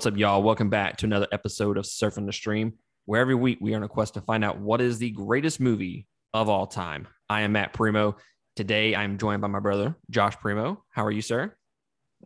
What's 0.00 0.06
up, 0.06 0.16
y'all? 0.16 0.42
Welcome 0.42 0.70
back 0.70 0.96
to 0.96 1.04
another 1.04 1.26
episode 1.30 1.76
of 1.76 1.84
Surfing 1.84 2.24
the 2.24 2.32
Stream, 2.32 2.72
where 3.04 3.20
every 3.20 3.34
week 3.34 3.58
we 3.60 3.74
are 3.74 3.76
on 3.76 3.82
a 3.82 3.88
quest 3.88 4.14
to 4.14 4.22
find 4.22 4.42
out 4.42 4.58
what 4.58 4.80
is 4.80 4.96
the 4.96 5.10
greatest 5.10 5.60
movie 5.60 6.06
of 6.32 6.48
all 6.48 6.66
time. 6.66 7.06
I 7.28 7.42
am 7.42 7.52
Matt 7.52 7.74
Primeaux. 7.74 8.16
Today 8.56 8.96
I'm 8.96 9.18
joined 9.18 9.42
by 9.42 9.48
my 9.48 9.60
brother, 9.60 9.94
Josh 10.08 10.38
Primeaux. 10.38 10.82
How 10.88 11.04
are 11.04 11.10
you, 11.10 11.20
sir? 11.20 11.54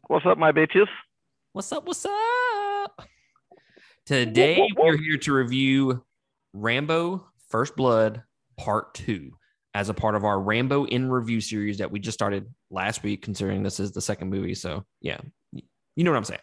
What's 0.07 0.25
up, 0.25 0.39
my 0.39 0.52
bitches? 0.52 0.86
What's 1.52 1.72
up? 1.72 1.84
What's 1.84 2.07
up? 2.07 3.08
Today 4.06 4.68
we're 4.77 4.96
here 4.96 5.18
to 5.18 5.32
review 5.32 6.04
Rambo 6.52 7.27
First 7.48 7.75
Blood 7.75 8.22
Part 8.57 8.94
2 8.94 9.32
as 9.75 9.88
a 9.88 9.94
part 9.94 10.14
of 10.14 10.25
our 10.25 10.41
Rambo 10.41 10.85
in 10.85 11.11
Review 11.11 11.41
series 11.41 11.79
that 11.79 11.91
we 11.91 11.99
just 11.99 12.16
started 12.16 12.46
last 12.71 13.02
week, 13.02 13.22
considering 13.22 13.64
this 13.64 13.80
is 13.80 13.91
the 13.91 14.00
second 14.00 14.30
movie. 14.30 14.54
So, 14.54 14.85
yeah, 15.00 15.18
you 15.50 16.04
know 16.04 16.13
what 16.13 16.18
I'm 16.18 16.22
saying. 16.22 16.41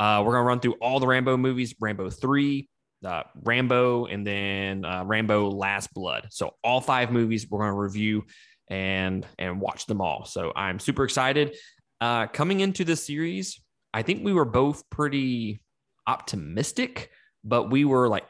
Uh, 0.00 0.22
we're 0.24 0.32
going 0.32 0.44
to 0.44 0.48
run 0.48 0.60
through 0.60 0.74
all 0.74 1.00
the 1.00 1.06
Rambo 1.06 1.36
movies 1.36 1.74
Rambo 1.80 2.10
3, 2.10 2.68
uh, 3.04 3.22
Rambo, 3.42 4.06
and 4.06 4.26
then 4.26 4.84
uh, 4.84 5.04
Rambo 5.04 5.50
Last 5.50 5.92
Blood. 5.94 6.28
So, 6.30 6.54
all 6.62 6.80
five 6.80 7.12
movies 7.12 7.48
we're 7.48 7.60
going 7.60 7.72
to 7.72 7.78
review 7.78 8.24
and 8.68 9.26
and 9.38 9.60
watch 9.60 9.86
them 9.86 10.00
all. 10.00 10.24
So, 10.24 10.52
I'm 10.54 10.78
super 10.78 11.04
excited. 11.04 11.56
Uh, 12.00 12.26
coming 12.26 12.60
into 12.60 12.84
this 12.84 13.06
series, 13.06 13.60
I 13.92 14.02
think 14.02 14.24
we 14.24 14.32
were 14.32 14.44
both 14.44 14.88
pretty 14.90 15.62
optimistic, 16.06 17.10
but 17.44 17.70
we 17.70 17.84
were 17.84 18.08
like 18.08 18.24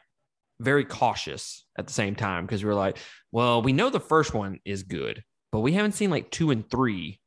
very 0.59 0.85
cautious 0.85 1.65
at 1.77 1.87
the 1.87 1.93
same 1.93 2.15
time 2.15 2.45
because 2.45 2.63
we 2.63 2.67
were 2.67 2.75
like, 2.75 2.97
well, 3.31 3.61
we 3.61 3.73
know 3.73 3.89
the 3.89 3.99
first 3.99 4.33
one 4.33 4.59
is 4.63 4.83
good, 4.83 5.23
but 5.51 5.59
we 5.59 5.73
haven't 5.73 5.93
seen 5.93 6.09
like 6.09 6.31
two 6.31 6.51
and 6.51 6.69
three 6.69 7.19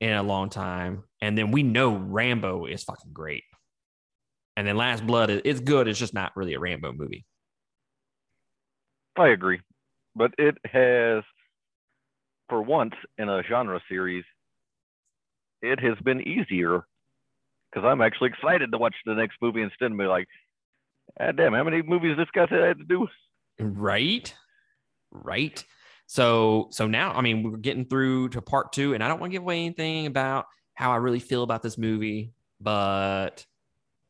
in 0.00 0.12
a 0.12 0.22
long 0.22 0.50
time. 0.50 1.04
And 1.20 1.38
then 1.38 1.52
we 1.52 1.62
know 1.62 1.94
Rambo 1.94 2.66
is 2.66 2.82
fucking 2.82 3.12
great. 3.12 3.44
And 4.56 4.66
then 4.66 4.76
Last 4.76 5.06
Blood 5.06 5.30
is 5.30 5.60
good. 5.60 5.88
It's 5.88 5.98
just 5.98 6.14
not 6.14 6.36
really 6.36 6.54
a 6.54 6.60
Rambo 6.60 6.92
movie. 6.92 7.24
I 9.16 9.28
agree. 9.28 9.60
But 10.14 10.32
it 10.38 10.56
has, 10.64 11.22
for 12.48 12.62
once 12.62 12.94
in 13.18 13.28
a 13.28 13.42
genre 13.48 13.80
series, 13.88 14.24
it 15.62 15.80
has 15.80 15.96
been 16.04 16.20
easier 16.20 16.84
because 17.70 17.86
I'm 17.86 18.02
actually 18.02 18.30
excited 18.30 18.72
to 18.72 18.78
watch 18.78 18.94
the 19.06 19.14
next 19.14 19.36
movie 19.40 19.62
instead 19.62 19.90
of 19.90 19.98
be 19.98 20.04
like, 20.04 20.26
God 21.18 21.36
damn, 21.36 21.54
how 21.54 21.64
many 21.64 21.82
movies 21.82 22.16
this 22.16 22.28
guy 22.34 22.46
said 22.48 22.62
I 22.62 22.68
had 22.68 22.78
to 22.78 22.84
do? 22.84 23.08
Right. 23.58 24.34
Right. 25.10 25.64
So 26.06 26.68
so 26.70 26.86
now, 26.86 27.12
I 27.12 27.22
mean, 27.22 27.42
we're 27.42 27.56
getting 27.56 27.86
through 27.86 28.30
to 28.30 28.42
part 28.42 28.72
two, 28.72 28.92
and 28.92 29.02
I 29.02 29.08
don't 29.08 29.20
want 29.20 29.30
to 29.30 29.34
give 29.34 29.42
away 29.42 29.64
anything 29.64 30.06
about 30.06 30.46
how 30.74 30.90
I 30.90 30.96
really 30.96 31.20
feel 31.20 31.42
about 31.42 31.62
this 31.62 31.78
movie, 31.78 32.32
but 32.60 33.46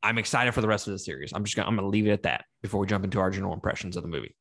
I'm 0.02 0.18
excited 0.18 0.52
for 0.52 0.60
the 0.60 0.68
rest 0.68 0.88
of 0.88 0.92
the 0.92 0.98
series. 0.98 1.32
I'm 1.32 1.44
just 1.44 1.56
gonna 1.56 1.68
I'm 1.68 1.76
gonna 1.76 1.88
leave 1.88 2.06
it 2.06 2.10
at 2.10 2.24
that 2.24 2.44
before 2.62 2.80
we 2.80 2.86
jump 2.86 3.04
into 3.04 3.20
our 3.20 3.30
general 3.30 3.54
impressions 3.54 3.96
of 3.96 4.02
the 4.02 4.08
movie. 4.08 4.34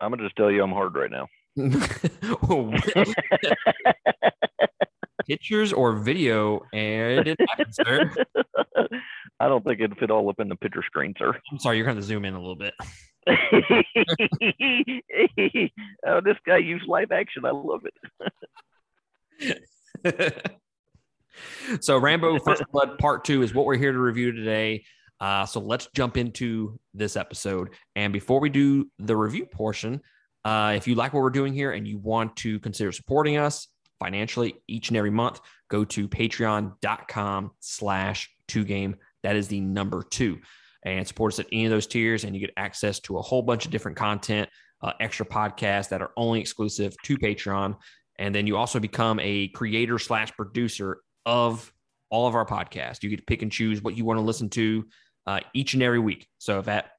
I'm 0.00 0.10
gonna 0.10 0.24
just 0.24 0.36
tell 0.36 0.50
you 0.50 0.62
I'm 0.62 0.72
hard 0.72 0.94
right 0.94 1.10
now. 1.10 1.26
Pictures 5.26 5.72
or 5.72 5.96
video, 5.96 6.60
and 6.72 7.26
it 7.26 7.38
sir. 7.70 8.12
I 9.40 9.48
don't 9.48 9.64
think 9.64 9.80
it'd 9.80 9.98
fit 9.98 10.10
all 10.10 10.28
up 10.28 10.38
in 10.38 10.48
the 10.48 10.56
picture 10.56 10.82
screen, 10.84 11.14
sir. 11.18 11.32
I'm 11.50 11.58
sorry, 11.58 11.78
you're 11.78 11.86
gonna 11.86 12.02
zoom 12.02 12.26
in 12.26 12.34
a 12.34 12.38
little 12.38 12.56
bit. 12.56 12.74
oh, 16.06 16.20
this 16.20 16.36
guy 16.46 16.58
used 16.58 16.86
live 16.86 17.10
action. 17.10 17.44
I 17.44 17.50
love 17.50 17.80
it. 20.04 20.56
So, 21.80 21.98
Rambo 21.98 22.38
First 22.38 22.62
Blood 22.72 22.98
Part 22.98 23.24
Two 23.24 23.42
is 23.42 23.54
what 23.54 23.66
we're 23.66 23.76
here 23.76 23.92
to 23.92 23.98
review 23.98 24.32
today. 24.32 24.84
Uh, 25.20 25.46
so 25.46 25.60
let's 25.60 25.88
jump 25.94 26.16
into 26.16 26.78
this 26.94 27.16
episode. 27.16 27.70
And 27.94 28.12
before 28.12 28.40
we 28.40 28.50
do 28.50 28.90
the 28.98 29.16
review 29.16 29.46
portion, 29.46 30.02
uh, 30.44 30.74
if 30.76 30.86
you 30.86 30.94
like 30.94 31.12
what 31.12 31.22
we're 31.22 31.30
doing 31.30 31.52
here 31.52 31.72
and 31.72 31.88
you 31.88 31.98
want 31.98 32.36
to 32.36 32.60
consider 32.60 32.92
supporting 32.92 33.36
us 33.36 33.68
financially 33.98 34.54
each 34.68 34.88
and 34.88 34.96
every 34.96 35.10
month, 35.10 35.40
go 35.68 35.84
to 35.84 36.08
patreon.com 36.08 37.50
slash 37.60 38.30
two 38.46 38.64
game. 38.64 38.96
That 39.22 39.36
is 39.36 39.48
the 39.48 39.60
number 39.60 40.02
two 40.02 40.38
and 40.84 41.06
support 41.06 41.32
us 41.32 41.40
at 41.40 41.46
any 41.50 41.64
of 41.64 41.70
those 41.70 41.86
tiers. 41.86 42.24
And 42.24 42.34
you 42.34 42.40
get 42.40 42.52
access 42.56 43.00
to 43.00 43.18
a 43.18 43.22
whole 43.22 43.42
bunch 43.42 43.64
of 43.64 43.72
different 43.72 43.96
content, 43.96 44.48
uh, 44.82 44.92
extra 45.00 45.26
podcasts 45.26 45.88
that 45.88 46.02
are 46.02 46.10
only 46.16 46.40
exclusive 46.40 46.94
to 47.04 47.16
Patreon. 47.16 47.76
And 48.18 48.34
then 48.34 48.46
you 48.46 48.56
also 48.56 48.78
become 48.78 49.18
a 49.20 49.48
creator 49.48 49.98
slash 49.98 50.32
producer 50.32 50.98
of 51.26 51.70
all 52.08 52.26
of 52.26 52.34
our 52.34 52.46
podcasts. 52.46 53.02
You 53.02 53.10
get 53.10 53.18
to 53.18 53.24
pick 53.24 53.42
and 53.42 53.52
choose 53.52 53.82
what 53.82 53.96
you 53.96 54.04
want 54.04 54.18
to 54.18 54.24
listen 54.24 54.48
to 54.50 54.86
uh, 55.26 55.40
each 55.52 55.74
and 55.74 55.82
every 55.82 55.98
week. 55.98 56.28
So 56.38 56.60
if 56.60 56.66
that 56.66 56.92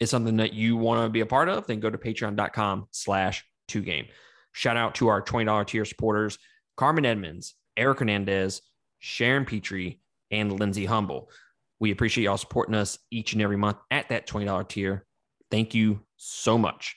is 0.00 0.10
something 0.10 0.38
that 0.38 0.54
you 0.54 0.76
want 0.76 1.04
to 1.04 1.08
be 1.10 1.20
a 1.20 1.26
part 1.26 1.48
of, 1.48 1.66
then 1.66 1.78
go 1.78 1.90
to 1.90 1.98
patreon.com 1.98 2.88
slash 2.90 3.44
two 3.68 3.82
game. 3.82 4.06
Shout 4.52 4.76
out 4.76 4.94
to 4.96 5.08
our 5.08 5.22
$20 5.22 5.66
tier 5.66 5.84
supporters, 5.84 6.38
Carmen 6.76 7.04
Edmonds, 7.04 7.54
Eric 7.76 7.98
Hernandez, 8.00 8.62
Sharon 8.98 9.44
Petrie, 9.44 10.00
and 10.30 10.58
Lindsay 10.58 10.86
Humble. 10.86 11.30
We 11.80 11.90
appreciate 11.90 12.24
y'all 12.24 12.38
supporting 12.38 12.74
us 12.74 12.98
each 13.10 13.34
and 13.34 13.42
every 13.42 13.56
month 13.56 13.76
at 13.90 14.08
that 14.08 14.26
$20 14.26 14.68
tier. 14.68 15.04
Thank 15.50 15.74
you 15.74 16.00
so 16.16 16.56
much. 16.56 16.96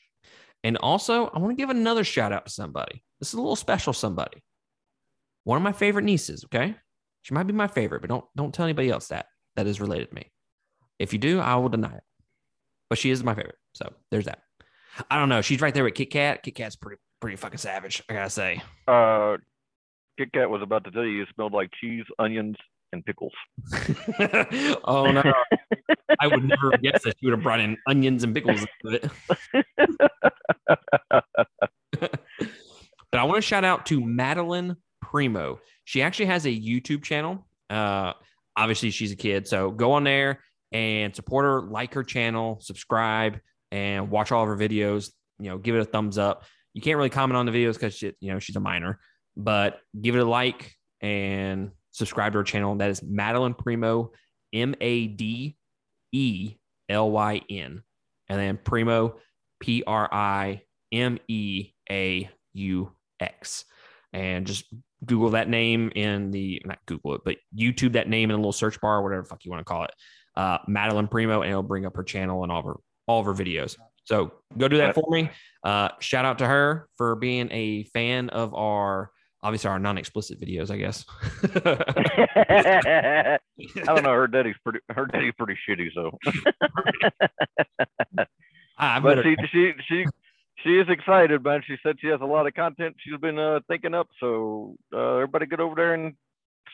And 0.64 0.78
also, 0.78 1.28
I 1.28 1.40
want 1.40 1.52
to 1.52 1.62
give 1.62 1.70
another 1.70 2.04
shout 2.04 2.32
out 2.32 2.46
to 2.46 2.52
somebody. 2.52 3.04
This 3.20 3.30
is 3.30 3.34
a 3.34 3.42
little 3.42 3.56
special 3.56 3.94
somebody. 3.94 4.42
One 5.48 5.56
of 5.56 5.64
my 5.64 5.72
favorite 5.72 6.04
nieces, 6.04 6.44
okay? 6.44 6.76
She 7.22 7.34
might 7.34 7.48
be 7.48 7.54
my 7.54 7.68
favorite, 7.68 8.02
but 8.02 8.10
don't 8.10 8.26
don't 8.36 8.54
tell 8.54 8.66
anybody 8.66 8.90
else 8.90 9.08
that 9.08 9.28
that 9.56 9.66
is 9.66 9.80
related 9.80 10.10
to 10.10 10.16
me. 10.16 10.30
If 11.00 11.14
you 11.14 11.20
do, 11.20 11.40
I 11.40 11.56
will 11.56 11.70
deny 11.70 11.96
it. 11.96 12.04
But 12.90 12.98
she 12.98 13.12
is 13.12 13.24
my 13.24 13.34
favorite. 13.34 13.56
So 13.74 13.94
there's 14.12 14.26
that. 14.26 14.40
I 15.10 15.18
don't 15.18 15.30
know. 15.30 15.42
She's 15.42 15.62
right 15.62 15.74
there 15.74 15.86
with 15.86 15.94
Kit 15.94 16.12
Kat. 16.12 16.44
Kit 16.44 16.54
Kat's 16.56 16.76
pretty 16.76 17.00
pretty 17.22 17.38
fucking 17.38 17.60
savage, 17.60 18.04
I 18.10 18.14
gotta 18.14 18.30
say. 18.30 18.62
Uh 18.90 19.38
Kit 20.18 20.34
Kat 20.34 20.50
was 20.50 20.62
about 20.62 20.84
to 20.84 20.92
tell 20.92 21.06
you 21.06 21.22
it 21.22 21.30
smelled 21.34 21.54
like 21.54 21.70
cheese, 21.80 22.04
onions, 22.20 22.58
and 22.92 23.06
pickles. 23.06 23.32
oh 24.84 25.10
no. 25.10 25.24
I 26.20 26.28
would 26.28 26.44
never 26.44 26.72
guess 26.82 27.04
that 27.04 27.16
she 27.22 27.26
would 27.26 27.36
have 27.36 27.44
brought 27.44 27.62
in 27.62 27.78
onions 27.88 28.26
and 28.26 28.36
pickles 28.36 28.66
it. 28.84 29.10
but 32.02 32.20
I 33.14 33.24
want 33.24 33.38
to 33.38 33.42
shout 33.42 33.64
out 33.64 33.86
to 33.86 34.02
Madelyn 34.02 34.76
Primeaux. 35.10 35.60
She 35.86 36.02
actually 36.02 36.26
has 36.26 36.46
a 36.46 36.50
YouTube 36.50 37.02
channel. 37.04 37.48
Uh, 37.70 38.14
obviously, 38.58 38.92
she's 38.92 39.14
a 39.14 39.16
kid, 39.16 39.48
so 39.48 39.72
go 39.72 39.94
on 39.94 40.04
there 40.04 40.42
and 40.74 41.16
support 41.16 41.46
her, 41.46 41.62
like 41.62 41.94
her 41.94 42.04
channel, 42.04 42.60
subscribe, 42.60 43.40
and 43.72 44.10
watch 44.12 44.34
all 44.34 44.44
of 44.44 44.50
her 44.50 44.58
videos. 44.58 45.12
You 45.40 45.50
know, 45.50 45.58
give 45.58 45.76
it 45.76 45.80
a 45.80 45.86
thumbs 45.86 46.18
up. 46.18 46.44
You 46.74 46.82
can't 46.82 46.98
really 46.98 47.10
comment 47.10 47.38
on 47.38 47.46
the 47.46 47.54
videos 47.54 47.74
because 47.74 48.02
you 48.02 48.14
know 48.22 48.40
she's 48.40 48.58
a 48.58 48.60
minor, 48.60 49.00
but 49.38 49.80
give 50.00 50.16
it 50.16 50.20
a 50.20 50.26
like 50.26 50.76
and 51.00 51.72
subscribe 51.92 52.34
to 52.34 52.40
her 52.40 52.44
channel. 52.44 52.76
That 52.76 52.90
is 52.90 53.00
Madelyn 53.00 53.58
Primeaux, 53.58 54.12
M 54.54 54.76
A 54.82 55.08
D 55.08 55.56
E 56.12 56.56
L 56.90 57.12
Y 57.12 57.42
N, 57.50 57.82
and 58.28 58.40
then 58.40 58.58
Primeaux, 58.58 59.16
P 59.62 59.84
R 59.88 60.10
I 60.12 60.64
M 60.92 61.18
E 61.30 61.72
A 61.90 62.30
U 62.54 62.92
X. 63.22 63.64
And 64.14 64.48
just 64.48 64.66
Google 65.06 65.32
that 65.32 65.50
name 65.50 65.92
in 65.96 66.32
the 66.32 66.62
not 66.66 66.80
Google 66.86 67.16
it, 67.16 67.22
but 67.24 67.38
YouTube 67.58 67.94
that 67.94 68.10
name 68.10 68.30
in 68.30 68.36
a 68.36 68.38
little 68.38 68.52
search 68.52 68.80
bar, 68.82 69.04
whatever 69.04 69.24
fuck 69.24 69.46
you 69.46 69.52
want 69.52 69.62
to 69.62 69.66
call 69.66 69.84
it. 69.84 69.92
Uh, 70.36 70.60
Madelyn 70.70 71.10
Primeaux, 71.10 71.42
and 71.42 71.50
it'll 71.50 71.64
bring 71.64 71.86
up 71.86 71.96
her 71.96 72.04
channel 72.04 72.44
and 72.44 72.52
all 72.52 72.60
of 72.60 72.66
her 72.66 72.76
all 73.08 73.20
of 73.20 73.26
her 73.26 73.34
videos. 73.34 73.78
So 74.06 74.32
go 74.58 74.68
do 74.68 74.78
that 74.78 74.96
for 74.96 75.06
me. 75.10 75.30
Uh, 75.64 75.90
shout 76.00 76.26
out 76.26 76.40
to 76.40 76.48
her 76.48 76.88
for 76.96 77.16
being 77.16 77.50
a 77.52 77.84
fan 77.86 78.30
of 78.30 78.54
our 78.54 79.12
obviously 79.44 79.70
our 79.70 79.80
non-explicit 79.80 80.40
videos, 80.40 80.72
I 80.72 80.78
guess. 80.78 81.06
I 83.88 83.94
don't 83.94 84.04
know. 84.04 84.14
Her 84.14 84.28
daddy's 84.28 84.56
pretty. 84.64 84.80
Her 84.90 85.06
daddy's 85.06 85.34
pretty 85.38 85.58
shitty. 85.68 85.94
So, 85.94 86.12
I 88.78 89.00
but 89.00 89.24
she 89.24 89.36
she 89.52 89.74
she 89.88 90.06
she 90.68 90.80
is 90.80 90.88
excited, 90.90 91.44
man. 91.44 91.62
She 91.66 91.78
said 91.82 91.96
she 92.00 92.08
has 92.08 92.20
a 92.22 92.26
lot 92.26 92.46
of 92.46 92.54
content 92.54 92.96
she's 93.00 93.20
been 93.20 93.40
uh, 93.40 93.62
thinking 93.68 93.94
up. 93.94 94.10
So 94.20 94.76
uh, 94.94 95.16
everybody 95.16 95.46
get 95.46 95.60
over 95.60 95.76
there 95.76 95.94
and 95.94 96.14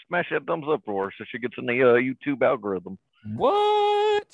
smash 0.08 0.26
that 0.32 0.46
thumbs 0.46 0.66
up 0.70 0.82
for 0.86 1.06
her 1.06 1.14
so 1.18 1.24
she 1.32 1.40
gets 1.40 1.54
in 1.58 1.66
the 1.66 1.82
uh, 1.82 1.96
YouTube 1.96 2.42
algorithm. 2.42 2.98
what? 3.36 4.28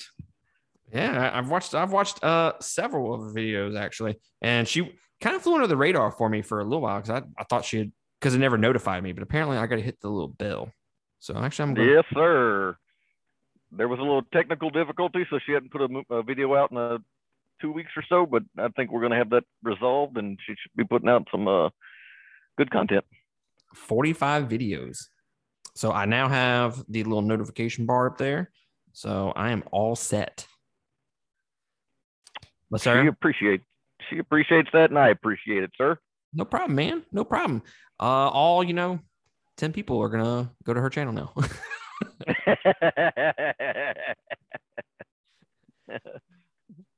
Yeah, 0.94 1.30
I've 1.34 1.50
watched 1.50 1.76
I've 1.76 1.92
watched 1.92 2.24
uh 2.24 2.54
several 2.62 3.14
of 3.14 3.22
her 3.22 3.30
videos 3.30 3.78
actually, 3.78 4.20
and 4.42 4.68
she 4.68 4.98
kind 5.22 5.36
of 5.36 5.44
flew 5.44 5.56
under 5.56 5.68
the 5.68 5.78
radar 5.78 6.12
for 6.12 6.30
me 6.30 6.42
for 6.42 6.62
a 6.62 6.64
little 6.64 6.82
while 6.82 7.00
because 7.00 7.22
I, 7.22 7.42
I 7.42 7.44
thought 7.44 7.66
she 7.66 7.78
had 7.78 7.92
because 8.20 8.34
it 8.34 8.40
never 8.40 8.58
notified 8.58 9.04
me, 9.04 9.12
but 9.12 9.22
apparently 9.22 9.58
I 9.58 9.68
got 9.68 9.76
to 9.76 9.82
hit 9.84 10.02
the 10.02 10.10
little 10.10 10.30
bell. 10.30 10.72
So 11.20 11.38
actually, 11.38 11.70
I'm 11.70 11.74
going. 11.76 11.90
Yes, 11.90 12.06
sir. 12.14 12.76
There 13.72 13.88
was 13.88 14.00
a 14.00 14.02
little 14.02 14.24
technical 14.34 14.72
difficulty, 14.72 15.28
so 15.30 15.38
she 15.46 15.52
hadn't 15.52 15.72
put 15.72 15.82
a, 15.82 16.16
a 16.16 16.24
video 16.24 16.56
out 16.56 16.72
in 16.72 16.78
uh 16.78 16.98
two 17.62 17.72
weeks 17.72 17.92
or 17.96 18.04
so. 18.08 18.26
But 18.26 18.44
I 18.58 18.68
think 18.70 18.92
we're 18.92 19.02
going 19.02 19.12
to 19.12 19.18
have 19.18 19.30
that 19.32 19.44
resolved, 19.64 20.18
and 20.18 20.38
she 20.46 20.54
should 20.54 20.72
be 20.76 20.84
putting 20.84 21.10
out 21.10 21.28
some 21.32 21.48
uh, 21.48 21.70
good 22.58 22.72
content. 22.72 23.06
45 23.76 24.46
videos. 24.48 24.98
So 25.76 25.92
I 25.92 26.06
now 26.06 26.28
have 26.28 26.84
the 26.90 27.04
little 27.04 27.22
notification 27.22 27.86
bar 27.86 28.08
up 28.08 28.18
there. 28.18 28.52
So 28.94 29.32
I 29.36 29.52
am 29.52 29.64
all 29.72 29.96
set. 29.96 30.46
But 32.72 32.82
She 32.82 32.84
sir, 32.84 33.08
appreciates 33.08 33.64
she 34.10 34.18
appreciates 34.20 34.70
that, 34.74 34.90
and 34.90 34.98
I 35.00 35.10
appreciate 35.10 35.64
it, 35.64 35.72
sir. 35.78 35.98
no 36.34 36.46
problem, 36.46 36.76
man. 36.76 37.04
No 37.12 37.24
problem. 37.24 37.62
Uh, 38.00 38.30
all 38.30 38.64
you 38.64 38.74
know, 38.74 39.00
ten 39.58 39.72
people 39.74 40.02
are 40.02 40.10
gonna 40.10 40.52
go 40.64 40.74
to 40.74 40.82
her 40.82 40.90
channel 40.90 41.14
now. 41.14 41.34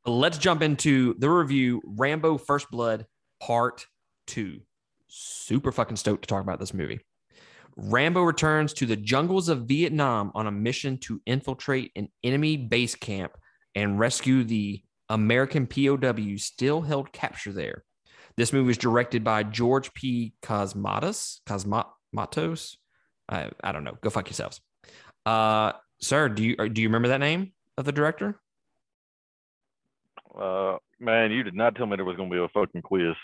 Let's 0.05 0.39
jump 0.39 0.63
into 0.63 1.13
the 1.19 1.29
review 1.29 1.79
Rambo 1.85 2.39
First 2.39 2.71
Blood 2.71 3.05
Part 3.39 3.85
2. 4.25 4.59
Super 5.07 5.71
fucking 5.71 5.97
stoked 5.97 6.23
to 6.23 6.27
talk 6.27 6.41
about 6.41 6.59
this 6.59 6.73
movie. 6.73 7.01
Rambo 7.77 8.23
returns 8.23 8.73
to 8.73 8.87
the 8.87 8.95
jungles 8.95 9.47
of 9.47 9.67
Vietnam 9.67 10.31
on 10.33 10.47
a 10.47 10.51
mission 10.51 10.97
to 11.01 11.21
infiltrate 11.27 11.91
an 11.95 12.07
enemy 12.23 12.57
base 12.57 12.95
camp 12.95 13.33
and 13.75 13.99
rescue 13.99 14.43
the 14.43 14.81
American 15.09 15.67
POWs 15.67 16.45
still 16.45 16.81
held 16.81 17.11
capture 17.11 17.53
there. 17.53 17.83
This 18.37 18.51
movie 18.51 18.67
was 18.67 18.79
directed 18.79 19.23
by 19.23 19.43
George 19.43 19.93
P. 19.93 20.33
Cosmatos. 20.41 21.41
Cosmatos? 21.47 22.75
I, 23.29 23.51
I 23.63 23.71
don't 23.71 23.83
know. 23.83 23.99
Go 24.01 24.09
fuck 24.09 24.29
yourselves. 24.29 24.61
Uh, 25.27 25.73
sir, 26.01 26.27
do 26.27 26.43
you 26.43 26.55
do 26.69 26.81
you 26.81 26.87
remember 26.87 27.09
that 27.09 27.19
name 27.19 27.51
of 27.77 27.85
the 27.85 27.91
director? 27.91 28.40
Uh, 30.39 30.77
man, 30.99 31.31
you 31.31 31.43
did 31.43 31.55
not 31.55 31.75
tell 31.75 31.85
me 31.85 31.95
there 31.95 32.05
was 32.05 32.17
going 32.17 32.29
to 32.29 32.35
be 32.35 32.41
a 32.43 32.47
fucking 32.49 32.81
quiz. 32.81 33.15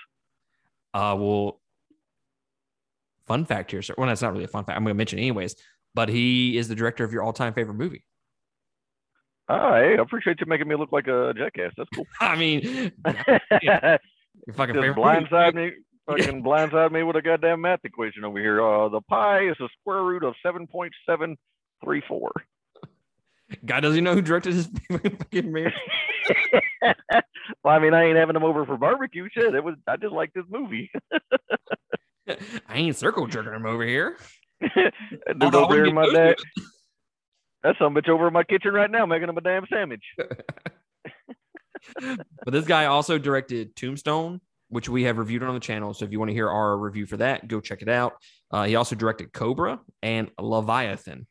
Uh, 0.94 1.15
well, 1.19 1.62
fun 3.27 3.45
fact 3.45 3.71
here, 3.71 3.81
sir. 3.81 3.94
Well, 3.98 4.07
that's 4.07 4.21
not 4.21 4.31
really 4.31 4.45
a 4.45 4.50
fun 4.50 4.63
fact. 4.63 4.77
I'm 4.77 4.83
going 4.83 4.94
to 4.94 4.98
mention 4.98 5.19
anyways. 5.19 5.56
But 5.94 6.09
he 6.09 6.57
is 6.57 6.68
the 6.68 6.75
director 6.75 7.04
of 7.04 7.12
your 7.12 7.24
all-time 7.24 7.54
favorite 7.54 7.74
movie. 7.75 8.04
Oh, 9.50 9.74
hey, 9.74 9.95
I 9.98 10.01
appreciate 10.01 10.39
you 10.39 10.45
making 10.45 10.68
me 10.68 10.75
look 10.75 10.92
like 10.92 11.07
a 11.07 11.33
jackass. 11.36 11.71
That's 11.77 11.89
cool. 11.95 12.06
I 12.21 12.36
mean, 12.36 12.62
your 13.62 14.00
fucking 14.54 14.75
Just 14.75 14.98
blindside 14.98 15.56
movie. 15.56 15.71
me, 15.71 15.75
fucking 16.06 16.44
blindside 16.44 16.92
me 16.92 17.04
with 17.04 17.15
a 17.15 17.21
goddamn 17.21 17.62
math 17.62 17.80
equation 17.83 18.25
over 18.25 18.38
here. 18.39 18.62
Uh, 18.62 18.89
the 18.89 19.01
pi 19.01 19.48
is 19.50 19.56
the 19.59 19.69
square 19.80 20.04
root 20.04 20.24
of 20.24 20.36
seven 20.44 20.68
point 20.68 20.94
seven 21.07 21.38
three 21.83 22.04
four. 22.07 22.31
Guy 23.66 23.80
doesn't 23.80 24.04
know 24.04 24.14
who 24.14 24.22
directed 24.22 24.54
his 24.54 24.70
fucking 24.92 25.52
movie. 25.52 25.74
well, 27.64 27.76
I 27.76 27.80
mean, 27.80 27.94
I 27.94 28.06
ain't 28.06 28.18
having 28.18 28.34
them 28.34 28.44
over 28.44 28.66
for 28.66 28.78
barbecue. 28.78 29.28
Shit, 29.32 29.56
it 29.56 29.64
was. 29.64 29.76
I 29.88 29.98
just 29.98 30.14
like 30.14 30.34
this 30.34 30.46
movie. 30.50 30.92
I 32.28 32.76
ain't 32.76 32.98
circle 32.98 33.28
jerking 33.28 33.54
him 33.54 33.66
over 33.66 33.86
here. 33.86 34.18
Dude 34.62 35.56
over 35.56 35.74
here, 35.74 35.86
wouldn't 35.86 35.96
my 35.96 36.12
dad. 36.12 36.36
That's 37.64 37.80
some 37.80 37.96
bitch 37.96 38.10
over 38.10 38.28
in 38.28 38.34
my 38.34 38.44
kitchen 38.44 38.74
right 38.74 38.92
now 38.92 39.06
making 39.06 39.30
him 39.30 39.38
a 39.38 39.42
damn 39.42 39.66
sandwich. 39.72 40.04
But 42.00 42.52
this 42.52 42.66
guy 42.66 42.86
also 42.86 43.18
directed 43.18 43.76
Tombstone, 43.76 44.42
which 44.70 44.90
we 44.90 45.04
have 45.04 45.18
reviewed 45.18 45.44
on 45.44 45.54
the 45.54 45.60
channel. 45.60 45.94
So 45.94 46.06
if 46.06 46.12
you 46.12 46.20
want 46.20 46.30
to 46.30 46.36
hear 46.36 46.50
our 46.50 46.78
review 46.78 47.06
for 47.06 47.18
that, 47.18 47.48
go 47.48 47.62
check 47.62 47.82
it 47.82 47.90
out. 47.90 48.14
Uh, 48.52 48.64
he 48.64 48.76
also 48.76 48.96
directed 48.96 49.32
Cobra 49.34 49.80
and 50.02 50.30
Leviathan. 50.40 51.28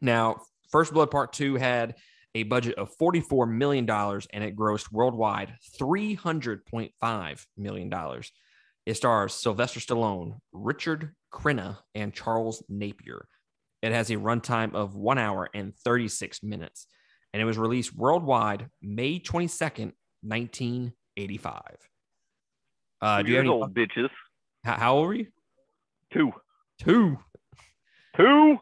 Now, 0.00 0.42
First 0.72 0.94
Blood 0.94 1.10
Part 1.10 1.34
2 1.34 1.56
had 1.56 1.96
a 2.34 2.44
budget 2.44 2.76
of 2.76 2.96
$44 2.96 3.48
million 3.48 3.88
and 3.88 4.42
it 4.42 4.56
grossed 4.56 4.90
worldwide 4.90 5.54
$300.5 5.78 7.46
million. 7.58 8.22
It 8.86 8.94
stars 8.94 9.34
Sylvester 9.34 9.80
Stallone, 9.80 10.38
Richard 10.50 11.14
Crenna, 11.32 11.78
and 11.94 12.12
Charles 12.12 12.64
Napier. 12.68 13.26
It 13.82 13.92
has 13.92 14.10
a 14.10 14.16
runtime 14.16 14.74
of 14.74 14.94
one 14.96 15.18
hour 15.18 15.48
and 15.54 15.74
36 15.84 16.42
minutes, 16.42 16.86
and 17.32 17.42
it 17.42 17.44
was 17.44 17.58
released 17.58 17.94
worldwide 17.94 18.68
May 18.80 19.20
22nd, 19.20 19.92
1985. 20.22 21.60
Uh, 23.00 23.22
do 23.22 23.30
you 23.30 23.36
have 23.36 23.44
any, 23.44 23.52
old 23.52 23.74
bitches. 23.74 24.08
how, 24.64 24.78
how 24.78 24.94
old 24.94 25.06
were 25.08 25.14
you? 25.14 25.26
Two. 26.12 26.32
Two. 26.80 27.18
Two. 28.16 28.58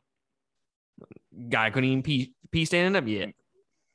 Guy 1.49 1.71
couldn't 1.71 1.89
even 1.89 2.03
pee, 2.03 2.35
pee 2.51 2.65
standing 2.65 2.97
up 2.97 3.07
yet. 3.09 3.31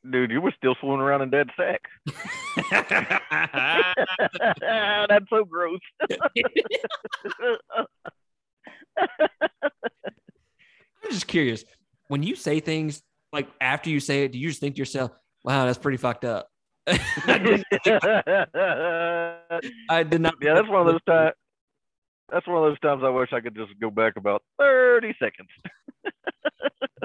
Dude, 0.09 0.31
you 0.31 0.39
were 0.41 0.53
still 0.55 0.75
swimming 0.79 0.99
around 0.99 1.21
in 1.23 1.29
dead 1.31 1.49
sack. 1.57 1.81
That's 5.09 5.25
so 5.29 5.43
gross. 5.45 5.79
I'm 8.97 9.07
just 11.11 11.27
curious. 11.27 11.63
When 12.07 12.23
you 12.23 12.35
say 12.35 12.59
things 12.59 13.01
like 13.33 13.47
after 13.59 13.89
you 13.89 13.99
say 13.99 14.25
it, 14.25 14.31
do 14.31 14.39
you 14.39 14.49
just 14.49 14.59
think 14.59 14.75
to 14.75 14.79
yourself, 14.79 15.11
wow, 15.43 15.65
that's 15.65 15.77
pretty 15.77 15.97
fucked 15.97 16.25
up? 16.25 16.47
I, 16.87 17.37
did, 17.37 17.63
I 19.89 20.03
did 20.03 20.21
not. 20.21 20.35
yeah, 20.41 20.53
that's 20.53 20.69
one 20.69 20.81
of 20.81 20.87
those 20.87 21.03
times. 21.07 21.33
That's 22.31 22.47
one 22.47 22.57
of 22.57 22.63
those 22.71 22.79
times 22.79 23.03
I 23.03 23.09
wish 23.09 23.33
I 23.33 23.41
could 23.41 23.55
just 23.55 23.79
go 23.79 23.89
back 23.89 24.13
about 24.17 24.43
thirty 24.57 25.15
seconds. 25.19 25.49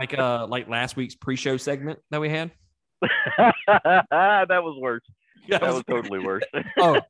Like 0.01 0.19
uh 0.19 0.47
like 0.47 0.69
last 0.69 0.97
week's 0.97 1.15
pre-show 1.15 1.57
segment 1.57 1.99
that 2.11 2.21
we 2.21 2.29
had. 2.29 2.51
that 3.37 4.07
was 4.11 4.79
worse. 4.81 5.03
That 5.49 5.63
was 5.63 5.85
totally 5.89 6.21
worse. 6.21 6.45
oh, 6.79 7.01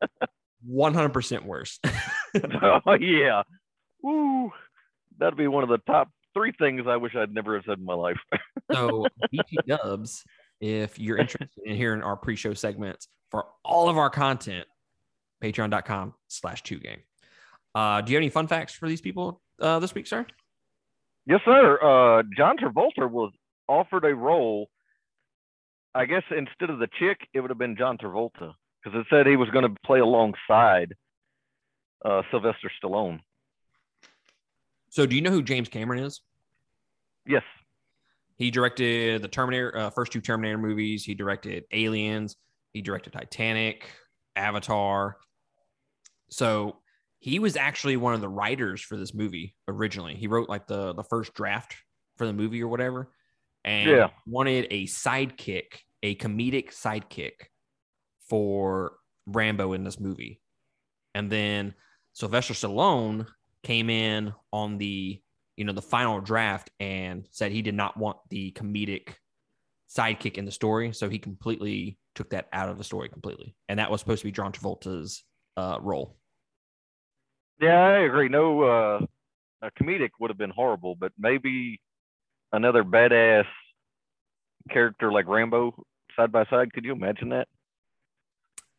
100% 0.68 1.44
worse. 1.44 1.80
oh 2.86 2.94
yeah. 2.94 3.42
Woo. 4.02 4.52
That'd 5.18 5.36
be 5.36 5.46
one 5.46 5.62
of 5.62 5.68
the 5.68 5.78
top 5.78 6.08
three 6.34 6.52
things 6.52 6.86
I 6.88 6.96
wish 6.96 7.14
I'd 7.14 7.34
never 7.34 7.54
have 7.54 7.64
said 7.66 7.78
in 7.78 7.84
my 7.84 7.94
life. 7.94 8.18
so 8.72 9.06
BT 9.30 9.58
Dubs, 9.66 10.24
if 10.60 10.98
you're 10.98 11.18
interested 11.18 11.62
in 11.64 11.76
hearing 11.76 12.02
our 12.02 12.16
pre-show 12.16 12.54
segments 12.54 13.08
for 13.30 13.46
all 13.64 13.88
of 13.88 13.98
our 13.98 14.10
content, 14.10 14.66
patreon.com 15.42 16.14
slash 16.28 16.62
two 16.62 16.78
game. 16.78 17.00
Uh, 17.74 18.00
do 18.00 18.12
you 18.12 18.16
have 18.16 18.22
any 18.22 18.30
fun 18.30 18.46
facts 18.46 18.74
for 18.74 18.88
these 18.88 19.00
people 19.00 19.40
uh, 19.60 19.78
this 19.78 19.94
week, 19.94 20.06
sir? 20.06 20.26
Yes, 21.26 21.40
sir. 21.44 21.78
Uh, 21.80 22.22
John 22.36 22.56
Travolta 22.56 23.10
was 23.10 23.32
offered 23.68 24.04
a 24.04 24.14
role. 24.14 24.68
I 25.94 26.06
guess 26.06 26.22
instead 26.36 26.70
of 26.70 26.78
the 26.78 26.88
chick, 26.98 27.28
it 27.34 27.40
would 27.40 27.50
have 27.50 27.58
been 27.58 27.76
John 27.76 27.98
Travolta 27.98 28.54
because 28.82 28.98
it 28.98 29.06
said 29.10 29.26
he 29.26 29.36
was 29.36 29.50
going 29.50 29.64
to 29.64 29.80
play 29.84 30.00
alongside 30.00 30.94
uh, 32.04 32.22
Sylvester 32.30 32.70
Stallone. 32.82 33.20
So, 34.90 35.06
do 35.06 35.14
you 35.14 35.22
know 35.22 35.30
who 35.30 35.42
James 35.42 35.68
Cameron 35.68 36.02
is? 36.02 36.20
Yes. 37.26 37.42
He 38.36 38.50
directed 38.50 39.22
the 39.22 39.28
Terminator, 39.28 39.76
uh, 39.76 39.90
first 39.90 40.12
two 40.12 40.20
Terminator 40.20 40.58
movies. 40.58 41.04
He 41.04 41.14
directed 41.14 41.64
Aliens. 41.72 42.36
He 42.72 42.82
directed 42.82 43.12
Titanic, 43.12 43.88
Avatar. 44.34 45.16
So 46.30 46.78
he 47.22 47.38
was 47.38 47.56
actually 47.56 47.96
one 47.96 48.14
of 48.14 48.20
the 48.20 48.28
writers 48.28 48.82
for 48.82 48.96
this 48.96 49.14
movie 49.14 49.54
originally. 49.68 50.16
He 50.16 50.26
wrote 50.26 50.48
like 50.48 50.66
the 50.66 50.92
the 50.92 51.04
first 51.04 51.34
draft 51.34 51.76
for 52.16 52.26
the 52.26 52.32
movie 52.32 52.60
or 52.60 52.66
whatever, 52.66 53.12
and 53.62 53.88
Yeah. 53.88 54.10
wanted 54.26 54.66
a 54.72 54.86
sidekick, 54.86 55.78
a 56.02 56.16
comedic 56.16 56.70
sidekick 56.74 57.46
for 58.28 58.96
Rambo 59.26 59.72
in 59.72 59.84
this 59.84 60.00
movie. 60.00 60.42
And 61.14 61.30
then 61.30 61.74
Sylvester 62.12 62.54
Stallone 62.54 63.28
came 63.62 63.88
in 63.88 64.34
on 64.52 64.78
the 64.78 65.22
you 65.56 65.64
know 65.64 65.72
the 65.72 65.80
final 65.80 66.20
draft 66.20 66.70
and 66.80 67.28
said 67.30 67.52
he 67.52 67.62
did 67.62 67.76
not 67.76 67.96
want 67.96 68.16
the 68.30 68.50
comedic 68.50 69.14
sidekick 69.88 70.38
in 70.38 70.44
the 70.44 70.50
story, 70.50 70.92
so 70.92 71.08
he 71.08 71.20
completely 71.20 72.00
took 72.16 72.30
that 72.30 72.48
out 72.52 72.68
of 72.68 72.78
the 72.78 72.84
story 72.84 73.08
completely, 73.08 73.54
and 73.68 73.78
that 73.78 73.92
was 73.92 74.00
supposed 74.00 74.22
to 74.22 74.26
be 74.26 74.32
John 74.32 74.50
Travolta's 74.50 75.22
uh, 75.56 75.78
role. 75.80 76.18
Yeah, 77.60 77.78
I 77.78 77.98
agree. 78.00 78.28
No, 78.28 78.62
uh, 78.62 79.00
a 79.62 79.70
comedic 79.80 80.10
would 80.18 80.30
have 80.30 80.38
been 80.38 80.50
horrible, 80.50 80.94
but 80.96 81.12
maybe 81.18 81.80
another 82.52 82.82
badass 82.84 83.44
character 84.70 85.12
like 85.12 85.26
Rambo 85.28 85.74
side 86.16 86.32
by 86.32 86.44
side. 86.46 86.72
Could 86.72 86.84
you 86.84 86.92
imagine 86.92 87.28
that? 87.30 87.48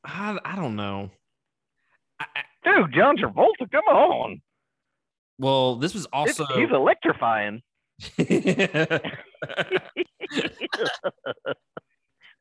I, 0.04 0.38
I 0.44 0.56
don't 0.56 0.76
know. 0.76 1.10
I, 2.20 2.26
Dude, 2.66 2.94
John 2.94 3.18
Travolta, 3.18 3.70
come 3.72 3.84
on. 3.90 4.42
well, 5.38 5.76
this 5.78 5.94
was 5.94 6.06
It's- 6.06 6.40
also 6.40 6.46
he's 6.60 6.70
electrifying. 6.72 7.62
now 8.18 8.62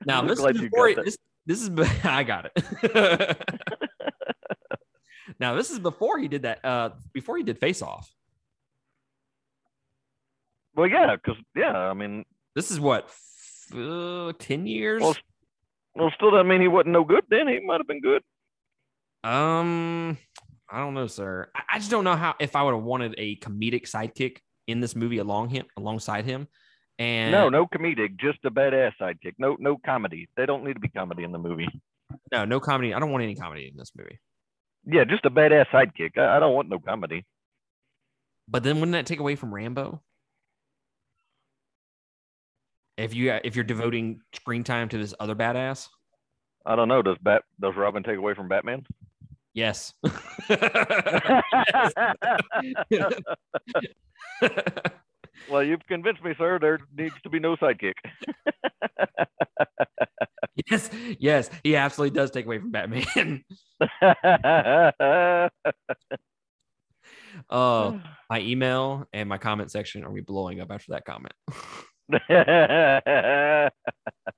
I'm 0.20 0.26
this 0.26 0.38
is 0.38 0.60
before 0.60 0.88
got 0.88 0.88
he- 0.88 0.94
that. 0.94 1.04
this, 1.04 1.16
this 1.46 1.62
is 1.62 1.70
I 2.04 2.22
got 2.24 2.50
it. 2.54 3.38
Now 5.40 5.54
this 5.54 5.70
is 5.70 5.78
before 5.78 6.18
he 6.18 6.28
did 6.28 6.42
that. 6.42 6.64
Uh, 6.64 6.90
before 7.12 7.36
he 7.36 7.42
did 7.42 7.58
Face 7.58 7.82
Off. 7.82 8.12
Well, 10.74 10.88
yeah, 10.88 11.16
because 11.16 11.40
yeah, 11.54 11.76
I 11.76 11.92
mean, 11.94 12.24
This 12.54 12.70
is 12.70 12.80
what 12.80 13.10
uh, 13.76 14.32
ten 14.38 14.66
years. 14.66 15.02
well, 15.02 15.16
well, 15.94 16.10
still 16.14 16.30
doesn't 16.30 16.48
mean 16.48 16.60
he 16.60 16.68
wasn't 16.68 16.92
no 16.92 17.04
good. 17.04 17.24
Then 17.28 17.48
he 17.48 17.60
might 17.60 17.78
have 17.80 17.86
been 17.86 18.00
good. 18.00 18.22
Um, 19.24 20.16
I 20.70 20.78
don't 20.78 20.94
know, 20.94 21.06
sir. 21.06 21.50
I, 21.54 21.62
I 21.74 21.78
just 21.78 21.90
don't 21.90 22.04
know 22.04 22.16
how 22.16 22.34
if 22.40 22.56
I 22.56 22.62
would 22.62 22.74
have 22.74 22.82
wanted 22.82 23.14
a 23.18 23.36
comedic 23.36 23.88
sidekick 23.88 24.38
in 24.66 24.80
this 24.80 24.96
movie 24.96 25.18
along 25.18 25.50
him 25.50 25.66
alongside 25.76 26.24
him, 26.24 26.48
And 26.98 27.32
No, 27.32 27.48
no 27.48 27.66
comedic, 27.66 28.18
just 28.18 28.38
a 28.44 28.50
badass 28.50 28.92
sidekick. 29.00 29.34
No, 29.38 29.56
no 29.60 29.76
comedy. 29.84 30.28
They 30.36 30.46
don't 30.46 30.64
need 30.64 30.74
to 30.74 30.80
be 30.80 30.88
comedy 30.88 31.24
in 31.24 31.32
the 31.32 31.38
movie. 31.38 31.68
no, 32.32 32.44
no 32.44 32.60
comedy. 32.60 32.94
I 32.94 32.98
don't 32.98 33.10
want 33.10 33.22
any 33.24 33.34
comedy 33.34 33.68
in 33.70 33.76
this 33.76 33.92
movie. 33.96 34.18
Yeah, 34.84 35.04
just 35.04 35.24
a 35.24 35.30
badass 35.30 35.68
sidekick. 35.68 36.18
I, 36.18 36.36
I 36.36 36.40
don't 36.40 36.54
want 36.54 36.68
no 36.68 36.78
comedy. 36.78 37.24
But 38.48 38.62
then 38.62 38.76
wouldn't 38.76 38.92
that 38.92 39.06
take 39.06 39.20
away 39.20 39.36
from 39.36 39.54
Rambo? 39.54 40.02
If 42.96 43.14
you 43.14 43.32
if 43.44 43.56
you're 43.56 43.64
devoting 43.64 44.20
screen 44.34 44.64
time 44.64 44.88
to 44.90 44.98
this 44.98 45.14
other 45.18 45.34
badass, 45.34 45.88
I 46.66 46.76
don't 46.76 46.88
know. 46.88 47.02
Does 47.02 47.16
Bat 47.22 47.44
does 47.60 47.74
Robin 47.76 48.02
take 48.02 48.18
away 48.18 48.34
from 48.34 48.48
Batman? 48.48 48.84
yes. 49.54 49.94
well, 55.50 55.62
you've 55.62 55.86
convinced 55.88 56.22
me, 56.22 56.34
sir. 56.36 56.58
There 56.60 56.80
needs 56.96 57.14
to 57.22 57.30
be 57.30 57.38
no 57.38 57.56
sidekick. 57.56 57.94
yes, 60.70 60.90
yes, 61.18 61.50
he 61.64 61.76
absolutely 61.76 62.14
does 62.14 62.30
take 62.30 62.46
away 62.46 62.58
from 62.58 62.70
Batman. 62.70 63.44
Oh, 67.50 68.00
my 68.30 68.40
email 68.40 69.06
and 69.12 69.28
my 69.28 69.38
comment 69.38 69.70
section 69.70 70.04
are 70.04 70.10
we 70.10 70.20
blowing 70.20 70.60
up 70.60 70.70
after 70.70 70.92
that 70.92 71.04
comment. 71.04 71.32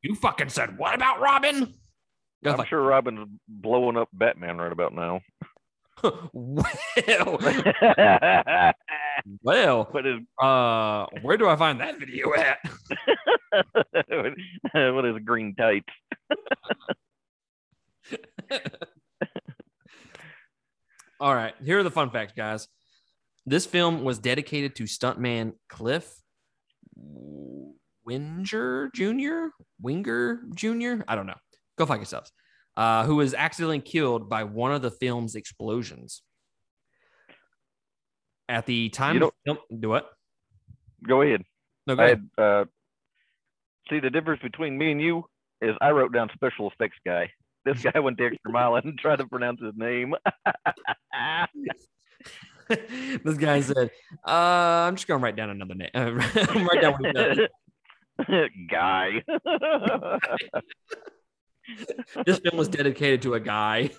You 0.02 0.14
fucking 0.16 0.50
said 0.50 0.78
what 0.78 0.94
about 0.94 1.20
Robin? 1.20 1.74
Was 2.42 2.54
I'm 2.60 2.66
sure 2.66 2.82
Robin's 2.82 3.26
blowing 3.48 3.96
up 3.96 4.08
Batman 4.12 4.58
right 4.58 4.70
about 4.70 4.94
now. 4.94 5.20
well, 6.02 6.66
well, 9.42 9.88
what 9.90 10.06
is 10.06 10.20
uh, 10.42 11.06
where 11.22 11.36
do 11.38 11.48
I 11.48 11.56
find 11.56 11.80
that 11.80 11.98
video 11.98 12.34
at? 12.34 12.58
what 14.74 15.04
is 15.06 15.16
green 15.24 15.54
tights? 15.54 15.88
All 21.20 21.34
right, 21.34 21.54
here 21.62 21.78
are 21.78 21.82
the 21.82 21.90
fun 21.90 22.10
facts, 22.10 22.32
guys. 22.36 22.68
This 23.46 23.66
film 23.66 24.04
was 24.04 24.18
dedicated 24.18 24.76
to 24.76 24.84
stuntman 24.84 25.52
Cliff 25.68 26.12
Wenger 28.04 28.90
Jr. 28.94 29.48
Wenger 29.80 30.40
Jr. 30.54 31.02
I 31.08 31.14
don't 31.14 31.26
know. 31.26 31.36
Go 31.76 31.86
fuck 31.86 31.98
yourselves. 31.98 32.32
Uh, 32.76 33.04
who 33.04 33.16
was 33.16 33.34
accidentally 33.34 33.80
killed 33.80 34.28
by 34.28 34.44
one 34.44 34.72
of 34.72 34.82
the 34.82 34.90
film's 34.90 35.36
explosions. 35.36 36.22
At 38.48 38.66
the 38.66 38.88
time, 38.90 39.22
of 39.22 39.30
film, 39.46 39.58
do 39.78 39.88
what? 39.88 40.10
Go 41.06 41.22
ahead. 41.22 41.42
No, 41.86 41.96
go 41.96 42.02
I 42.02 42.06
ahead. 42.06 42.28
had, 42.36 42.44
uh, 42.44 42.64
see 43.88 44.00
the 44.00 44.10
difference 44.10 44.42
between 44.42 44.76
me 44.76 44.90
and 44.90 45.00
you 45.00 45.24
is 45.64 45.76
I 45.80 45.90
wrote 45.90 46.12
down 46.12 46.30
special 46.34 46.70
effects 46.70 46.98
guy. 47.04 47.30
This 47.64 47.82
guy 47.82 47.98
went 47.98 48.18
the 48.18 48.26
extra 48.26 48.50
mile 48.50 48.76
and 48.76 48.98
tried 48.98 49.16
to 49.16 49.26
pronounce 49.26 49.60
his 49.60 49.72
name. 49.76 50.14
this 52.68 53.36
guy 53.38 53.60
said, 53.60 53.90
uh, 54.26 54.86
"I'm 54.86 54.96
just 54.96 55.06
gonna 55.06 55.22
write 55.22 55.36
down 55.36 55.50
another 55.50 55.74
name. 55.74 55.90
Uh, 55.94 56.12
write 56.12 56.80
down 56.80 56.94
what 56.98 57.50
guy. 58.70 59.22
This 62.26 62.38
film 62.38 62.56
was 62.56 62.68
dedicated 62.68 63.22
to 63.22 63.34
a 63.34 63.40
guy. 63.40 63.90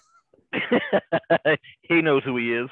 he 1.82 2.02
knows 2.02 2.24
who 2.24 2.38
he 2.38 2.54
is. 2.54 2.70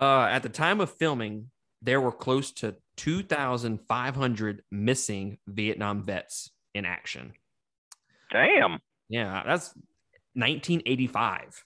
Uh, 0.00 0.26
at 0.30 0.42
the 0.42 0.48
time 0.48 0.80
of 0.80 0.90
filming, 0.90 1.50
there 1.82 2.00
were 2.00 2.12
close 2.12 2.50
to 2.52 2.76
2,500 3.00 4.62
missing 4.70 5.38
Vietnam 5.46 6.02
vets 6.02 6.50
in 6.74 6.84
action. 6.84 7.32
Damn. 8.30 8.78
Yeah, 9.08 9.42
that's 9.46 9.68
1985. 10.34 11.64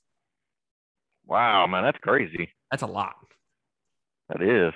Wow, 1.26 1.66
man, 1.66 1.82
that's 1.82 1.98
crazy. 1.98 2.50
That's 2.70 2.84
a 2.84 2.86
lot. 2.86 3.16
That 4.28 4.42
is. 4.42 4.72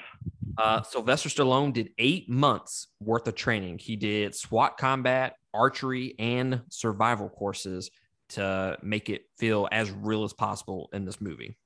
Uh, 0.59 0.83
Sylvester 0.83 1.29
Stallone 1.29 1.73
did 1.73 1.91
eight 1.97 2.29
months 2.29 2.89
worth 3.01 3.29
of 3.29 3.37
training. 3.37 3.79
He 3.79 3.95
did 3.95 4.35
SWAT 4.35 4.79
combat, 4.79 5.37
archery, 5.55 6.17
and 6.19 6.63
survival 6.71 7.29
courses 7.29 7.89
to 8.31 8.77
make 8.83 9.11
it 9.11 9.23
feel 9.39 9.69
as 9.71 9.93
real 9.93 10.25
as 10.25 10.33
possible 10.33 10.91
in 10.93 11.05
this 11.05 11.21
movie. 11.21 11.57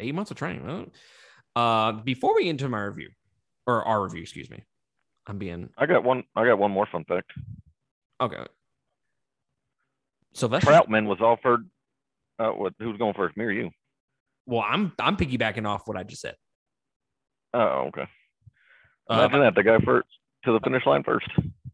Eight 0.00 0.16
months 0.16 0.32
of 0.32 0.36
training. 0.36 0.90
Uh, 1.54 1.92
before 1.92 2.34
we 2.34 2.42
get 2.42 2.50
into 2.50 2.68
my 2.68 2.80
review, 2.80 3.10
or 3.66 3.82
our 3.84 4.02
review, 4.02 4.22
excuse 4.22 4.50
me, 4.50 4.64
I'm 5.26 5.38
being 5.38 5.70
I 5.76 5.86
got 5.86 6.04
one. 6.04 6.24
I 6.34 6.44
got 6.44 6.58
one 6.58 6.70
more 6.70 6.86
fun 6.90 7.04
fact. 7.04 7.32
okay. 8.20 8.44
So 10.34 10.40
Sylvester. 10.40 10.70
Trautman 10.70 11.06
was 11.06 11.20
offered. 11.20 11.68
Uh, 12.38 12.50
what? 12.50 12.74
Who's 12.78 12.98
going 12.98 13.14
first? 13.14 13.36
Me 13.36 13.44
or 13.44 13.50
you? 13.50 13.70
Well, 14.46 14.64
I'm 14.66 14.92
I'm 14.98 15.16
piggybacking 15.16 15.66
off 15.66 15.88
what 15.88 15.96
I 15.96 16.02
just 16.02 16.20
said. 16.20 16.36
Oh, 17.54 17.88
okay. 17.88 18.06
Uh, 19.10 19.14
Imagine 19.14 19.40
that 19.40 19.54
the 19.54 19.62
guy 19.62 19.78
first 19.78 20.08
to 20.44 20.52
the 20.52 20.60
finish 20.60 20.84
line 20.84 21.02
first. 21.02 21.26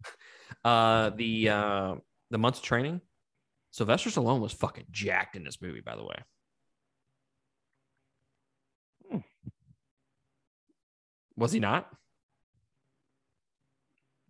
uh, 0.65 1.11
the 1.11 1.49
uh, 1.49 1.95
the 2.31 2.39
months 2.39 2.59
of 2.59 2.65
training. 2.65 3.01
Sylvester 3.73 4.11
Stallone 4.11 4.41
was 4.41 4.53
fucking 4.53 4.85
jacked 4.91 5.35
in 5.35 5.45
this 5.45 5.63
movie, 5.63 5.81
by 5.81 5.97
the 5.97 6.05
way. 6.05 6.17
Hmm. 9.11 9.19
Was 11.37 11.53
he 11.53 11.61
not? 11.61 11.89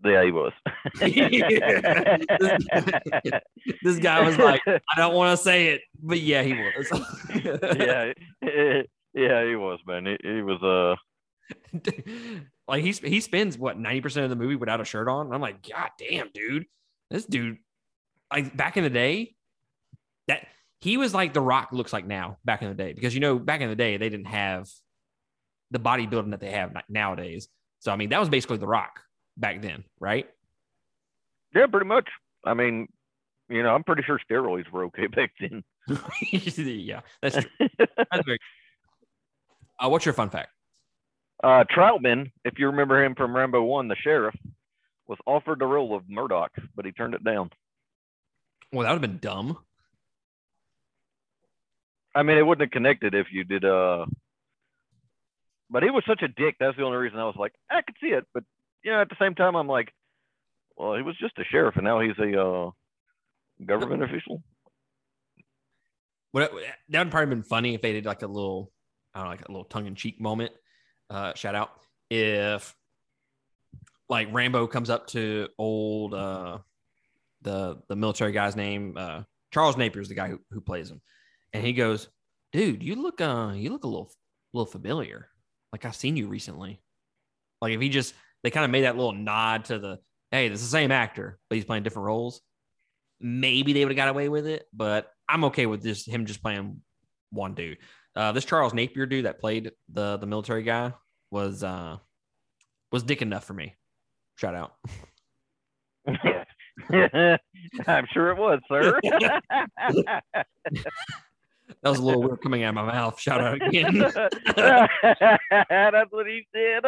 Yeah, 0.05 0.25
he 0.25 0.33
was. 0.33 0.53
This 3.83 3.99
guy 3.99 4.23
was 4.23 4.37
like, 4.37 4.61
I 4.67 4.81
don't 4.97 5.15
want 5.15 5.39
to 5.39 5.43
say 5.43 5.69
it, 5.69 5.83
but 6.01 6.21
yeah, 6.21 6.43
he 6.43 6.55
was. 6.55 6.91
yeah, 7.35 8.13
yeah, 9.15 9.47
he 9.47 9.57
was, 9.57 9.79
man. 9.87 10.07
He, 10.07 10.17
he 10.23 10.43
was. 10.43 10.63
Uh, 10.63 10.97
like 12.69 12.83
he 12.83 12.93
he 12.93 13.21
spends 13.21 13.59
what 13.59 13.79
ninety 13.79 14.01
percent 14.01 14.25
of 14.25 14.31
the 14.31 14.37
movie 14.37 14.57
without 14.57 14.81
a 14.81 14.85
shirt 14.85 15.09
on. 15.09 15.27
And 15.27 15.35
I'm 15.35 15.41
like, 15.41 15.69
God 15.69 15.91
damn, 15.99 16.31
dude, 16.33 16.67
this 17.11 17.25
dude, 17.25 17.59
like 18.33 18.57
back 18.57 18.77
in 18.77 18.85
the 18.85 18.91
day, 18.91 19.35
that 20.29 20.47
he 20.81 20.97
was 20.97 21.15
like 21.15 21.33
the 21.33 21.41
Rock 21.41 21.71
looks 21.73 21.93
like 21.93 22.07
now. 22.07 22.39
Back 22.45 22.63
in 22.63 22.69
the 22.69 22.75
day, 22.75 22.93
because 22.93 23.15
you 23.15 23.21
know, 23.21 23.39
back 23.39 23.61
in 23.61 23.69
the 23.69 23.77
day, 23.77 23.97
they 23.97 24.09
didn't 24.09 24.27
have 24.27 24.69
the 25.73 25.81
bodybuilding 25.81 26.31
that 26.31 26.41
they 26.41 26.51
have 26.51 26.73
nowadays. 26.89 27.49
So 27.81 27.91
I 27.91 27.97
mean, 27.97 28.11
that 28.11 28.21
was 28.21 28.29
basically 28.29 28.59
the 28.59 28.67
Rock 28.67 29.01
back 29.37 29.61
then, 29.61 29.85
right? 29.99 30.29
yeah, 31.55 31.67
pretty 31.67 31.87
much. 31.87 32.09
I 32.45 32.55
mean, 32.55 32.89
you 33.49 33.63
know, 33.63 33.75
I'm 33.75 33.85
pretty 33.85 34.03
sure 34.03 34.21
steroids 34.31 34.71
were 34.71 34.85
okay 34.85 35.07
back 35.17 35.33
then. 35.41 35.65
yeah, 36.33 37.01
that's 37.21 37.37
true. 37.37 37.69
That's 37.79 38.25
very. 38.25 38.39
Uh, 39.83 39.89
what's 39.89 40.05
your 40.05 40.15
fun 40.15 40.31
fact? 40.31 40.51
Uh, 41.43 41.65
Trautman, 41.65 42.31
if 42.45 42.59
you 42.59 42.67
remember 42.67 43.03
him 43.03 43.17
from 43.17 43.35
Rambo 43.35 43.63
One, 43.63 43.89
the 43.89 43.97
sheriff, 43.97 44.35
was 45.09 45.19
offered 45.27 45.59
the 45.59 45.67
role 45.67 45.97
of 45.97 46.09
Murdock, 46.09 46.53
but 46.77 46.85
he 46.85 46.93
turned 46.93 47.15
it 47.15 47.25
down. 47.25 47.51
Well, 48.73 48.87
that 48.87 48.93
would 48.93 49.03
have 49.03 49.11
been 49.11 49.19
dumb. 49.19 49.59
I 52.15 52.23
mean, 52.23 52.39
it 52.39 52.47
wouldn't 52.47 52.63
have 52.67 52.71
connected 52.71 53.15
if 53.15 53.27
you 53.33 53.43
did. 53.43 53.65
Uh, 53.65 54.07
but 55.73 55.83
he 55.83 55.91
was 55.91 56.05
such 56.07 56.23
a 56.23 56.29
dick. 56.29 56.57
That's 56.61 56.77
the 56.77 56.85
only 56.85 56.99
reason 56.99 57.19
I 57.19 57.25
was 57.25 57.35
like, 57.37 57.53
I 57.71 57.81
could 57.81 57.97
see 58.01 58.09
it. 58.09 58.25
But 58.35 58.45
you 58.85 58.93
know, 58.93 59.01
at 59.01 59.09
the 59.09 59.17
same 59.19 59.35
time, 59.35 59.57
I'm 59.57 59.67
like, 59.67 59.93
well, 60.77 60.95
he 60.95 61.03
was 61.03 61.17
just 61.19 61.39
a 61.39 61.45
sheriff, 61.45 61.77
and 61.77 61.85
now 61.85 62.01
he's 62.01 62.19
a 62.19 62.41
uh, 62.41 62.71
government 63.65 64.03
official. 64.03 64.43
What 66.33 66.53
that 66.91 67.05
would 67.05 67.11
probably 67.11 67.35
been 67.35 67.43
funny 67.43 67.75
if 67.75 67.83
they 67.83 67.93
did 67.93 68.05
like 68.05 68.23
a 68.23 68.27
little, 68.27 68.71
I 69.15 69.19
don't 69.19 69.25
know, 69.25 69.31
like 69.31 69.49
a 69.49 69.51
little 69.51 69.65
tongue 69.65 69.87
in 69.87 69.95
cheek 69.95 70.21
moment. 70.21 70.53
Uh, 71.11 71.33
shout 71.35 71.55
out 71.55 71.71
if 72.11 72.75
like 74.09 74.29
Rambo 74.33 74.67
comes 74.67 74.91
up 74.91 75.07
to 75.09 75.49
old 75.59 76.15
uh, 76.15 76.59
the 77.41 77.79
the 77.89 77.97
military 77.97 78.33
guy's 78.33 78.57
name 78.57 78.95
uh, 78.99 79.23
Charles 79.53 79.77
Napier 79.77 80.03
is 80.03 80.09
the 80.09 80.15
guy 80.15 80.29
who, 80.29 80.41
who 80.51 80.61
plays 80.61 80.91
him, 80.91 81.01
and 81.55 81.65
he 81.65 81.73
goes, 81.73 82.09
"Dude, 82.53 82.83
you 82.83 82.97
look 82.97 83.21
uh 83.21 83.53
you 83.55 83.71
look 83.71 83.85
a 83.85 83.89
little 83.89 84.11
little 84.53 84.71
familiar. 84.71 85.29
Like 85.73 85.85
I've 85.85 85.97
seen 85.97 86.17
you 86.17 86.29
recently." 86.29 86.81
Like 87.61 87.73
if 87.73 87.81
he 87.81 87.89
just 87.89 88.15
they 88.43 88.51
kind 88.51 88.65
of 88.65 88.71
made 88.71 88.85
that 88.85 88.97
little 88.97 89.13
nod 89.13 89.67
to 89.67 89.79
the 89.79 89.99
hey, 90.31 90.49
this 90.49 90.61
is 90.61 90.71
the 90.71 90.77
same 90.77 90.91
actor, 90.91 91.39
but 91.49 91.57
he's 91.57 91.65
playing 91.65 91.83
different 91.85 92.07
roles. 92.07 92.41
Maybe 93.21 93.73
they 93.73 93.85
would 93.85 93.93
have 93.93 93.97
got 93.97 94.09
away 94.09 94.29
with 94.29 94.47
it, 94.47 94.67
but 94.73 95.09
I'm 95.29 95.45
okay 95.45 95.67
with 95.67 95.83
just 95.83 96.09
him 96.09 96.27
just 96.27 96.43
playing 96.43 96.81
one 97.31 97.55
dude. 97.55 97.79
Uh, 98.17 98.33
this 98.33 98.45
Charles 98.45 98.75
Napier 98.75 99.07
dude 99.07 99.27
that 99.27 99.41
played 99.41 99.71
the 99.91 100.19
the 100.19 100.27
military 100.27 100.63
guy 100.63 100.93
was 101.31 101.63
uh 101.63 101.99
was 102.91 103.03
dick 103.03 103.23
enough 103.23 103.45
for 103.45 103.55
me. 103.55 103.77
Shout 104.37 104.55
out. 104.55 104.73
I'm 107.87 108.07
sure 108.13 108.31
it 108.31 108.39
was, 108.39 108.61
sir. 108.69 108.99
That 111.83 111.91
was 111.91 111.99
a 111.99 112.03
little 112.03 112.23
weird 112.23 112.41
coming 112.41 112.63
out 112.63 112.71
of 112.71 112.75
my 112.77 112.87
mouth. 112.87 113.21
Shout 113.21 113.41
out 113.41 113.61
again. 113.61 113.99
That's 114.57 116.11
what 116.11 116.27
he 116.27 116.47
said. 116.55 116.85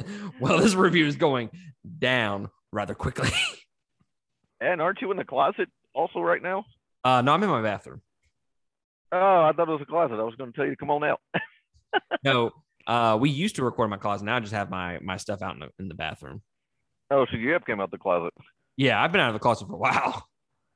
well, 0.40 0.58
this 0.58 0.74
review 0.74 1.06
is 1.06 1.16
going 1.16 1.50
down 1.98 2.50
rather 2.72 2.94
quickly. 2.94 3.30
And 4.64 4.80
aren't 4.80 5.00
you 5.00 5.10
in 5.10 5.16
the 5.16 5.24
closet 5.24 5.68
also 5.92 6.20
right 6.20 6.40
now? 6.40 6.64
Uh, 7.02 7.20
no, 7.20 7.32
I'm 7.32 7.42
in 7.42 7.48
my 7.48 7.62
bathroom. 7.62 8.00
Oh, 9.10 9.42
I 9.42 9.50
thought 9.50 9.68
it 9.68 9.72
was 9.72 9.80
a 9.82 9.86
closet. 9.86 10.20
I 10.20 10.22
was 10.22 10.36
going 10.36 10.52
to 10.52 10.56
tell 10.56 10.64
you 10.64 10.70
to 10.70 10.76
come 10.76 10.92
on 10.92 11.02
out. 11.02 11.20
No, 12.22 12.52
uh, 12.86 13.18
we 13.20 13.30
used 13.30 13.56
to 13.56 13.64
record 13.64 13.86
in 13.86 13.90
my 13.90 13.96
closet. 13.96 14.24
Now 14.24 14.36
I 14.36 14.40
just 14.40 14.52
have 14.52 14.70
my 14.70 15.00
my 15.00 15.16
stuff 15.16 15.42
out 15.42 15.54
in 15.54 15.60
the, 15.60 15.68
in 15.80 15.88
the 15.88 15.96
bathroom. 15.96 16.42
Oh, 17.10 17.26
so 17.28 17.36
you 17.36 17.50
have 17.54 17.66
came 17.66 17.80
out 17.80 17.90
the 17.90 17.98
closet. 17.98 18.32
Yeah, 18.76 19.02
I've 19.02 19.10
been 19.10 19.20
out 19.20 19.30
of 19.30 19.34
the 19.34 19.40
closet 19.40 19.66
for 19.66 19.74
a 19.74 19.78
while. 19.78 20.28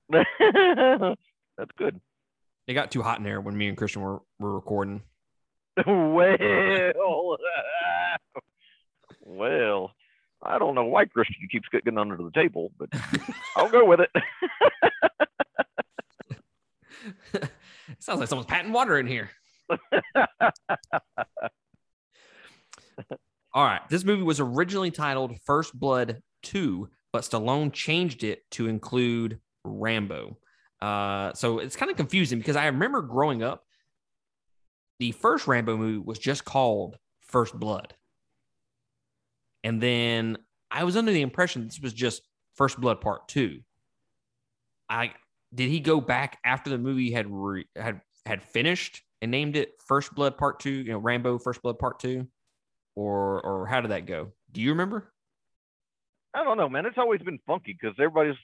That's 0.10 1.72
good. 1.78 2.00
It 2.66 2.74
got 2.74 2.90
too 2.90 3.02
hot 3.02 3.18
in 3.18 3.24
there 3.24 3.40
when 3.40 3.56
me 3.56 3.68
and 3.68 3.76
Christian 3.76 4.02
were, 4.02 4.20
were 4.38 4.54
recording. 4.54 5.02
Well, 5.86 7.36
well, 9.20 9.92
I 10.42 10.58
don't 10.58 10.74
know 10.74 10.84
why 10.84 11.04
Christian 11.04 11.48
keeps 11.50 11.68
getting 11.70 11.98
under 11.98 12.16
the 12.16 12.30
table, 12.34 12.72
but 12.78 12.88
I'll 13.56 13.68
go 13.68 13.84
with 13.84 14.00
it. 14.00 14.10
it 17.34 17.50
sounds 17.98 18.20
like 18.20 18.28
someone's 18.28 18.46
patting 18.46 18.72
water 18.72 18.98
in 18.98 19.06
here. 19.06 19.30
All 23.52 23.64
right. 23.64 23.80
This 23.88 24.04
movie 24.04 24.22
was 24.22 24.40
originally 24.40 24.90
titled 24.90 25.36
First 25.44 25.78
Blood 25.78 26.22
2, 26.42 26.88
but 27.12 27.22
Stallone 27.22 27.72
changed 27.72 28.22
it 28.24 28.42
to 28.52 28.68
include 28.68 29.40
Rambo. 29.66 30.38
Uh, 30.80 31.32
so 31.34 31.58
it's 31.58 31.76
kind 31.76 31.90
of 31.90 31.96
confusing 31.96 32.38
because 32.38 32.56
I 32.56 32.66
remember 32.66 33.02
growing 33.02 33.42
up, 33.42 33.64
the 34.98 35.12
first 35.12 35.46
Rambo 35.46 35.76
movie 35.76 35.98
was 35.98 36.18
just 36.18 36.44
called 36.44 36.96
First 37.20 37.58
Blood. 37.58 37.94
And 39.64 39.80
then 39.80 40.38
I 40.70 40.84
was 40.84 40.96
under 40.96 41.12
the 41.12 41.22
impression 41.22 41.64
this 41.64 41.80
was 41.80 41.92
just 41.92 42.22
First 42.54 42.80
Blood 42.80 43.00
Part 43.00 43.28
2. 43.28 43.60
I 44.88 45.12
did 45.54 45.68
he 45.68 45.80
go 45.80 46.00
back 46.00 46.38
after 46.44 46.70
the 46.70 46.78
movie 46.78 47.10
had 47.10 47.26
re, 47.28 47.66
had 47.74 48.00
had 48.24 48.42
finished 48.42 49.02
and 49.22 49.30
named 49.30 49.56
it 49.56 49.72
First 49.86 50.14
Blood 50.14 50.38
Part 50.38 50.60
2, 50.60 50.70
you 50.70 50.92
know, 50.92 50.98
Rambo 50.98 51.38
First 51.38 51.62
Blood 51.62 51.78
Part 51.78 51.98
2? 52.00 52.26
Or 52.94 53.40
or 53.42 53.66
how 53.66 53.80
did 53.80 53.90
that 53.90 54.06
go? 54.06 54.32
Do 54.52 54.60
you 54.60 54.70
remember? 54.70 55.12
I 56.34 56.44
don't 56.44 56.58
know, 56.58 56.68
man. 56.68 56.86
It's 56.86 56.98
always 56.98 57.22
been 57.22 57.38
funky 57.46 57.76
because 57.80 57.96
everybody's. 57.98 58.36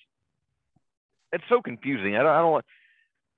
It's 1.32 1.44
so 1.48 1.62
confusing. 1.62 2.16
I 2.16 2.22
don't. 2.22 2.32
I 2.32 2.40
don't 2.40 2.64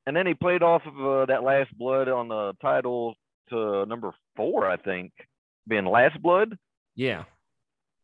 and 0.07 0.15
then 0.15 0.27
he 0.27 0.35
played 0.35 0.63
off 0.63 0.83
of 0.87 0.95
uh, 0.95 1.27
that 1.27 1.43
Last 1.43 1.77
Blood 1.77 2.09
on 2.09 2.29
the 2.29 2.55
title 2.61 3.15
to 3.49 3.87
number 3.87 4.13
four, 4.37 4.69
I 4.69 4.77
think, 4.77 5.13
being 5.67 5.87
Last 5.87 6.21
Blood. 6.23 6.59
Yeah. 6.95 7.25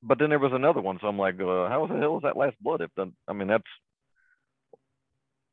But 0.02 0.18
then 0.18 0.30
there 0.30 0.38
was 0.38 0.52
another 0.54 0.80
one, 0.80 0.98
so 1.00 1.08
I'm 1.08 1.18
like, 1.18 1.34
uh, 1.34 1.68
how 1.68 1.86
the 1.86 1.98
hell 1.98 2.16
is 2.16 2.22
that 2.22 2.36
Last 2.36 2.56
Blood? 2.60 2.80
If 2.80 2.90
the, 2.96 3.12
I 3.28 3.34
mean, 3.34 3.48
that's 3.48 3.64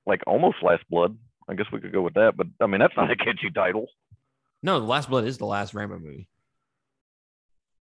like 0.06 0.22
almost 0.26 0.58
Last 0.64 0.84
Blood. 0.90 1.18
I 1.50 1.56
guess 1.56 1.68
we 1.72 1.80
could 1.80 1.94
go 1.94 2.02
with 2.02 2.16
that, 2.16 2.34
but 2.36 2.48
I 2.62 2.68
mean, 2.68 2.80
that's 2.80 2.96
not 2.96 3.12
a 3.12 3.16
catchy 3.16 3.50
title. 3.54 3.88
No, 4.64 4.80
The 4.80 4.86
Last 4.86 5.10
Blood 5.10 5.26
is 5.26 5.38
the 5.38 5.46
last 5.46 5.74
Rambo 5.74 6.00
movie. 6.00 6.28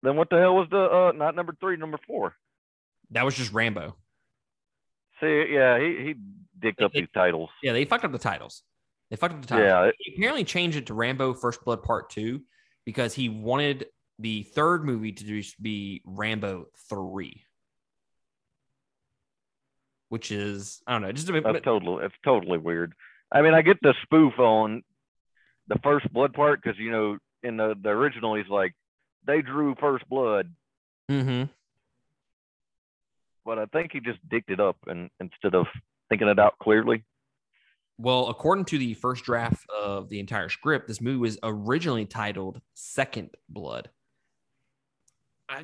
Then 0.04 0.16
what 0.16 0.30
the 0.30 0.38
hell 0.38 0.56
was 0.56 0.68
the 0.72 0.78
uh, 0.78 1.12
not 1.16 1.36
number 1.36 1.56
three, 1.60 1.78
number 1.78 2.00
four? 2.08 2.34
That 3.12 3.26
was 3.26 3.36
just 3.36 3.54
Rambo. 3.54 3.96
See, 5.20 5.46
yeah, 5.52 5.80
he 5.80 6.04
he 6.04 6.16
dicked 6.62 6.82
up 6.82 6.92
It- 6.94 7.02
these 7.02 7.10
titles. 7.14 7.50
Yeah, 7.64 7.74
they 7.74 7.86
fucked 7.86 8.06
up 8.06 8.12
the 8.12 8.18
titles. 8.20 8.64
They 9.10 9.16
fucked 9.18 9.34
up 9.36 9.42
the 9.42 9.48
titles. 9.48 9.68
Yeah, 9.68 9.92
He 10.00 10.14
apparently 10.16 10.44
changed 10.46 10.78
it 10.78 10.86
to 10.88 10.94
Rambo 10.94 11.34
First 11.34 11.64
Blood 11.66 11.84
Part 11.84 12.10
2 12.12 12.42
because 12.86 13.14
he 13.14 13.28
wanted 13.30 13.88
the 14.20 14.44
third 14.44 14.86
movie 14.86 15.12
to 15.12 15.44
be 15.62 16.02
Rambo 16.06 16.68
3. 16.90 17.44
Which 20.10 20.32
is, 20.32 20.82
I 20.88 20.94
don't 20.94 21.02
know, 21.04 21.12
just 21.12 21.30
a 21.30 21.34
bit. 21.34 21.44
that's 21.44 21.64
totally 21.64 22.06
it's 22.06 22.16
totally 22.24 22.58
weird. 22.58 22.94
I 23.32 23.42
mean, 23.42 23.54
I 23.54 23.62
get 23.62 23.78
the 23.82 23.94
spoof 24.04 24.38
on 24.40 24.84
the 25.68 25.80
first 25.84 26.12
blood 26.12 26.34
part 26.34 26.62
because 26.62 26.78
you 26.78 26.92
know 26.92 27.18
in 27.44 27.56
the 27.56 27.76
the 27.82 27.90
original 27.90 28.36
he's 28.36 28.50
like 28.50 28.74
they 29.26 29.42
drew 29.42 29.74
first 29.80 30.08
blood, 30.10 30.54
hmm 31.08 31.44
but 33.46 33.58
I 33.58 33.66
think 33.68 33.92
he 33.94 34.00
just 34.02 34.20
dicked 34.30 34.52
it 34.52 34.60
up 34.60 34.76
and 34.88 35.10
instead 35.22 35.56
of 35.56 35.66
thinking 36.12 36.28
it 36.28 36.40
out 36.40 36.60
clearly. 36.60 37.06
Well, 37.98 38.28
according 38.28 38.66
to 38.66 38.78
the 38.78 38.94
first 38.96 39.24
draft 39.24 39.66
of 39.70 40.10
the 40.10 40.20
entire 40.20 40.50
script, 40.50 40.88
this 40.88 41.00
movie 41.00 41.18
was 41.18 41.40
originally 41.42 42.06
titled 42.06 42.60
Second 42.74 43.30
Blood. 43.48 43.90
I, 45.48 45.60
I, 45.60 45.64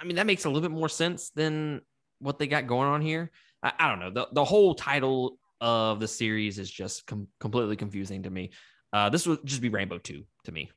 I 0.00 0.04
mean, 0.04 0.16
that 0.16 0.26
makes 0.26 0.46
a 0.46 0.48
little 0.48 0.66
bit 0.66 0.74
more 0.74 0.88
sense 0.88 1.30
than 1.30 1.82
what 2.18 2.38
they 2.38 2.46
got 2.46 2.66
going 2.66 2.88
on 2.88 3.02
here. 3.02 3.30
I, 3.62 3.72
I 3.78 3.88
don't 3.88 4.00
know. 4.00 4.10
The, 4.10 4.28
the 4.32 4.44
whole 4.44 4.74
title 4.74 5.38
of 5.60 6.00
the 6.00 6.08
series 6.08 6.58
is 6.58 6.70
just 6.70 7.06
com- 7.06 7.28
completely 7.38 7.76
confusing 7.76 8.22
to 8.22 8.30
me. 8.30 8.52
Uh, 8.92 9.10
this 9.10 9.26
would 9.26 9.44
just 9.44 9.60
be 9.60 9.68
Rambo 9.68 9.98
2 9.98 10.24
to 10.44 10.52
me. 10.52 10.70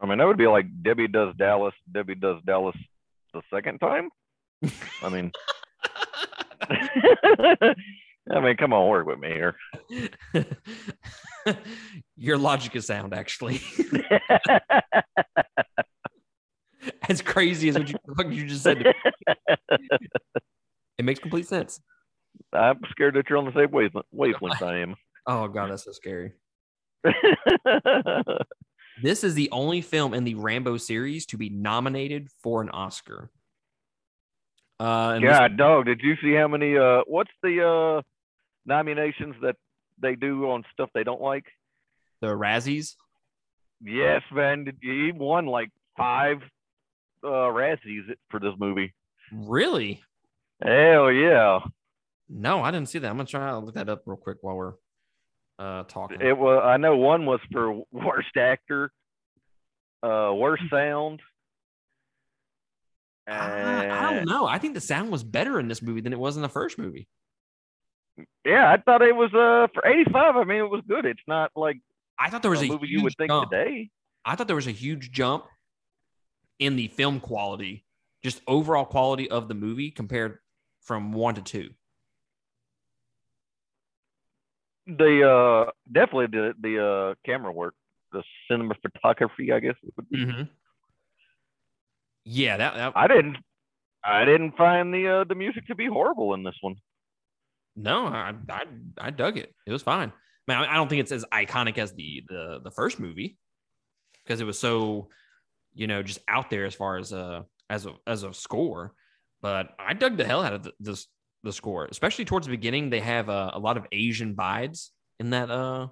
I 0.00 0.06
mean, 0.06 0.18
that 0.18 0.26
would 0.26 0.38
be 0.38 0.48
like 0.48 0.66
Debbie 0.82 1.06
does 1.06 1.34
Dallas, 1.36 1.74
Debbie 1.92 2.16
does 2.16 2.42
Dallas 2.44 2.76
the 3.32 3.42
second 3.52 3.78
time. 3.78 4.08
I 5.02 5.08
mean, 5.08 5.30
I 8.30 8.40
mean, 8.40 8.56
come 8.56 8.72
on, 8.72 8.88
work 8.88 9.06
with 9.06 9.18
me 9.18 9.28
here. 9.28 9.56
Your 12.16 12.38
logic 12.38 12.76
is 12.76 12.86
sound, 12.86 13.14
actually. 13.14 13.60
as 17.08 17.22
crazy 17.22 17.70
as 17.70 17.78
what 17.78 17.88
you, 17.88 17.96
what 18.14 18.32
you 18.32 18.46
just 18.46 18.62
said. 18.62 18.78
to 18.78 18.84
me. 18.84 18.92
It 20.98 21.04
makes 21.04 21.18
complete 21.18 21.48
sense. 21.48 21.80
I'm 22.52 22.80
scared 22.90 23.14
that 23.14 23.28
you're 23.28 23.38
on 23.38 23.46
the 23.46 23.52
same 23.52 23.70
wavelength, 23.70 24.06
wavelength 24.12 24.62
I 24.62 24.78
am. 24.78 24.94
Oh 25.26 25.48
god, 25.48 25.70
that's 25.70 25.84
so 25.84 25.92
scary. 25.92 26.32
This 29.02 29.24
is 29.24 29.34
the 29.34 29.48
only 29.50 29.80
film 29.80 30.12
in 30.12 30.24
the 30.24 30.34
Rambo 30.34 30.76
series 30.76 31.24
to 31.26 31.38
be 31.38 31.48
nominated 31.48 32.28
for 32.42 32.60
an 32.60 32.68
Oscar. 32.68 33.30
Uh, 34.80 35.12
and 35.16 35.24
this- 35.24 35.58
dog, 35.58 35.84
did 35.84 36.00
you 36.02 36.16
see 36.22 36.32
how 36.34 36.48
many? 36.48 36.76
Uh, 36.76 37.02
what's 37.06 37.30
the 37.42 37.62
uh 37.62 38.02
nominations 38.64 39.34
that 39.42 39.56
they 40.00 40.14
do 40.16 40.50
on 40.50 40.64
stuff 40.72 40.88
they 40.94 41.04
don't 41.04 41.20
like? 41.20 41.44
the 42.22 42.26
Razzies. 42.28 42.96
Yes, 43.82 44.22
man, 44.32 44.64
did- 44.64 44.76
he 44.82 45.10
won 45.12 45.46
like 45.46 45.70
five 45.96 46.38
uh 47.22 47.28
Razzies 47.52 48.14
for 48.30 48.40
this 48.40 48.54
movie. 48.58 48.94
Really? 49.32 50.02
Hell 50.62 51.10
yeah! 51.12 51.60
No, 52.28 52.62
I 52.62 52.70
didn't 52.70 52.88
see 52.88 52.98
that. 53.00 53.08
I'm 53.10 53.16
gonna 53.16 53.26
try 53.26 53.50
to 53.50 53.58
look 53.58 53.74
that 53.74 53.88
up 53.88 54.02
real 54.06 54.16
quick 54.16 54.38
while 54.42 54.56
we're 54.56 54.74
uh, 55.58 55.84
talking. 55.84 56.20
It 56.20 56.36
was. 56.36 56.62
I 56.64 56.76
know 56.78 56.96
one 56.96 57.26
was 57.26 57.40
for 57.52 57.82
worst 57.92 58.36
actor, 58.36 58.92
uh, 60.02 60.32
worst 60.34 60.62
sound. 60.70 61.20
I, 63.30 64.08
I 64.08 64.14
don't 64.14 64.26
know. 64.26 64.46
I 64.46 64.58
think 64.58 64.74
the 64.74 64.80
sound 64.80 65.10
was 65.10 65.22
better 65.22 65.60
in 65.60 65.68
this 65.68 65.82
movie 65.82 66.00
than 66.00 66.12
it 66.12 66.18
was 66.18 66.36
in 66.36 66.42
the 66.42 66.48
first 66.48 66.78
movie. 66.78 67.08
Yeah, 68.44 68.70
I 68.70 68.76
thought 68.78 69.02
it 69.02 69.14
was 69.14 69.32
uh 69.32 69.68
for 69.72 69.86
85. 69.86 70.36
I 70.36 70.44
mean, 70.44 70.58
it 70.58 70.70
was 70.70 70.82
good. 70.86 71.06
It's 71.06 71.20
not 71.26 71.50
like 71.54 71.78
I 72.18 72.28
thought 72.30 72.42
there 72.42 72.50
was 72.50 72.62
a 72.62 72.64
a 72.64 72.68
movie 72.68 72.86
huge 72.86 72.98
you 72.98 73.02
would 73.04 73.14
think 73.16 73.30
jump. 73.30 73.50
today. 73.50 73.90
I 74.24 74.36
thought 74.36 74.46
there 74.46 74.56
was 74.56 74.66
a 74.66 74.72
huge 74.72 75.10
jump 75.10 75.44
in 76.58 76.76
the 76.76 76.88
film 76.88 77.20
quality, 77.20 77.84
just 78.22 78.42
overall 78.46 78.84
quality 78.84 79.30
of 79.30 79.48
the 79.48 79.54
movie 79.54 79.90
compared 79.90 80.38
from 80.82 81.12
one 81.12 81.34
to 81.36 81.42
two. 81.42 81.70
The 84.86 85.28
uh 85.28 85.70
definitely 85.90 86.26
the 86.26 86.54
the 86.60 86.84
uh 86.84 87.14
camera 87.24 87.52
work, 87.52 87.74
the 88.12 88.22
cinema 88.50 88.74
photography, 88.82 89.52
I 89.52 89.60
guess. 89.60 89.76
It 89.82 89.92
would 89.96 90.10
be. 90.10 90.26
Mm-hmm. 90.26 90.42
Yeah, 92.24 92.56
that, 92.58 92.74
that 92.74 92.92
I 92.96 93.08
didn't 93.08 93.38
I 94.04 94.24
didn't 94.24 94.56
find 94.56 94.92
the 94.92 95.08
uh 95.08 95.24
the 95.24 95.34
music 95.34 95.66
to 95.66 95.74
be 95.74 95.86
horrible 95.86 96.34
in 96.34 96.42
this 96.42 96.56
one. 96.60 96.76
no, 97.76 98.06
I, 98.06 98.34
I 98.48 98.64
I 98.98 99.10
dug 99.10 99.38
it. 99.38 99.54
It 99.66 99.72
was 99.72 99.82
fine. 99.82 100.12
Man, 100.48 100.58
I 100.58 100.72
I 100.72 100.74
don't 100.74 100.88
think 100.88 101.00
it's 101.00 101.12
as 101.12 101.24
iconic 101.32 101.78
as 101.78 101.92
the 101.92 102.22
the 102.28 102.60
the 102.64 102.70
first 102.70 102.98
movie 103.00 103.38
because 104.24 104.40
it 104.40 104.44
was 104.44 104.58
so, 104.58 105.08
you 105.74 105.86
know, 105.86 106.02
just 106.02 106.20
out 106.28 106.50
there 106.50 106.66
as 106.66 106.74
far 106.74 106.98
as 106.98 107.12
uh 107.12 107.42
as 107.68 107.86
a 107.86 107.94
as 108.06 108.22
a 108.22 108.32
score. 108.32 108.94
But 109.42 109.70
I 109.78 109.94
dug 109.94 110.16
the 110.16 110.24
hell 110.24 110.42
out 110.42 110.52
of 110.52 110.62
the 110.64 110.72
this 110.80 111.06
the 111.42 111.52
score, 111.52 111.86
especially 111.86 112.26
towards 112.26 112.46
the 112.46 112.52
beginning. 112.52 112.90
They 112.90 113.00
have 113.00 113.30
uh, 113.30 113.52
a 113.54 113.58
lot 113.58 113.78
of 113.78 113.86
Asian 113.92 114.34
vibes 114.34 114.88
in 115.18 115.30
that 115.30 115.50
uh 115.50 115.88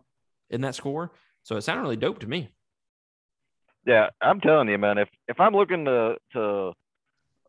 in 0.51 0.61
that 0.63 0.75
score, 0.75 1.13
so 1.43 1.57
it 1.57 1.63
sounded 1.63 1.83
really 1.83 1.97
dope 1.97 2.19
to 2.21 2.27
me. 2.27 2.49
Yeah, 3.87 4.11
I'm 4.21 4.41
telling 4.41 4.69
you, 4.69 4.79
man, 4.79 4.99
if 4.99 5.09
if 5.29 5.41
I'm 5.41 5.55
looking 5.55 5.85
to 5.87 6.17
to 6.33 6.73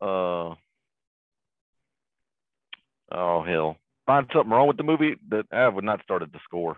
uh 0.01 0.55
oh 3.11 3.43
hell 3.43 3.77
find 4.09 4.27
something 4.33 4.51
wrong 4.51 4.67
with 4.67 4.77
the 4.77 4.83
movie, 4.83 5.17
that 5.29 5.45
I 5.51 5.67
would 5.67 5.83
not 5.83 6.01
start 6.01 6.23
at 6.23 6.31
the 6.31 6.39
score. 6.43 6.77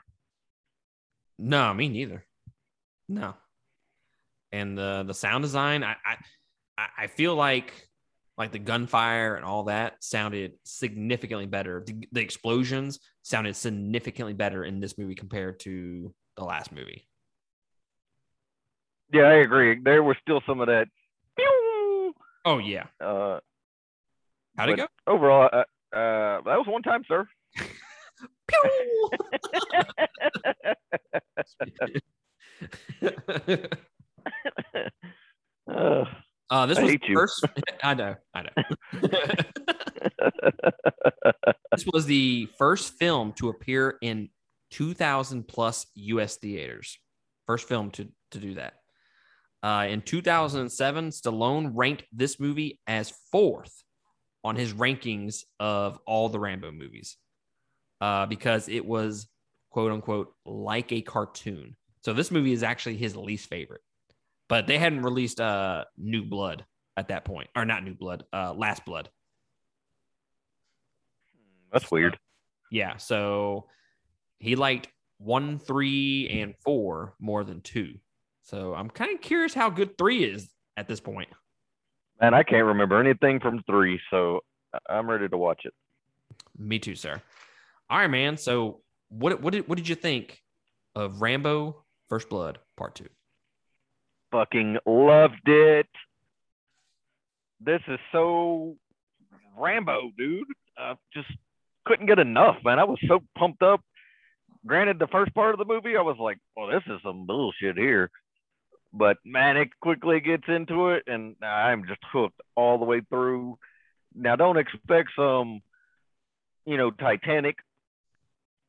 No, 1.40 1.74
me 1.74 1.88
neither. 1.88 2.26
No. 3.08 3.36
And 4.52 4.78
the 4.78 5.06
the 5.08 5.14
sound 5.14 5.44
design, 5.44 5.82
I 5.82 5.96
I, 6.78 6.88
I, 6.98 7.08
feel 7.08 7.36
like 7.36 7.72
like 8.38 8.52
the 8.52 8.60
gunfire 8.60 9.36
and 9.36 9.46
all 9.46 9.64
that 9.64 10.04
sounded 10.04 10.54
significantly 10.66 11.46
better. 11.46 11.84
The, 11.86 12.06
the 12.12 12.20
explosions 12.20 13.00
sounded 13.22 13.56
significantly 13.56 14.34
better 14.34 14.66
in 14.66 14.82
this 14.82 14.98
movie 14.98 15.16
compared 15.16 15.62
to 15.62 16.14
the 16.36 16.44
last 16.44 16.74
movie. 16.74 17.08
Yeah, 19.14 19.24
I 19.24 19.36
agree. 19.36 19.80
There 19.82 20.04
was 20.04 20.16
still 20.22 20.42
some 20.46 20.62
of 20.62 20.68
that. 20.68 20.88
Oh 22.46 22.58
yeah. 22.58 22.86
Uh, 23.00 23.40
How'd 24.58 24.70
it 24.70 24.78
go? 24.78 24.88
overall, 25.08 25.50
uh, 25.52 25.64
uh, 25.96 26.42
that 26.42 26.58
was 26.58 26.66
one 26.68 26.82
time, 26.82 27.04
sir. 27.08 27.28
Uh, 35.68 36.06
uh, 36.50 36.66
this 36.66 36.78
I 36.78 36.82
was 36.82 36.92
hate 36.92 37.02
the 37.02 37.08
you. 37.10 37.16
first. 37.16 37.46
I 37.84 37.94
know. 37.94 38.16
I 38.34 38.42
know. 38.44 38.50
this 41.72 41.86
was 41.92 42.06
the 42.06 42.50
first 42.58 42.94
film 43.00 43.34
to 43.34 43.50
appear 43.50 43.98
in 44.02 44.30
2,000 44.72 45.48
plus 45.48 45.86
U.S. 45.96 46.38
theaters. 46.38 47.00
First 47.48 47.68
film 47.68 47.92
to 47.92 48.10
to 48.32 48.40
do 48.40 48.56
that. 48.56 48.76
Uh, 49.64 49.88
in 49.90 50.02
2007, 50.02 51.10
Stallone 51.10 51.72
ranked 51.74 52.04
this 52.12 52.40
movie 52.40 52.80
as 52.88 53.14
fourth 53.32 53.84
on 54.44 54.56
his 54.56 54.74
rankings 54.74 55.44
of 55.60 56.00
all 56.08 56.30
the 56.30 56.40
Rambo 56.40 56.72
movies 56.72 57.18
uh, 58.00 58.26
because 58.26 58.68
it 58.68 58.86
was 58.86 59.28
quote 59.70 59.92
unquote 59.92 60.34
like 60.46 60.92
a 60.92 61.02
cartoon. 61.02 61.76
So 62.04 62.14
this 62.14 62.32
movie 62.32 62.54
is 62.54 62.64
actually 62.64 62.98
his 62.98 63.16
least 63.16 63.48
favorite. 63.50 63.82
But 64.50 64.68
they 64.68 64.78
hadn't 64.78 65.04
released 65.04 65.40
uh, 65.40 65.86
New 65.98 66.24
Blood 66.24 66.66
at 66.98 67.08
that 67.08 67.24
point, 67.24 67.50
or 67.56 67.64
not 67.64 67.86
New 67.86 67.94
Blood, 67.94 68.26
uh, 68.34 68.54
Last 68.54 68.84
Blood. 68.84 69.10
that's 71.72 71.90
weird. 71.90 72.20
Yeah, 72.70 72.98
so 72.98 73.68
he 74.40 74.56
liked 74.58 74.90
one, 75.20 75.58
three, 75.58 76.28
and 76.30 76.56
four 76.66 77.14
more 77.20 77.46
than 77.46 77.62
two. 77.62 77.96
So 78.44 78.74
I'm 78.74 78.90
kind 78.90 79.14
of 79.14 79.22
curious 79.22 79.54
how 79.54 79.70
good 79.70 79.98
three 79.98 80.24
is 80.24 80.50
at 80.78 80.88
this 80.88 81.00
point. 81.00 81.30
Man, 82.20 82.34
I 82.34 82.44
can't 82.44 82.66
remember 82.66 83.00
anything 83.00 83.40
from 83.40 83.64
three, 83.64 84.00
so 84.10 84.42
I'm 84.90 85.10
ready 85.10 85.28
to 85.28 85.38
watch 85.38 85.62
it. 85.66 85.74
Me 86.58 86.80
too, 86.80 86.96
sir. 86.96 87.22
All 87.90 87.98
right, 87.98 88.08
man. 88.08 88.38
So 88.38 88.82
what 89.10 89.42
what 89.42 89.54
did 89.54 89.68
what 89.68 89.78
did 89.78 89.88
you 89.88 89.96
think 89.96 90.42
of 90.96 91.22
Rambo 91.22 91.84
First 92.10 92.30
Blood 92.30 92.60
Part 92.78 92.96
Two? 92.96 93.10
Fucking 94.32 94.78
loved 94.86 95.48
it. 95.48 95.88
This 97.60 97.82
is 97.88 98.00
so 98.12 98.76
Rambo, 99.58 100.12
dude. 100.18 100.48
I 100.78 100.96
just 101.14 101.30
couldn't 101.86 102.08
get 102.08 102.20
enough, 102.20 102.58
man. 102.64 102.80
I 102.80 102.84
was 102.84 103.00
so 103.08 103.22
pumped 103.38 103.62
up. 103.62 103.82
Granted, 104.66 105.00
the 105.00 105.08
first 105.08 105.34
part 105.34 105.54
of 105.54 105.60
the 105.60 105.66
movie, 105.66 105.98
I 105.98 106.02
was 106.02 106.18
like, 106.20 106.38
well, 106.56 106.68
this 106.68 106.84
is 106.88 107.02
some 107.04 107.26
bullshit 107.26 107.78
here. 107.78 108.12
But 108.94 109.18
man, 109.24 109.58
it 109.58 109.70
quickly 109.80 110.20
gets 110.20 110.44
into 110.48 110.90
it, 110.90 111.04
and 111.08 111.36
I'm 111.42 111.86
just 111.88 112.02
hooked 112.12 112.40
all 112.56 112.78
the 112.78 112.86
way 112.86 113.02
through. 113.10 113.58
Now, 114.14 114.36
don't 114.36 114.58
expect 114.58 115.12
some, 115.16 115.62
you 116.66 116.78
know, 116.78 116.92
Titanic 116.92 117.56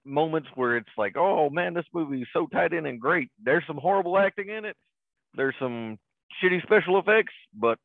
moments 0.04 0.48
where 0.54 0.76
it's 0.76 0.88
like, 0.96 1.16
oh 1.16 1.50
man, 1.50 1.74
this 1.74 1.86
movie 1.92 2.22
is 2.22 2.28
so 2.32 2.46
tight 2.46 2.72
in 2.72 2.86
and 2.86 3.00
great. 3.00 3.30
There's 3.42 3.64
some 3.66 3.76
horrible 3.78 4.18
acting 4.18 4.48
in 4.48 4.64
it. 4.64 4.76
There's 5.34 5.54
some 5.58 5.98
shitty 6.42 6.62
special 6.62 6.98
effects, 6.98 7.34
but 7.54 7.78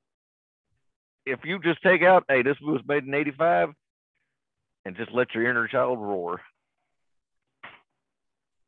if 1.25 1.39
you 1.43 1.59
just 1.59 1.81
take 1.81 2.03
out, 2.03 2.23
hey, 2.29 2.41
this 2.41 2.57
movie 2.61 2.77
was 2.77 2.87
made 2.87 3.03
in 3.03 3.13
'85, 3.13 3.69
and 4.85 4.95
just 4.95 5.11
let 5.11 5.33
your 5.33 5.49
inner 5.49 5.67
child 5.67 5.99
roar. 5.99 6.41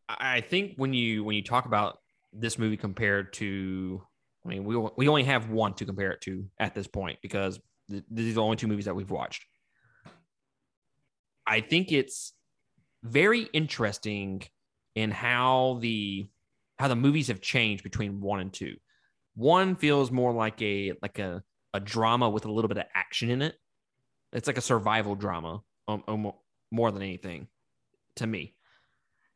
I 0.10 0.42
think 0.42 0.74
when 0.76 0.94
you 0.94 1.24
when 1.24 1.36
you 1.36 1.44
talk 1.44 1.66
about 1.66 2.00
this 2.34 2.58
movie 2.58 2.78
compared 2.78 3.34
to, 3.34 4.02
I 4.46 4.50
mean, 4.50 4.64
we 4.64 4.76
we 4.98 5.08
only 5.08 5.24
have 5.24 5.50
one 5.50 5.74
to 5.76 5.86
compare 5.86 6.12
it 6.12 6.22
to 6.22 6.46
at 6.60 6.76
this 6.76 6.88
point 6.88 7.20
because 7.22 7.60
th- 7.90 8.04
these 8.10 8.32
are 8.32 8.36
the 8.36 8.44
only 8.44 8.58
two 8.58 8.68
movies 8.68 8.86
that 8.86 8.96
we've 8.96 9.10
watched. 9.10 9.46
I 11.46 11.62
think 11.62 11.92
it's 11.92 12.34
very 13.04 13.44
interesting 13.54 14.44
in 14.96 15.12
how 15.12 15.80
the 15.82 16.30
how 16.78 16.88
the 16.88 16.96
movies 16.96 17.28
have 17.28 17.42
changed 17.42 17.84
between 17.84 18.22
one 18.22 18.40
and 18.40 18.54
two. 18.54 18.76
One 19.36 19.76
feels 19.76 20.12
more 20.12 20.34
like 20.34 20.62
a 20.62 20.94
like 21.02 21.20
a 21.20 21.44
a 21.74 21.80
drama 21.80 22.30
with 22.30 22.46
a 22.46 22.52
little 22.52 22.68
bit 22.68 22.78
of 22.78 22.86
action 22.94 23.30
in 23.30 23.42
it. 23.42 23.56
It's 24.32 24.48
like 24.48 24.58
a 24.58 24.62
survival 24.62 25.16
drama 25.16 25.62
um, 25.88 26.04
um, 26.08 26.32
more 26.72 26.92
than 26.92 27.02
anything 27.02 27.48
to 28.18 28.28
me. 28.28 28.56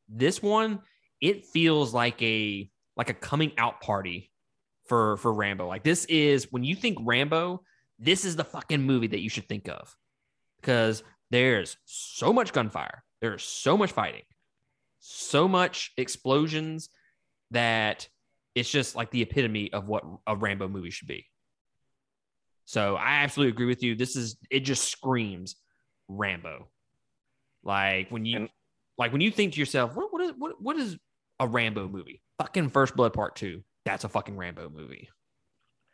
This 0.08 0.42
one, 0.42 0.82
it 1.22 1.46
feels 1.46 1.94
like 1.94 2.22
a 2.22 2.70
like 2.98 3.10
a 3.10 3.14
coming 3.14 3.52
out 3.58 3.82
party 3.82 4.32
for 4.88 5.18
for 5.18 5.34
Rambo. 5.34 5.68
Like 5.68 5.84
this 5.84 6.06
is 6.06 6.52
when 6.52 6.64
you 6.64 6.76
think 6.76 6.98
Rambo, 7.02 7.64
this 8.00 8.26
is 8.26 8.36
the 8.36 8.44
fucking 8.44 8.82
movie 8.82 9.08
that 9.08 9.22
you 9.22 9.30
should 9.30 9.48
think 9.48 9.68
of 9.68 9.96
because 10.60 11.04
there's 11.32 11.78
so 11.86 12.32
much 12.34 12.54
gunfire, 12.54 13.04
there's 13.22 13.44
so 13.44 13.78
much 13.78 13.92
fighting, 13.92 14.24
so 15.00 15.48
much 15.48 15.92
explosions 15.98 16.90
that 17.52 18.08
it's 18.56 18.70
just 18.70 18.96
like 18.96 19.10
the 19.12 19.22
epitome 19.22 19.72
of 19.74 19.88
what 19.88 20.04
a 20.28 20.36
Rambo 20.36 20.68
movie 20.68 20.92
should 20.92 21.08
be. 21.08 21.26
So 22.66 22.96
I 22.96 23.24
absolutely 23.24 23.52
agree 23.54 23.66
with 23.66 23.84
you. 23.84 23.96
This 23.96 24.16
is 24.16 24.38
it 24.50 24.62
just 24.62 24.86
screams 24.90 25.56
Rambo. 26.08 26.70
Like 27.64 28.10
when 28.10 28.26
you 28.26 28.38
And- 28.38 28.50
like 28.98 29.12
when 29.12 29.22
you 29.22 29.32
think 29.32 29.54
to 29.54 29.60
yourself, 29.60 29.96
what 29.96 30.14
what 30.14 30.22
is 30.22 30.32
what, 30.38 30.62
what 30.62 30.78
is 30.78 30.98
a 31.40 31.48
Rambo 31.48 31.88
movie? 31.88 32.22
Fucking 32.40 32.70
First 32.70 32.96
Blood 32.96 33.14
Part 33.14 33.36
2. 33.36 33.64
That's 33.86 34.04
a 34.04 34.10
fucking 34.10 34.38
Rambo 34.38 34.70
movie. 34.70 35.10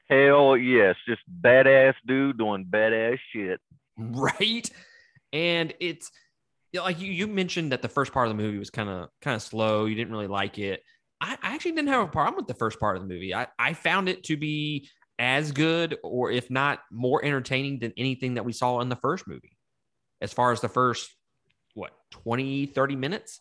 Hell 0.10 0.58
yes, 0.58 0.96
just 1.08 1.22
badass 1.42 1.94
dude 2.08 2.38
doing 2.38 2.66
badass 2.66 3.20
shit. 3.32 3.60
Right? 3.98 4.70
And 5.32 5.74
it's 5.80 6.12
you 6.72 6.80
know, 6.80 6.84
like 6.84 7.00
you, 7.00 7.12
you 7.12 7.28
mentioned 7.28 7.72
that 7.72 7.82
the 7.82 7.90
first 7.90 8.14
part 8.14 8.28
of 8.28 8.36
the 8.36 8.42
movie 8.42 8.58
was 8.58 8.70
kind 8.70 8.90
of 8.90 9.10
kind 9.22 9.36
of 9.36 9.42
slow. 9.42 9.86
You 9.86 9.96
didn't 9.96 10.12
really 10.12 10.28
like 10.28 10.58
it. 10.60 10.84
I, 11.22 11.38
I 11.42 11.56
actually 11.56 11.72
didn't 11.72 11.90
have 11.90 12.04
a 12.04 12.12
problem 12.12 12.36
with 12.36 12.48
the 12.48 12.54
first 12.54 12.80
part 12.80 12.96
of 12.96 13.04
the 13.04 13.14
movie. 13.14 13.34
I, 13.34 13.48
I 13.58 13.74
found 13.74 14.10
it 14.10 14.24
to 14.26 14.38
be 14.38 14.90
as 15.18 15.52
good 15.52 15.98
or 16.04 16.32
if 16.32 16.50
not 16.50 16.80
more 16.92 17.24
entertaining 17.24 17.80
than 17.80 17.94
anything 17.98 18.36
that 18.36 18.46
we 18.46 18.54
saw 18.54 18.80
in 18.80 18.90
the 18.90 18.96
first 18.96 19.28
movie. 19.28 19.58
As 20.22 20.32
far 20.32 20.52
as 20.52 20.62
the 20.62 20.70
first 20.70 21.10
what 21.74 21.92
20 22.12 22.68
30 22.68 22.96
minutes, 22.96 23.40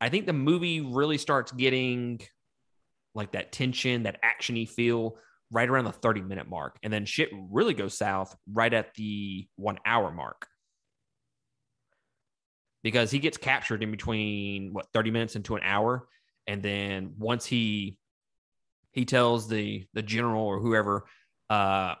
I 0.00 0.08
think 0.08 0.26
the 0.26 0.32
movie 0.32 0.80
really 0.80 1.18
starts 1.18 1.52
getting 1.52 2.20
like 3.14 3.32
that 3.32 3.52
tension, 3.52 4.02
that 4.04 4.20
actiony 4.22 4.68
feel 4.68 5.16
right 5.50 5.68
around 5.68 5.84
the 5.84 5.92
30 5.92 6.22
minute 6.22 6.48
mark. 6.48 6.76
And 6.82 6.92
then 6.92 7.06
shit 7.06 7.30
really 7.50 7.74
goes 7.74 7.96
south 7.96 8.36
right 8.52 8.72
at 8.72 8.94
the 8.94 9.48
one 9.56 9.78
hour 9.86 10.10
mark. 10.10 10.46
Because 12.82 13.10
he 13.10 13.18
gets 13.18 13.36
captured 13.36 13.82
in 13.82 13.90
between 13.90 14.72
what 14.72 14.86
30 14.92 15.10
minutes 15.10 15.36
into 15.36 15.56
an 15.56 15.62
hour. 15.64 16.06
And 16.46 16.62
then 16.62 17.14
once 17.18 17.46
he 17.46 17.96
he 18.92 19.04
tells 19.04 19.48
the 19.48 19.86
the 19.94 20.02
general 20.02 20.44
or 20.44 20.60
whoever 20.60 21.04
uh 21.50 21.94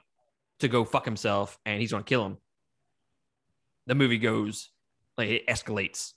to 0.60 0.68
go 0.68 0.84
fuck 0.84 1.04
himself 1.04 1.58
and 1.66 1.80
he's 1.80 1.90
gonna 1.90 2.04
kill 2.04 2.24
him, 2.24 2.36
the 3.86 3.94
movie 3.94 4.18
goes 4.18 4.70
like 5.18 5.30
it 5.30 5.46
escalates 5.46 6.12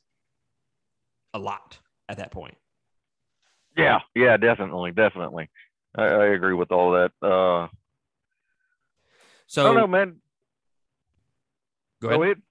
a 1.33 1.39
lot 1.39 1.79
at 2.07 2.17
that 2.17 2.31
point. 2.31 2.55
Yeah, 3.77 3.99
yeah, 4.15 4.37
definitely, 4.37 4.91
definitely. 4.91 5.49
I, 5.95 6.03
I 6.03 6.25
agree 6.27 6.53
with 6.53 6.71
all 6.71 6.91
that. 6.91 7.11
Uh, 7.25 7.67
So 9.47 9.61
I 9.61 9.65
don't 9.65 9.75
know, 9.75 9.87
man. 9.87 10.17
go 12.01 12.09
Go 12.09 12.21
ahead. 12.21 12.23
ahead. 12.23 12.41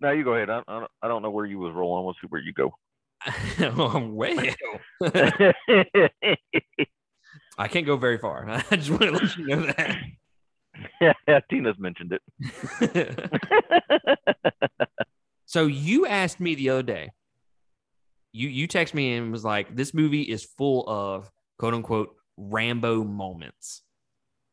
No, 0.00 0.10
you 0.12 0.24
go 0.24 0.34
ahead. 0.34 0.50
I, 0.50 0.62
I, 0.66 0.86
I 1.02 1.08
don't 1.08 1.22
know 1.22 1.30
where 1.30 1.46
you 1.46 1.58
was 1.58 1.72
rolling. 1.74 2.04
We'll 2.04 2.14
see 2.14 2.26
where 2.28 2.40
you 2.40 2.52
go. 2.52 2.72
well, 3.76 4.38
I 7.58 7.68
can't 7.68 7.86
go 7.86 7.96
very 7.96 8.16
far. 8.18 8.48
I 8.70 8.76
just 8.76 8.90
want 8.90 9.02
to 9.02 9.10
let 9.12 9.36
you 9.36 9.46
know 9.46 9.66
that. 9.66 9.98
yeah, 11.28 11.40
Tina's 11.50 11.76
mentioned 11.78 12.14
it. 12.14 13.30
so 15.44 15.66
you 15.66 16.06
asked 16.06 16.40
me 16.40 16.54
the 16.54 16.70
other 16.70 16.82
day. 16.82 17.10
You 18.32 18.48
you 18.48 18.66
text 18.66 18.94
me 18.94 19.16
and 19.16 19.32
was 19.32 19.44
like, 19.44 19.74
"This 19.74 19.92
movie 19.92 20.22
is 20.22 20.44
full 20.44 20.88
of 20.88 21.30
quote 21.58 21.74
unquote 21.74 22.14
Rambo 22.36 23.04
moments." 23.04 23.82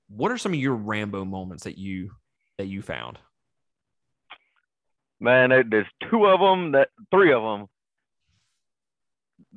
What 0.10 0.32
are 0.32 0.38
some 0.38 0.54
of 0.54 0.60
your 0.60 0.76
Rambo 0.76 1.26
moments 1.26 1.66
that 1.66 1.78
you 1.78 2.12
that 2.58 2.68
you 2.68 2.82
found? 2.82 3.20
Man, 5.20 5.50
there's 5.70 5.88
two 6.10 6.26
of 6.28 6.40
them 6.40 6.74
that 6.74 6.90
three 7.12 7.34
of 7.34 7.42
them 7.42 7.68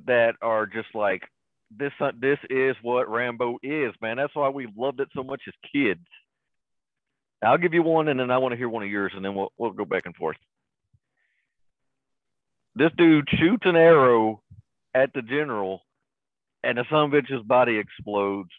that 0.07 0.37
are 0.41 0.67
just 0.67 0.95
like 0.95 1.23
this. 1.71 1.93
uh, 2.01 2.13
This 2.19 2.39
is 2.49 2.77
what 2.83 3.11
Rambo 3.11 3.59
is, 3.63 3.93
man. 4.01 4.17
That's 4.17 4.35
why 4.35 4.49
we 4.49 4.69
loved 4.77 5.01
it 5.01 5.09
so 5.15 5.23
much 5.23 5.43
as 5.47 5.55
kids. 5.73 6.07
I'll 7.43 7.59
give 7.59 7.73
you 7.75 7.83
one, 7.83 8.09
and 8.09 8.21
then 8.21 8.31
I 8.31 8.39
want 8.39 8.53
to 8.53 8.57
hear 8.57 8.69
one 8.69 8.83
of 8.83 8.91
yours, 8.91 9.13
and 9.15 9.25
then 9.25 9.35
we'll 9.35 9.53
we'll 9.57 9.71
go 9.71 9.85
back 9.85 10.07
and 10.07 10.17
forth. 10.17 10.37
This 12.75 12.91
dude 12.97 13.29
shoots 13.39 13.63
an 13.65 13.77
arrow 13.77 14.43
at 14.95 15.13
the 15.13 15.23
general, 15.23 15.83
and 16.63 16.79
the 16.79 16.85
son 16.91 17.05
of 17.05 17.11
bitch's 17.11 17.43
body 17.45 17.79
explodes. 17.79 18.51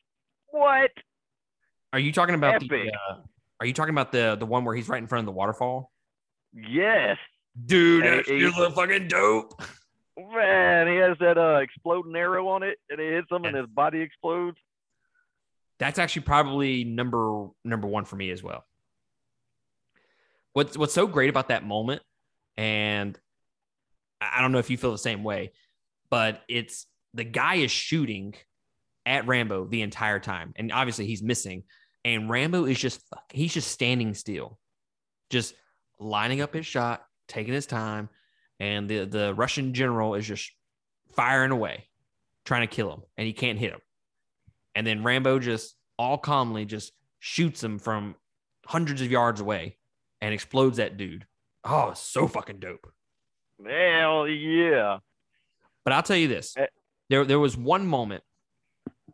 What? 0.49 0.91
Are 1.93 1.99
you 1.99 2.11
talking 2.11 2.35
about 2.35 2.55
Epic. 2.55 2.69
the? 2.69 2.91
Uh, 2.91 3.17
are 3.59 3.65
you 3.65 3.73
talking 3.73 3.93
about 3.93 4.11
the 4.11 4.35
the 4.39 4.45
one 4.45 4.65
where 4.65 4.75
he's 4.75 4.89
right 4.89 5.01
in 5.01 5.07
front 5.07 5.21
of 5.21 5.25
the 5.25 5.31
waterfall? 5.31 5.91
Yes, 6.53 7.17
Dude, 7.65 8.05
that's 8.05 8.27
still 8.27 8.71
fucking 8.71 9.07
dope. 9.07 9.61
man. 10.33 10.87
He 10.87 10.95
has 10.95 11.17
that 11.19 11.37
uh 11.37 11.59
exploding 11.61 12.15
arrow 12.15 12.47
on 12.47 12.63
it, 12.63 12.77
and 12.89 12.99
it 12.99 13.13
hits 13.13 13.31
him, 13.31 13.45
and 13.45 13.55
his 13.55 13.67
body 13.67 14.01
explodes. 14.01 14.57
That's 15.79 15.99
actually 15.99 16.23
probably 16.23 16.83
number 16.83 17.47
number 17.63 17.87
one 17.87 18.05
for 18.05 18.15
me 18.15 18.31
as 18.31 18.43
well. 18.43 18.65
What's 20.53 20.77
what's 20.77 20.93
so 20.93 21.07
great 21.07 21.29
about 21.29 21.49
that 21.49 21.65
moment, 21.65 22.01
and 22.57 23.17
I 24.21 24.41
don't 24.41 24.51
know 24.51 24.59
if 24.59 24.69
you 24.69 24.77
feel 24.77 24.91
the 24.91 24.97
same 24.97 25.23
way, 25.23 25.51
but 26.09 26.41
it's 26.47 26.85
the 27.13 27.23
guy 27.23 27.55
is 27.55 27.71
shooting 27.71 28.35
at 29.05 29.27
Rambo 29.27 29.65
the 29.65 29.81
entire 29.81 30.19
time, 30.19 30.53
and 30.55 30.71
obviously 30.71 31.07
he's 31.07 31.23
missing, 31.23 31.63
and 32.05 32.29
Rambo 32.29 32.65
is 32.65 32.79
just 32.79 33.01
he's 33.31 33.53
just 33.53 33.71
standing 33.71 34.13
still, 34.13 34.59
just 35.29 35.55
lining 35.99 36.41
up 36.41 36.53
his 36.53 36.65
shot, 36.65 37.03
taking 37.27 37.53
his 37.53 37.65
time, 37.65 38.09
and 38.59 38.87
the 38.87 39.05
the 39.05 39.33
Russian 39.33 39.73
general 39.73 40.15
is 40.15 40.27
just 40.27 40.51
firing 41.15 41.51
away, 41.51 41.87
trying 42.45 42.67
to 42.67 42.73
kill 42.73 42.93
him, 42.93 43.01
and 43.17 43.25
he 43.25 43.33
can't 43.33 43.59
hit 43.59 43.73
him. 43.73 43.81
And 44.75 44.85
then 44.85 45.03
Rambo 45.03 45.39
just 45.39 45.75
all 45.97 46.17
calmly 46.17 46.65
just 46.65 46.93
shoots 47.19 47.63
him 47.63 47.79
from 47.79 48.15
hundreds 48.65 49.01
of 49.01 49.11
yards 49.11 49.41
away 49.41 49.77
and 50.21 50.33
explodes 50.33 50.77
that 50.77 50.97
dude. 50.97 51.25
Oh, 51.63 51.93
so 51.95 52.27
fucking 52.27 52.59
dope. 52.59 52.91
Hell 53.67 54.27
yeah! 54.27 54.99
But 55.83 55.93
I'll 55.93 56.03
tell 56.03 56.17
you 56.17 56.27
this: 56.27 56.55
Eh. 56.57 56.65
there, 57.09 57.25
there 57.25 57.39
was 57.39 57.57
one 57.57 57.87
moment. 57.87 58.23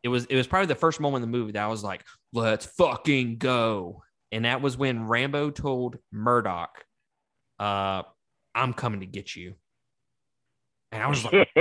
It 0.03 0.10
was, 0.10 0.25
it 0.25 0.36
was 0.36 0.47
probably 0.47 0.67
the 0.67 0.75
first 0.75 0.99
moment 0.99 1.23
in 1.23 1.31
the 1.31 1.38
movie 1.38 1.53
that 1.53 1.63
I 1.63 1.67
was 1.67 1.83
like, 1.83 2.03
"Let's 2.33 2.65
fucking 2.65 3.38
go!" 3.38 4.03
And 4.31 4.45
that 4.45 4.62
was 4.62 4.77
when 4.77 5.07
Rambo 5.07 5.51
told 5.51 5.97
Murdock, 6.12 6.86
uh, 7.60 8.03
"I'm 8.53 8.73
coming 8.73 8.99
to 9.01 9.05
get 9.05 9.36
you." 9.36 9.55
And 10.91 11.03
I 11.03 11.07
was 11.07 11.25
like, 11.25 11.33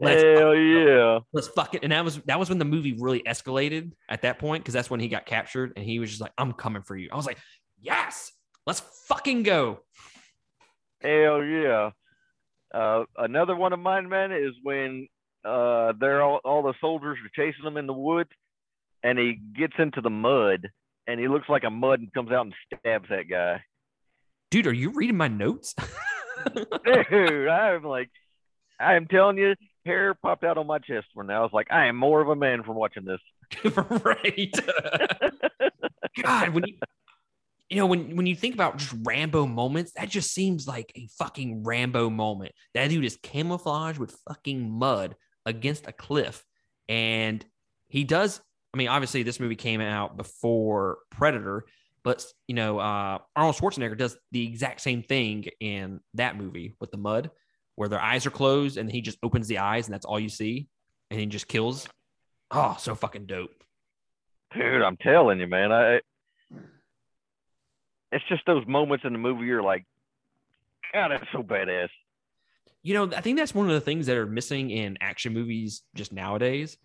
Let's 0.00 0.22
Hell 0.22 0.54
yeah! 0.54 1.18
let's 1.32 1.48
fuck 1.48 1.74
it. 1.74 1.82
And 1.82 1.92
that 1.92 2.04
was 2.04 2.20
that 2.24 2.38
was 2.38 2.48
when 2.48 2.58
the 2.58 2.64
movie 2.64 2.96
really 2.98 3.22
escalated 3.22 3.92
at 4.08 4.22
that 4.22 4.38
point 4.38 4.64
because 4.64 4.72
that's 4.72 4.88
when 4.88 5.00
he 5.00 5.08
got 5.08 5.26
captured 5.26 5.74
and 5.76 5.84
he 5.84 5.98
was 5.98 6.08
just 6.08 6.22
like, 6.22 6.32
I'm 6.38 6.52
coming 6.52 6.82
for 6.82 6.96
you. 6.96 7.10
I 7.12 7.16
was 7.16 7.26
like, 7.26 7.38
yes, 7.80 8.32
let's 8.66 8.80
fucking 9.06 9.42
go. 9.42 9.80
Hell 11.00 11.42
yeah! 11.42 11.90
Uh, 12.74 13.04
another 13.16 13.56
one 13.56 13.72
of 13.72 13.78
mine, 13.78 14.08
man, 14.08 14.32
is 14.32 14.52
when 14.62 15.08
uh, 15.44 15.92
they're 15.98 16.22
all, 16.22 16.40
all 16.44 16.62
the 16.62 16.74
soldiers 16.80 17.18
are 17.24 17.30
chasing 17.34 17.64
him 17.64 17.76
in 17.76 17.86
the 17.86 17.92
woods, 17.92 18.30
and 19.02 19.18
he 19.18 19.40
gets 19.56 19.74
into 19.78 20.00
the 20.00 20.10
mud, 20.10 20.68
and 21.06 21.20
he 21.20 21.28
looks 21.28 21.48
like 21.48 21.64
a 21.64 21.70
mud 21.70 22.00
and 22.00 22.12
comes 22.12 22.30
out 22.30 22.46
and 22.46 22.54
stabs 22.66 23.08
that 23.10 23.28
guy. 23.28 23.62
Dude, 24.50 24.66
are 24.66 24.72
you 24.72 24.90
reading 24.90 25.16
my 25.16 25.28
notes? 25.28 25.74
Dude, 26.84 27.48
I'm 27.48 27.84
like, 27.84 28.10
I 28.80 28.94
am 28.94 29.06
telling 29.06 29.38
you, 29.38 29.54
hair 29.84 30.14
popped 30.14 30.44
out 30.44 30.58
on 30.58 30.66
my 30.66 30.78
chest 30.78 31.06
when 31.14 31.30
I 31.30 31.40
was 31.40 31.50
like, 31.52 31.68
I 31.70 31.86
am 31.86 31.96
more 31.96 32.20
of 32.20 32.28
a 32.28 32.36
man 32.36 32.62
from 32.62 32.76
watching 32.76 33.04
this. 33.04 33.20
right. 34.04 34.54
God, 36.22 36.48
when 36.50 36.64
you 36.66 36.74
you 37.70 37.76
know 37.76 37.86
when 37.86 38.16
when 38.16 38.26
you 38.26 38.34
think 38.34 38.54
about 38.54 38.78
just 38.78 38.94
Rambo 39.02 39.46
moments, 39.46 39.92
that 39.92 40.08
just 40.08 40.32
seems 40.32 40.66
like 40.66 40.90
a 40.94 41.08
fucking 41.18 41.64
Rambo 41.64 42.08
moment. 42.08 42.52
That 42.74 42.88
dude 42.88 43.04
is 43.04 43.18
camouflaged 43.22 43.98
with 43.98 44.18
fucking 44.26 44.70
mud 44.70 45.16
against 45.44 45.86
a 45.86 45.92
cliff, 45.92 46.44
and 46.88 47.44
he 47.88 48.04
does. 48.04 48.40
I 48.72 48.78
mean, 48.78 48.88
obviously, 48.88 49.22
this 49.22 49.40
movie 49.40 49.56
came 49.56 49.80
out 49.80 50.16
before 50.16 50.98
Predator, 51.10 51.64
but 52.02 52.24
you 52.46 52.54
know, 52.54 52.78
uh, 52.78 53.18
Arnold 53.36 53.56
Schwarzenegger 53.56 53.98
does 53.98 54.16
the 54.32 54.46
exact 54.46 54.80
same 54.80 55.02
thing 55.02 55.46
in 55.60 56.00
that 56.14 56.36
movie 56.36 56.74
with 56.80 56.90
the 56.90 56.98
mud, 56.98 57.30
where 57.74 57.88
their 57.88 58.00
eyes 58.00 58.24
are 58.26 58.30
closed 58.30 58.78
and 58.78 58.90
he 58.90 59.02
just 59.02 59.18
opens 59.22 59.46
the 59.46 59.58
eyes 59.58 59.86
and 59.86 59.94
that's 59.94 60.06
all 60.06 60.20
you 60.20 60.30
see, 60.30 60.68
and 61.10 61.20
he 61.20 61.26
just 61.26 61.48
kills. 61.48 61.86
Oh, 62.50 62.76
so 62.78 62.94
fucking 62.94 63.26
dope. 63.26 63.62
Dude, 64.54 64.80
I'm 64.80 64.96
telling 64.96 65.38
you, 65.40 65.46
man. 65.46 65.70
I 65.70 66.00
it's 68.12 68.24
just 68.28 68.42
those 68.46 68.66
moments 68.66 69.04
in 69.04 69.12
the 69.12 69.18
movie 69.18 69.46
you're 69.46 69.62
like, 69.62 69.84
God, 70.92 71.10
that's 71.10 71.26
so 71.32 71.42
badass. 71.42 71.88
You 72.82 72.94
know, 72.94 73.16
I 73.16 73.20
think 73.20 73.38
that's 73.38 73.54
one 73.54 73.66
of 73.66 73.74
the 73.74 73.80
things 73.80 74.06
that 74.06 74.16
are 74.16 74.26
missing 74.26 74.70
in 74.70 74.98
action 75.00 75.34
movies 75.34 75.82
just 75.94 76.12
nowadays. 76.12 76.76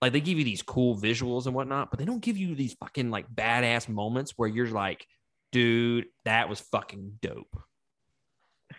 Like 0.00 0.12
they 0.12 0.20
give 0.20 0.38
you 0.38 0.44
these 0.44 0.62
cool 0.62 0.96
visuals 0.96 1.46
and 1.46 1.54
whatnot, 1.54 1.90
but 1.90 1.98
they 1.98 2.04
don't 2.04 2.20
give 2.20 2.36
you 2.36 2.54
these 2.54 2.74
fucking 2.74 3.10
like 3.10 3.26
badass 3.34 3.88
moments 3.88 4.34
where 4.36 4.48
you're 4.48 4.68
like, 4.68 5.06
dude, 5.52 6.06
that 6.24 6.48
was 6.48 6.60
fucking 6.60 7.18
dope. 7.20 7.58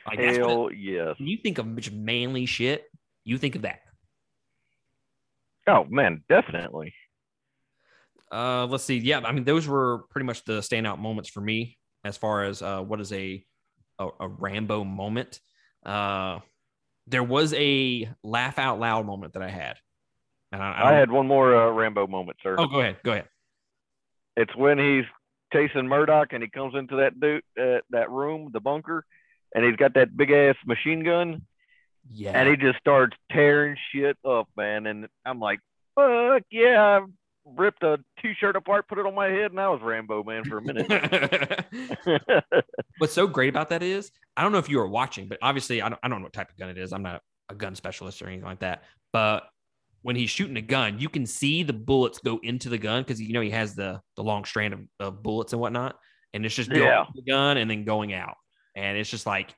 Like 0.06 0.20
Hell 0.20 0.72
yes. 0.72 1.16
you 1.18 1.38
think 1.42 1.58
of 1.58 1.76
just 1.78 1.92
manly 1.92 2.46
shit, 2.46 2.86
you 3.24 3.38
think 3.38 3.56
of 3.56 3.64
that. 3.64 3.80
Oh 5.68 5.86
man, 5.90 6.24
definitely. 6.30 6.94
Uh, 8.32 8.66
let's 8.66 8.84
see. 8.84 8.98
Yeah, 8.98 9.20
I 9.20 9.32
mean, 9.32 9.44
those 9.44 9.68
were 9.68 10.00
pretty 10.10 10.26
much 10.26 10.44
the 10.46 10.60
standout 10.60 11.00
moments 11.00 11.30
for 11.30 11.42
me 11.42 11.78
as 12.04 12.18
far 12.18 12.44
as 12.46 12.62
uh, 12.62 12.82
what 12.82 13.00
is 13.00 13.12
a, 13.14 13.44
a 14.00 14.08
a 14.20 14.28
Rambo 14.28 14.84
moment. 14.84 15.40
Uh, 15.86 16.40
there 17.08 17.24
was 17.24 17.54
a 17.54 18.10
laugh 18.24 18.58
out 18.58 18.80
loud 18.80 19.06
moment 19.06 19.34
that 19.34 19.44
I 19.44 19.50
had, 19.50 19.78
and 20.52 20.62
I, 20.62 20.72
I, 20.72 20.90
I 20.92 20.94
had 20.96 21.12
one 21.12 21.28
more 21.28 21.56
uh, 21.56 21.70
Rambo 21.72 22.08
moment, 22.08 22.38
sir. 22.42 22.56
Oh, 22.58 22.68
go 22.68 22.80
ahead. 22.82 22.98
Go 23.04 23.12
ahead. 23.12 23.28
It's 24.36 24.56
when 24.56 24.80
he's 24.80 25.06
chasing 25.54 25.88
Murdock 25.88 26.34
and 26.34 26.44
he 26.44 26.50
comes 26.50 26.74
into 26.76 26.98
that 26.98 27.20
dude, 27.20 27.44
uh, 27.60 27.80
that 27.92 28.10
room, 28.10 28.50
the 28.52 28.60
bunker, 28.60 29.06
and 29.54 29.64
he's 29.64 29.76
got 29.78 29.94
that 29.94 30.18
big 30.18 30.32
ass 30.32 30.56
machine 30.66 31.04
gun, 31.04 31.44
Yeah. 32.12 32.32
and 32.32 32.50
he 32.50 32.58
just 32.58 32.80
starts 32.80 33.16
tearing 33.32 33.78
shit 33.94 34.18
up, 34.28 34.50
man. 34.58 34.88
And 34.88 35.08
I'm 35.24 35.40
like, 35.40 35.60
fuck 35.96 36.42
yeah! 36.50 37.02
Ripped 37.46 37.84
a 37.84 38.00
t-shirt 38.22 38.56
apart, 38.56 38.88
put 38.88 38.98
it 38.98 39.06
on 39.06 39.14
my 39.14 39.28
head, 39.28 39.52
and 39.52 39.60
I 39.60 39.70
was 39.70 39.80
Rambo, 39.84 40.24
man, 40.24 40.44
for 40.46 40.58
a 40.58 40.62
minute. 40.64 40.88
What's 42.98 43.14
so 43.14 43.28
great 43.28 43.50
about 43.50 43.70
that 43.70 43.84
is 43.84 44.12
I 44.36 44.42
don't 44.42 44.52
know 44.52 44.58
if 44.58 44.68
you 44.68 44.80
were 44.80 44.88
watching, 44.88 45.28
but 45.28 45.38
obviously 45.44 45.82
I 45.82 45.90
don't, 45.90 46.00
I 46.02 46.08
don't 46.08 46.20
know 46.20 46.26
what 46.26 46.34
type 46.34 46.50
of 46.50 46.58
gun 46.58 46.70
it 46.70 46.78
is. 46.80 46.92
I'm 46.92 47.04
not 47.04 47.22
a 47.50 47.56
gun 47.56 47.76
specialist 47.76 48.22
or 48.22 48.28
anything 48.28 48.46
like 48.46 48.62
that. 48.62 48.84
But 49.14 49.44
when 50.02 50.16
he's 50.16 50.30
shooting 50.30 50.58
a 50.58 50.62
gun, 50.62 50.98
you 51.00 51.08
can 51.08 51.26
see 51.26 51.62
the 51.62 51.74
bullets 51.74 52.20
go 52.20 52.40
into 52.42 52.70
the 52.70 52.78
gun 52.80 53.04
because 53.04 53.22
you 53.22 53.34
know 53.34 53.42
he 53.42 53.52
has 53.52 53.76
the 53.76 54.02
the 54.16 54.24
long 54.24 54.44
strand 54.46 54.74
of, 54.74 54.80
of 55.00 55.24
bullets 55.24 55.54
and 55.54 55.62
whatnot, 55.62 55.98
and 56.34 56.46
it's 56.46 56.56
just 56.56 56.70
going 56.70 56.82
Yeah. 56.82 57.06
the 57.14 57.22
gun 57.22 57.58
and 57.58 57.70
then 57.70 57.86
going 57.86 58.14
out, 58.14 58.38
and 58.76 58.98
it's 58.98 59.10
just 59.10 59.28
like, 59.28 59.54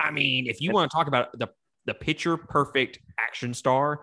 I 0.00 0.10
mean, 0.10 0.48
if 0.48 0.60
you 0.60 0.72
want 0.72 0.90
to 0.90 0.96
talk 0.96 1.06
about 1.06 1.28
the 1.38 1.48
the 1.86 1.94
picture 1.94 2.36
perfect 2.36 2.98
action 3.20 3.54
star, 3.54 4.00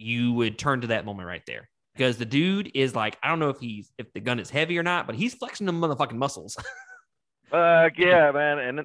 you 0.00 0.32
would 0.32 0.58
turn 0.58 0.80
to 0.80 0.88
that 0.88 1.04
moment 1.04 1.28
right 1.28 1.42
there 1.46 1.68
because 1.94 2.16
the 2.16 2.24
dude 2.24 2.70
is 2.74 2.94
like, 2.94 3.18
I 3.22 3.28
don't 3.28 3.38
know 3.38 3.50
if 3.50 3.58
he's 3.58 3.92
if 3.98 4.12
the 4.12 4.20
gun 4.20 4.40
is 4.40 4.50
heavy 4.50 4.78
or 4.78 4.82
not, 4.82 5.06
but 5.06 5.14
he's 5.14 5.34
flexing 5.34 5.66
the 5.66 5.72
motherfucking 5.72 6.16
muscles. 6.16 6.56
Fuck 7.50 7.92
yeah, 7.98 8.30
man. 8.32 8.58
And 8.58 8.78
then, 8.78 8.84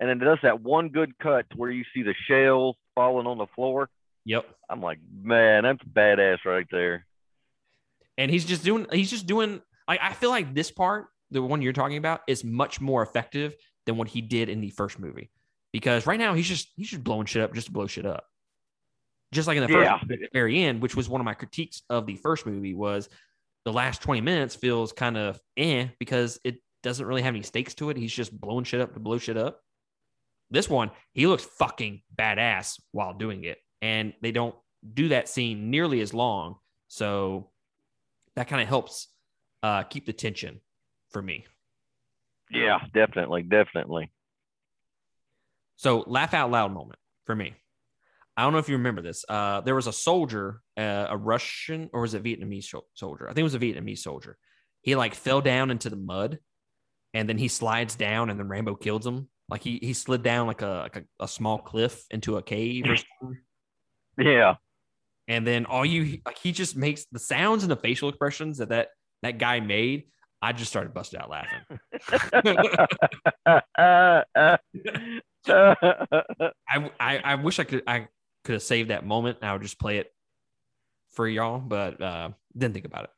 and 0.00 0.08
then 0.10 0.20
it 0.20 0.24
does 0.24 0.38
that 0.42 0.60
one 0.60 0.88
good 0.88 1.16
cut 1.18 1.46
where 1.56 1.70
you 1.70 1.84
see 1.94 2.02
the 2.02 2.14
shells 2.26 2.76
falling 2.94 3.26
on 3.26 3.38
the 3.38 3.46
floor. 3.54 3.88
yep. 4.24 4.46
I'm 4.68 4.82
like, 4.82 4.98
man, 5.22 5.62
that's 5.62 5.82
badass 5.82 6.44
right 6.44 6.66
there. 6.70 7.06
And 8.18 8.30
he's 8.30 8.44
just 8.44 8.64
doing 8.64 8.86
he's 8.92 9.10
just 9.10 9.26
doing 9.26 9.62
like 9.88 10.00
I 10.02 10.12
feel 10.12 10.30
like 10.30 10.54
this 10.54 10.70
part, 10.70 11.06
the 11.30 11.42
one 11.42 11.62
you're 11.62 11.72
talking 11.72 11.96
about, 11.96 12.20
is 12.26 12.44
much 12.44 12.80
more 12.80 13.02
effective 13.02 13.54
than 13.86 13.96
what 13.96 14.08
he 14.08 14.20
did 14.20 14.48
in 14.48 14.60
the 14.60 14.70
first 14.70 14.98
movie. 14.98 15.30
Because 15.72 16.06
right 16.06 16.18
now 16.18 16.34
he's 16.34 16.48
just 16.48 16.68
he's 16.76 16.90
just 16.90 17.04
blowing 17.04 17.26
shit 17.26 17.42
up 17.42 17.54
just 17.54 17.68
to 17.68 17.72
blow 17.72 17.86
shit 17.86 18.04
up. 18.04 18.26
Just 19.32 19.46
like 19.46 19.56
in 19.56 19.62
the 19.62 19.68
first 19.68 19.90
Yeah. 19.90 19.98
movie, 20.02 20.22
the 20.22 20.28
very 20.32 20.62
end, 20.62 20.82
which 20.82 20.96
was 20.96 21.08
one 21.08 21.20
of 21.20 21.24
my 21.24 21.34
critiques 21.34 21.82
of 21.88 22.06
the 22.06 22.16
first 22.16 22.46
movie, 22.46 22.74
was 22.74 23.08
the 23.64 23.72
last 23.72 24.02
20 24.02 24.20
minutes 24.20 24.56
feels 24.56 24.92
kind 24.92 25.16
of 25.16 25.38
eh 25.56 25.88
because 25.98 26.40
it 26.44 26.60
doesn't 26.82 27.06
really 27.06 27.22
have 27.22 27.34
any 27.34 27.42
stakes 27.42 27.74
to 27.74 27.90
it. 27.90 27.96
He's 27.96 28.12
just 28.12 28.38
blowing 28.38 28.64
shit 28.64 28.80
up 28.80 28.94
to 28.94 29.00
blow 29.00 29.18
shit 29.18 29.36
up. 29.36 29.60
This 30.50 30.68
one, 30.68 30.90
he 31.12 31.26
looks 31.26 31.44
fucking 31.44 32.02
badass 32.16 32.80
while 32.90 33.14
doing 33.14 33.44
it. 33.44 33.58
And 33.82 34.14
they 34.20 34.32
don't 34.32 34.54
do 34.94 35.08
that 35.08 35.28
scene 35.28 35.70
nearly 35.70 36.00
as 36.00 36.12
long. 36.12 36.56
So 36.88 37.50
that 38.34 38.48
kind 38.48 38.60
of 38.62 38.68
helps 38.68 39.08
uh, 39.62 39.84
keep 39.84 40.06
the 40.06 40.12
tension 40.12 40.60
for 41.10 41.22
me. 41.22 41.46
Yeah, 42.50 42.80
definitely, 42.92 43.42
definitely. 43.42 44.10
So 45.76 46.02
laugh 46.06 46.34
out 46.34 46.50
loud 46.50 46.72
moment 46.72 46.98
for 47.26 47.36
me. 47.36 47.54
I 48.40 48.44
don't 48.44 48.54
know 48.54 48.58
if 48.58 48.70
you 48.70 48.76
remember 48.78 49.02
this. 49.02 49.22
Uh, 49.28 49.60
there 49.60 49.74
was 49.74 49.86
a 49.86 49.92
soldier, 49.92 50.62
uh, 50.78 51.08
a 51.10 51.16
Russian 51.16 51.90
or 51.92 52.00
was 52.00 52.14
it 52.14 52.22
Vietnamese 52.22 52.74
soldier? 52.94 53.26
I 53.26 53.34
think 53.34 53.40
it 53.40 53.42
was 53.42 53.54
a 53.54 53.58
Vietnamese 53.58 53.98
soldier. 53.98 54.38
He 54.80 54.96
like 54.96 55.14
fell 55.14 55.42
down 55.42 55.70
into 55.70 55.90
the 55.90 55.96
mud, 55.96 56.38
and 57.12 57.28
then 57.28 57.36
he 57.36 57.48
slides 57.48 57.96
down, 57.96 58.30
and 58.30 58.40
then 58.40 58.48
Rambo 58.48 58.76
kills 58.76 59.06
him. 59.06 59.28
Like 59.50 59.62
he 59.62 59.78
he 59.82 59.92
slid 59.92 60.22
down 60.22 60.46
like 60.46 60.62
a 60.62 60.84
like 60.84 60.96
a, 60.96 61.04
a 61.22 61.28
small 61.28 61.58
cliff 61.58 62.02
into 62.10 62.38
a 62.38 62.42
cave 62.42 62.86
or 62.88 62.96
something. 62.96 63.40
Yeah. 64.16 64.54
And 65.28 65.46
then 65.46 65.66
all 65.66 65.84
you 65.84 66.20
like 66.24 66.38
he 66.38 66.52
just 66.52 66.78
makes 66.78 67.04
the 67.12 67.18
sounds 67.18 67.62
and 67.62 67.70
the 67.70 67.76
facial 67.76 68.08
expressions 68.08 68.56
that 68.56 68.70
that 68.70 68.88
that 69.22 69.36
guy 69.36 69.60
made. 69.60 70.04
I 70.40 70.54
just 70.54 70.70
started 70.70 70.94
busting 70.94 71.20
out 71.20 71.28
laughing. 71.28 71.60
I, 75.46 76.90
I 76.98 77.18
I 77.18 77.34
wish 77.34 77.58
I 77.58 77.64
could 77.64 77.82
I 77.86 78.08
could 78.44 78.54
have 78.54 78.62
saved 78.62 78.90
that 78.90 79.06
moment. 79.06 79.38
I 79.42 79.52
would 79.52 79.62
just 79.62 79.78
play 79.78 79.98
it 79.98 80.12
for 81.12 81.28
y'all, 81.28 81.58
but 81.58 82.00
uh, 82.00 82.30
didn't 82.56 82.74
think 82.74 82.86
about 82.86 83.04
it. 83.04 83.10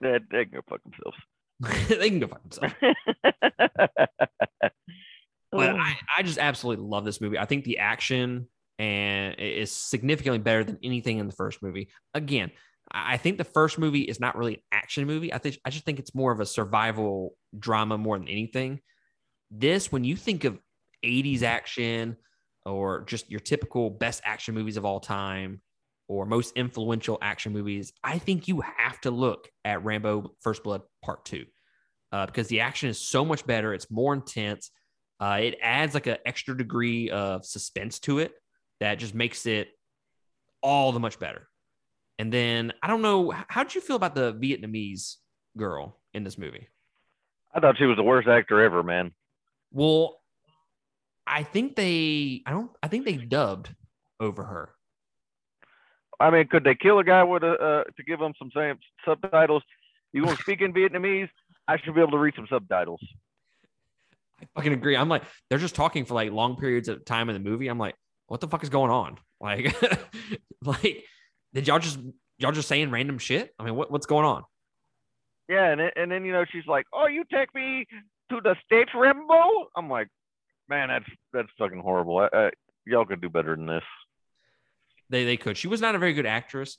they, 0.00 0.18
they 0.30 0.44
can 0.44 0.54
go 0.54 0.60
fuck 0.68 0.80
themselves. 0.82 1.18
they 1.98 2.10
can 2.10 2.20
go 2.20 2.28
fuck 2.28 2.42
themselves. 2.42 2.74
But 5.54 5.70
I, 5.70 5.96
I 6.18 6.22
just 6.22 6.38
absolutely 6.38 6.84
love 6.84 7.04
this 7.04 7.20
movie. 7.20 7.38
I 7.38 7.44
think 7.44 7.64
the 7.64 7.78
action 7.78 8.48
and 8.78 9.34
it 9.38 9.58
is 9.58 9.70
significantly 9.70 10.40
better 10.40 10.64
than 10.64 10.78
anything 10.82 11.18
in 11.18 11.28
the 11.28 11.32
first 11.32 11.62
movie. 11.62 11.90
Again, 12.12 12.50
I 12.90 13.14
I 13.14 13.16
think 13.18 13.38
the 13.38 13.44
first 13.44 13.78
movie 13.78 14.02
is 14.02 14.18
not 14.18 14.36
really 14.36 14.54
an 14.54 14.62
action 14.72 15.06
movie. 15.06 15.32
I 15.32 15.38
think 15.38 15.58
I 15.64 15.70
just 15.70 15.84
think 15.84 16.00
it's 16.00 16.14
more 16.14 16.32
of 16.32 16.40
a 16.40 16.46
survival 16.46 17.36
drama 17.56 17.96
more 17.96 18.18
than 18.18 18.28
anything. 18.28 18.80
This, 19.50 19.92
when 19.92 20.02
you 20.02 20.16
think 20.16 20.44
of 20.44 20.58
80s 21.04 21.42
action 21.42 22.16
or 22.64 23.02
just 23.02 23.30
your 23.30 23.40
typical 23.40 23.90
best 23.90 24.22
action 24.24 24.54
movies 24.54 24.76
of 24.76 24.84
all 24.84 25.00
time 25.00 25.60
or 26.08 26.26
most 26.26 26.56
influential 26.56 27.18
action 27.22 27.52
movies, 27.52 27.92
I 28.02 28.18
think 28.18 28.48
you 28.48 28.60
have 28.60 29.00
to 29.02 29.10
look 29.10 29.48
at 29.64 29.84
Rambo 29.84 30.34
First 30.40 30.62
Blood 30.62 30.82
Part 31.02 31.24
Two 31.24 31.46
uh, 32.12 32.26
because 32.26 32.48
the 32.48 32.60
action 32.60 32.88
is 32.88 32.98
so 32.98 33.24
much 33.24 33.46
better. 33.46 33.74
It's 33.74 33.90
more 33.90 34.14
intense. 34.14 34.70
Uh, 35.20 35.38
it 35.42 35.58
adds 35.62 35.94
like 35.94 36.06
an 36.06 36.18
extra 36.26 36.56
degree 36.56 37.10
of 37.10 37.44
suspense 37.44 37.98
to 38.00 38.18
it 38.18 38.32
that 38.80 38.96
just 38.96 39.14
makes 39.14 39.46
it 39.46 39.68
all 40.62 40.92
the 40.92 41.00
much 41.00 41.18
better. 41.18 41.48
And 42.18 42.32
then 42.32 42.72
I 42.82 42.86
don't 42.86 43.02
know, 43.02 43.32
how 43.48 43.62
did 43.62 43.74
you 43.74 43.80
feel 43.80 43.96
about 43.96 44.14
the 44.14 44.34
Vietnamese 44.34 45.16
girl 45.56 45.98
in 46.12 46.24
this 46.24 46.38
movie? 46.38 46.68
I 47.54 47.60
thought 47.60 47.78
she 47.78 47.86
was 47.86 47.96
the 47.96 48.02
worst 48.02 48.28
actor 48.28 48.60
ever, 48.60 48.82
man. 48.82 49.12
Well, 49.70 50.20
I 51.26 51.42
think 51.42 51.76
they, 51.76 52.42
I 52.46 52.50
don't, 52.50 52.70
I 52.82 52.88
think 52.88 53.04
they 53.04 53.16
dubbed 53.16 53.74
over 54.20 54.44
her. 54.44 54.70
I 56.20 56.30
mean, 56.30 56.46
could 56.46 56.64
they 56.64 56.74
kill 56.74 56.98
a 56.98 57.04
guy 57.04 57.24
with 57.24 57.42
a 57.42 57.52
uh, 57.52 57.84
to 57.96 58.02
give 58.04 58.20
him 58.20 58.34
some 58.38 58.50
same 58.54 58.78
subtitles? 59.04 59.62
You 60.12 60.24
want 60.24 60.36
to 60.38 60.42
speak 60.42 60.60
in 60.60 60.72
Vietnamese? 60.72 61.28
I 61.66 61.78
should 61.78 61.94
be 61.94 62.00
able 62.00 62.12
to 62.12 62.18
read 62.18 62.34
some 62.36 62.46
subtitles. 62.48 63.00
I 64.40 64.46
fucking 64.54 64.72
agree. 64.72 64.96
I'm 64.96 65.08
like, 65.08 65.22
they're 65.48 65.58
just 65.58 65.74
talking 65.74 66.04
for 66.04 66.14
like 66.14 66.30
long 66.30 66.56
periods 66.56 66.88
of 66.88 67.04
time 67.04 67.28
in 67.30 67.34
the 67.34 67.40
movie. 67.40 67.68
I'm 67.68 67.78
like, 67.78 67.96
what 68.26 68.40
the 68.40 68.48
fuck 68.48 68.62
is 68.62 68.68
going 68.68 68.90
on? 68.90 69.18
Like, 69.40 69.74
like, 70.62 71.04
did 71.52 71.66
y'all 71.66 71.78
just 71.78 71.98
y'all 72.38 72.52
just 72.52 72.68
saying 72.68 72.90
random 72.90 73.18
shit? 73.18 73.52
I 73.58 73.64
mean, 73.64 73.74
what, 73.74 73.90
what's 73.90 74.06
going 74.06 74.24
on? 74.24 74.44
Yeah, 75.48 75.70
and 75.70 75.80
then- 75.80 75.90
and 75.96 76.10
then 76.12 76.24
you 76.24 76.32
know 76.32 76.44
she's 76.50 76.66
like, 76.66 76.86
"Oh, 76.92 77.06
you 77.06 77.24
take 77.30 77.54
me 77.54 77.86
to 78.30 78.40
the 78.40 78.56
states, 78.64 78.90
Rambo?" 78.94 79.68
I'm 79.76 79.90
like, 79.90 80.08
"Man, 80.68 80.88
that's 80.88 81.08
that's 81.32 81.48
fucking 81.58 81.80
horrible. 81.80 82.18
I, 82.18 82.28
I, 82.32 82.50
y'all 82.86 83.04
could 83.04 83.20
do 83.20 83.28
better 83.28 83.56
than 83.56 83.66
this." 83.66 83.84
They 85.10 85.24
they 85.24 85.36
could. 85.36 85.56
She 85.56 85.68
was 85.68 85.80
not 85.80 85.94
a 85.94 85.98
very 85.98 86.12
good 86.12 86.26
actress, 86.26 86.78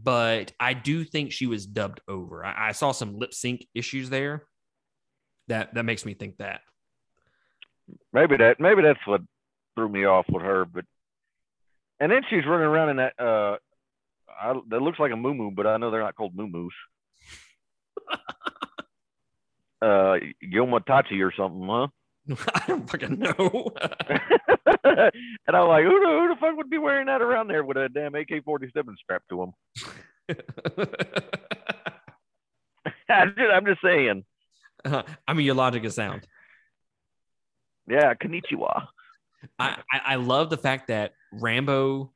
but 0.00 0.52
I 0.60 0.74
do 0.74 1.04
think 1.04 1.32
she 1.32 1.46
was 1.46 1.66
dubbed 1.66 2.00
over. 2.08 2.44
I, 2.44 2.68
I 2.68 2.72
saw 2.72 2.92
some 2.92 3.18
lip 3.18 3.34
sync 3.34 3.66
issues 3.74 4.10
there. 4.10 4.44
That 5.48 5.74
that 5.74 5.84
makes 5.84 6.04
me 6.04 6.14
think 6.14 6.38
that. 6.38 6.60
Maybe 8.12 8.36
that 8.36 8.60
maybe 8.60 8.82
that's 8.82 9.04
what 9.06 9.22
threw 9.74 9.88
me 9.88 10.04
off 10.04 10.26
with 10.28 10.42
her. 10.42 10.64
But 10.64 10.84
and 12.00 12.10
then 12.10 12.22
she's 12.28 12.46
running 12.46 12.66
around 12.66 12.90
in 12.90 12.96
that 12.96 13.14
uh, 13.18 13.56
I, 14.28 14.54
that 14.70 14.82
looks 14.82 14.98
like 14.98 15.12
a 15.12 15.16
moo 15.16 15.50
but 15.50 15.66
I 15.66 15.76
know 15.76 15.90
they're 15.90 16.02
not 16.02 16.14
called 16.14 16.34
moo 16.34 16.68
uh, 19.82 20.16
Yomatachi 20.44 21.24
or 21.24 21.32
something, 21.36 21.68
huh? 21.68 21.88
I 22.54 22.62
don't 22.66 22.88
fucking 22.88 23.18
know. 23.18 23.70
and 24.84 25.56
I'm 25.56 25.68
like, 25.68 25.84
who 25.84 26.00
the, 26.00 26.06
who 26.06 26.28
the 26.28 26.36
fuck 26.40 26.56
would 26.56 26.70
be 26.70 26.78
wearing 26.78 27.06
that 27.06 27.22
around 27.22 27.48
there 27.48 27.64
with 27.64 27.76
a 27.76 27.88
damn 27.88 28.14
AK-47 28.14 28.96
strapped 28.96 29.28
to 29.30 29.42
him? 29.42 29.52
I'm 33.08 33.34
just, 33.36 33.50
I'm 33.52 33.66
just 33.66 33.80
saying. 33.82 34.24
Uh, 34.84 35.02
I 35.26 35.34
mean, 35.34 35.46
your 35.46 35.54
logic 35.54 35.84
is 35.84 35.94
sound. 35.94 36.26
Yeah, 37.88 38.14
konnichiwa. 38.14 38.86
I, 39.58 39.78
I 39.92 40.00
I 40.04 40.14
love 40.16 40.50
the 40.50 40.56
fact 40.56 40.88
that 40.88 41.12
Rambo, 41.32 42.12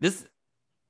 this 0.00 0.26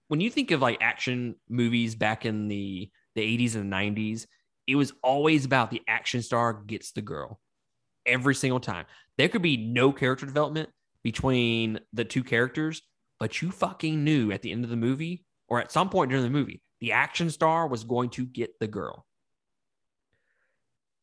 when 0.09 0.21
you 0.21 0.31
think 0.31 0.51
of 0.51 0.63
like 0.63 0.79
action 0.81 1.37
movies 1.49 1.95
back 1.95 2.25
in 2.25 2.49
the 2.49 2.91
the 3.15 3.21
80s 3.21 3.55
and 3.55 3.73
90s, 3.73 4.27
it 4.67 4.77
was 4.77 4.93
always 5.03 5.45
about 5.45 5.71
the 5.71 5.83
action 5.87 6.23
star 6.23 6.55
gets 6.55 6.93
the 6.93 7.03
girl 7.03 7.39
every 8.07 8.35
single 8.35 8.61
time. 8.61 8.87
There 9.19 9.29
could 9.29 9.43
be 9.43 9.57
no 9.57 9.93
character 9.93 10.27
development 10.27 10.71
between 11.03 11.81
the 11.93 12.05
two 12.05 12.25
characters, 12.25 12.83
but 13.21 13.41
you 13.43 13.51
fucking 13.51 14.03
knew 14.03 14.33
at 14.33 14.43
the 14.43 14.53
end 14.53 14.65
of 14.65 14.71
the 14.71 14.77
movie 14.77 15.25
or 15.49 15.61
at 15.61 15.73
some 15.73 15.91
point 15.91 16.11
during 16.11 16.25
the 16.25 16.31
movie, 16.31 16.61
the 16.81 16.93
action 16.93 17.31
star 17.31 17.69
was 17.69 17.85
going 17.85 18.11
to 18.11 18.25
get 18.25 18.59
the 18.59 18.67
girl. 18.67 19.07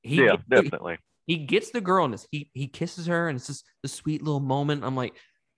He 0.04 0.24
yeah, 0.24 0.38
definitely. 0.50 0.98
he 1.28 1.38
gets 1.38 1.72
the 1.72 1.82
girl 1.82 2.06
and 2.06 2.14
this 2.14 2.28
he 2.32 2.50
he 2.54 2.68
kisses 2.68 3.06
her 3.06 3.30
and 3.30 3.38
it's 3.38 3.48
just 3.48 3.66
the 3.84 3.90
sweet 3.90 4.24
little 4.24 4.40
moment. 4.40 4.84
I'm 4.84 4.96
like, 4.96 5.14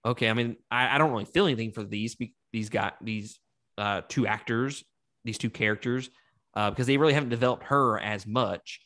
okay, 0.06 0.29
I 0.29 0.34
mean, 0.34 0.58
I, 0.69 0.95
I 0.95 0.97
don't 0.97 1.12
really 1.12 1.25
feel 1.25 1.45
anything 1.45 1.71
for 1.71 1.84
these 1.84 2.17
these 2.51 2.69
got 2.69 2.95
these 3.03 3.39
uh 3.77 4.01
two 4.10 4.27
actors, 4.27 4.84
these 5.23 5.38
two 5.38 5.49
characters, 5.49 6.10
uh, 6.56 6.69
because 6.69 6.88
they 6.88 6.97
really 6.97 7.13
haven't 7.13 7.29
developed 7.29 7.63
her 7.65 7.99
as 7.99 8.27
much. 8.27 8.82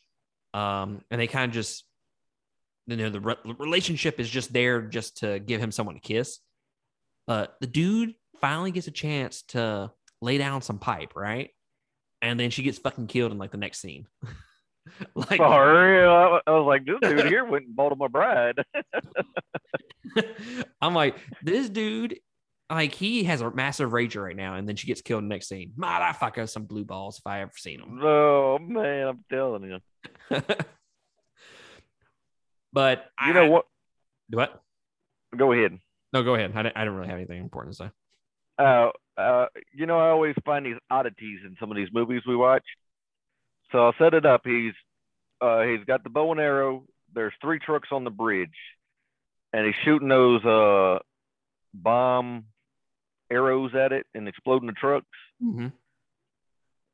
Um, 0.54 1.02
and 1.10 1.20
they 1.20 1.26
kind 1.26 1.50
of 1.50 1.54
just 1.54 1.84
you 2.88 2.96
know 2.96 3.10
the 3.10 3.20
re- 3.20 3.36
relationship 3.58 4.18
is 4.18 4.28
just 4.28 4.52
there 4.52 4.82
just 4.82 5.18
to 5.18 5.38
give 5.38 5.60
him 5.60 5.70
someone 5.70 5.94
to 5.94 6.00
kiss. 6.00 6.38
But 7.26 7.54
the 7.60 7.66
dude 7.66 8.14
finally 8.40 8.70
gets 8.70 8.86
a 8.86 8.90
chance 8.90 9.42
to 9.48 9.92
lay 10.22 10.38
down 10.38 10.62
some 10.62 10.78
pipe, 10.78 11.12
right? 11.14 11.50
And 12.22 12.40
then 12.40 12.50
she 12.50 12.62
gets 12.62 12.78
fucking 12.78 13.06
killed 13.06 13.30
in 13.30 13.38
like 13.38 13.52
the 13.52 13.58
next 13.58 13.80
scene. 13.80 14.06
like 15.14 15.36
For 15.36 16.00
real, 16.00 16.10
I 16.10 16.40
I 16.46 16.50
was 16.52 16.66
like, 16.66 16.86
this 16.86 16.98
dude 17.02 17.26
here 17.26 17.44
went 17.44 17.66
and 17.66 17.76
bought 17.76 17.92
him 17.92 18.00
a 18.00 18.08
bride. 18.08 18.58
I'm 20.80 20.94
like, 20.94 21.16
this 21.42 21.68
dude, 21.68 22.18
like, 22.70 22.94
he 22.94 23.24
has 23.24 23.40
a 23.40 23.50
massive 23.50 23.90
rager 23.90 24.22
right 24.22 24.36
now, 24.36 24.54
and 24.54 24.68
then 24.68 24.76
she 24.76 24.86
gets 24.86 25.02
killed 25.02 25.22
in 25.22 25.28
the 25.28 25.34
next 25.34 25.48
scene. 25.48 25.72
Motherfucker, 25.78 26.48
some 26.48 26.64
blue 26.64 26.84
balls 26.84 27.18
if 27.18 27.26
I 27.26 27.40
ever 27.42 27.52
seen 27.56 27.80
them. 27.80 28.00
oh 28.02 28.58
man, 28.58 29.08
I'm 29.08 29.24
telling 29.30 29.64
you. 29.64 30.40
But 32.72 32.98
You 33.24 33.30
I, 33.30 33.32
know 33.32 33.50
what? 33.50 33.64
Do 34.30 34.38
what? 34.38 34.62
Go 35.36 35.52
ahead. 35.52 35.78
No, 36.12 36.22
go 36.22 36.34
ahead. 36.34 36.52
I 36.54 36.62
didn't, 36.62 36.76
I 36.76 36.80
didn't 36.80 36.94
really 36.96 37.08
have 37.08 37.16
anything 37.18 37.40
important 37.40 37.76
to 37.76 37.84
say. 37.84 37.90
Uh, 38.58 38.90
uh, 39.16 39.46
you 39.74 39.86
know, 39.86 39.98
I 39.98 40.08
always 40.08 40.34
find 40.44 40.64
these 40.66 40.78
oddities 40.90 41.40
in 41.44 41.56
some 41.60 41.70
of 41.70 41.76
these 41.76 41.88
movies 41.92 42.22
we 42.26 42.34
watch. 42.36 42.64
So 43.72 43.84
I'll 43.84 43.94
set 43.98 44.14
it 44.14 44.24
up. 44.24 44.42
He's 44.44 44.72
uh, 45.40 45.62
he's 45.62 45.84
got 45.84 46.02
the 46.02 46.10
bow 46.10 46.32
and 46.32 46.40
arrow. 46.40 46.84
There's 47.14 47.34
three 47.40 47.58
trucks 47.58 47.88
on 47.92 48.04
the 48.04 48.10
bridge, 48.10 48.56
and 49.52 49.66
he's 49.66 49.74
shooting 49.84 50.08
those 50.08 50.44
uh, 50.44 50.98
bomb 51.74 52.44
arrows 53.30 53.74
at 53.74 53.92
it 53.92 54.06
and 54.14 54.26
exploding 54.26 54.66
the 54.66 54.72
trucks. 54.72 55.06
Mhm. 55.42 55.72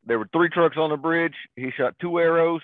There 0.07 0.18
were 0.18 0.29
three 0.33 0.51
trucks 0.51 0.77
on 0.77 0.91
the 0.91 0.97
bridge. 0.97 1.35
He 1.57 1.70
shot 1.70 1.95
two 2.01 2.18
arrows. 2.18 2.61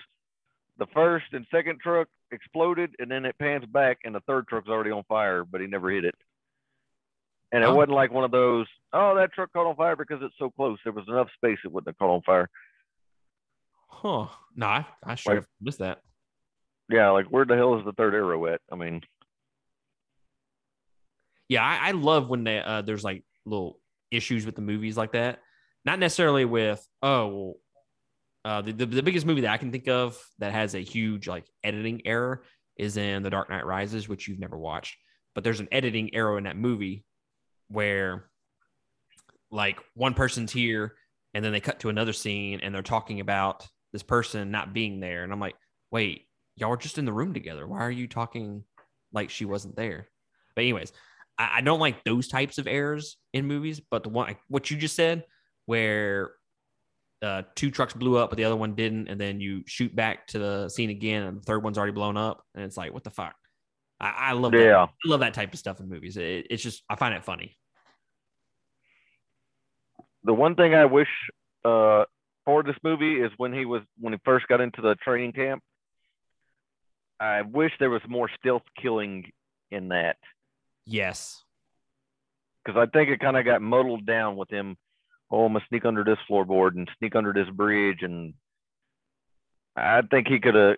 The 0.81 0.87
first 0.95 1.25
and 1.33 1.45
second 1.53 1.79
truck 1.79 2.07
exploded, 2.31 2.95
and 2.97 3.11
then 3.11 3.23
it 3.23 3.37
pans 3.37 3.65
back, 3.67 3.99
and 4.03 4.15
the 4.15 4.19
third 4.21 4.47
truck's 4.47 4.67
already 4.67 4.89
on 4.89 5.03
fire, 5.03 5.45
but 5.45 5.61
he 5.61 5.67
never 5.67 5.91
hit 5.91 6.05
it. 6.05 6.15
And 7.51 7.63
it 7.63 7.67
Oh. 7.67 7.75
wasn't 7.75 7.91
like 7.93 8.11
one 8.11 8.23
of 8.23 8.31
those, 8.31 8.65
oh, 8.91 9.13
that 9.13 9.31
truck 9.31 9.53
caught 9.53 9.67
on 9.69 9.75
fire 9.75 9.95
because 9.95 10.23
it's 10.23 10.33
so 10.39 10.49
close. 10.49 10.79
There 10.83 10.91
was 10.91 11.07
enough 11.07 11.27
space 11.35 11.59
it 11.63 11.71
wouldn't 11.71 11.89
have 11.89 11.99
caught 11.99 12.15
on 12.15 12.23
fire. 12.23 12.49
Huh. 13.89 14.27
No, 14.55 14.65
I, 14.65 14.87
I 15.03 15.13
sure 15.13 15.35
Like- 15.35 15.45
missed 15.61 15.77
that. 15.79 16.01
Yeah, 16.89 17.11
like 17.11 17.27
where 17.27 17.45
the 17.45 17.55
hell 17.55 17.77
is 17.77 17.85
the 17.85 17.93
third 17.93 18.15
arrow 18.15 18.47
at? 18.47 18.59
I 18.71 18.75
mean, 18.75 19.01
Yeah, 21.47 21.63
I, 21.63 21.89
I 21.89 21.91
love 21.91 22.27
when 22.27 22.43
they, 22.43 22.59
uh, 22.59 22.81
there's 22.81 23.03
like 23.03 23.23
little 23.45 23.79
issues 24.09 24.45
with 24.47 24.55
the 24.55 24.61
movies 24.61 24.97
like 24.97 25.11
that. 25.11 25.41
Not 25.85 25.99
necessarily 25.99 26.45
with, 26.45 26.83
oh, 27.03 27.27
well, 27.27 27.53
uh, 28.43 28.61
the, 28.61 28.71
the, 28.71 28.85
the 28.85 29.03
biggest 29.03 29.25
movie 29.25 29.41
that 29.41 29.51
I 29.51 29.57
can 29.57 29.71
think 29.71 29.87
of 29.87 30.17
that 30.39 30.51
has 30.51 30.73
a 30.75 30.79
huge 30.79 31.27
like 31.27 31.45
editing 31.63 32.01
error 32.05 32.43
is 32.77 32.97
in 32.97 33.23
The 33.23 33.29
Dark 33.29 33.49
Knight 33.49 33.65
Rises, 33.65 34.09
which 34.09 34.27
you've 34.27 34.39
never 34.39 34.57
watched. 34.57 34.97
But 35.35 35.43
there's 35.43 35.59
an 35.59 35.69
editing 35.71 36.13
error 36.15 36.37
in 36.37 36.45
that 36.45 36.57
movie 36.57 37.05
where 37.69 38.29
like 39.51 39.79
one 39.93 40.13
person's 40.13 40.51
here 40.51 40.95
and 41.33 41.43
then 41.43 41.51
they 41.51 41.59
cut 41.59 41.79
to 41.81 41.89
another 41.89 42.13
scene 42.13 42.59
and 42.61 42.73
they're 42.73 42.81
talking 42.81 43.19
about 43.19 43.67
this 43.93 44.03
person 44.03 44.51
not 44.51 44.73
being 44.73 44.99
there. 44.99 45.23
And 45.23 45.31
i'm 45.31 45.39
like 45.39 45.55
wait 45.91 46.27
y'all 46.55 46.69
were 46.69 46.77
just 46.77 46.97
in 46.97 47.05
the 47.05 47.13
room 47.13 47.33
together. 47.33 47.67
Why 47.67 47.79
are 47.79 47.91
you 47.91 48.07
talking 48.07 48.63
like 49.13 49.29
she 49.29 49.45
wasn't 49.45 49.75
there? 49.75 50.07
But 50.55 50.63
anyways 50.63 50.91
i, 51.37 51.57
I 51.57 51.61
don't 51.61 51.79
like 51.79 52.03
those 52.03 52.27
types 52.27 52.57
of 52.57 52.67
errors 52.67 53.17
in 53.33 53.45
movies 53.45 53.79
but 53.79 54.03
the 54.03 54.09
one 54.09 54.35
what 54.47 54.69
you 54.69 54.77
just 54.77 54.95
said 54.95 55.25
where 55.65 56.31
uh, 57.21 57.43
two 57.55 57.69
trucks 57.71 57.93
blew 57.93 58.17
up 58.17 58.29
but 58.29 58.37
the 58.37 58.43
other 58.43 58.55
one 58.55 58.73
didn't 58.75 59.07
and 59.07 59.19
then 59.21 59.39
you 59.39 59.63
shoot 59.67 59.95
back 59.95 60.25
to 60.27 60.39
the 60.39 60.69
scene 60.69 60.89
again 60.89 61.23
and 61.23 61.37
the 61.37 61.41
third 61.43 61.63
one's 61.63 61.77
already 61.77 61.93
blown 61.93 62.17
up 62.17 62.43
and 62.55 62.63
it's 62.63 62.77
like 62.77 62.93
what 62.93 63.03
the 63.03 63.09
fuck 63.11 63.35
i, 63.99 64.29
I 64.29 64.31
love 64.33 64.51
that. 64.53 64.63
Yeah. 64.63 64.83
i 64.83 65.07
love 65.07 65.19
that 65.19 65.33
type 65.33 65.53
of 65.53 65.59
stuff 65.59 65.79
in 65.79 65.87
movies 65.87 66.17
it, 66.17 66.47
it's 66.49 66.63
just 66.63 66.83
i 66.89 66.95
find 66.95 67.13
it 67.13 67.23
funny 67.23 67.55
The 70.23 70.33
one 70.33 70.55
thing 70.55 70.75
I 70.75 70.85
wish 70.85 71.07
uh, 71.65 72.05
for 72.45 72.63
this 72.63 72.75
movie 72.83 73.19
is 73.21 73.31
when 73.37 73.53
he 73.53 73.65
was 73.65 73.81
when 73.99 74.13
he 74.13 74.19
first 74.23 74.47
got 74.47 74.61
into 74.61 74.81
the 74.81 74.95
training 74.95 75.33
camp. 75.33 75.63
I 77.19 77.41
wish 77.43 77.71
there 77.79 77.89
was 77.89 78.01
more 78.07 78.29
stealth 78.39 78.63
killing 78.81 79.31
in 79.69 79.89
that 79.89 80.17
yes 80.85 81.43
because 82.63 82.79
I 82.79 82.85
think 82.91 83.09
it 83.09 83.19
kind 83.19 83.37
of 83.37 83.45
got 83.45 83.61
muddled 83.61 84.05
down 84.05 84.35
with 84.35 84.49
him. 84.49 84.77
Oh, 85.31 85.45
I'm 85.45 85.53
gonna 85.53 85.65
sneak 85.69 85.85
under 85.85 86.03
this 86.03 86.17
floorboard 86.29 86.75
and 86.75 86.89
sneak 86.99 87.15
under 87.15 87.31
this 87.33 87.49
bridge, 87.49 87.99
and 88.01 88.33
I 89.75 90.01
think 90.01 90.27
he 90.27 90.39
could 90.39 90.55
have 90.55 90.75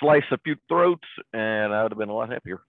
sliced 0.00 0.30
a 0.32 0.38
few 0.38 0.56
throats, 0.68 1.06
and 1.32 1.72
I 1.72 1.82
would 1.82 1.92
have 1.92 1.98
been 1.98 2.10
a 2.10 2.14
lot 2.14 2.30
happier. 2.30 2.60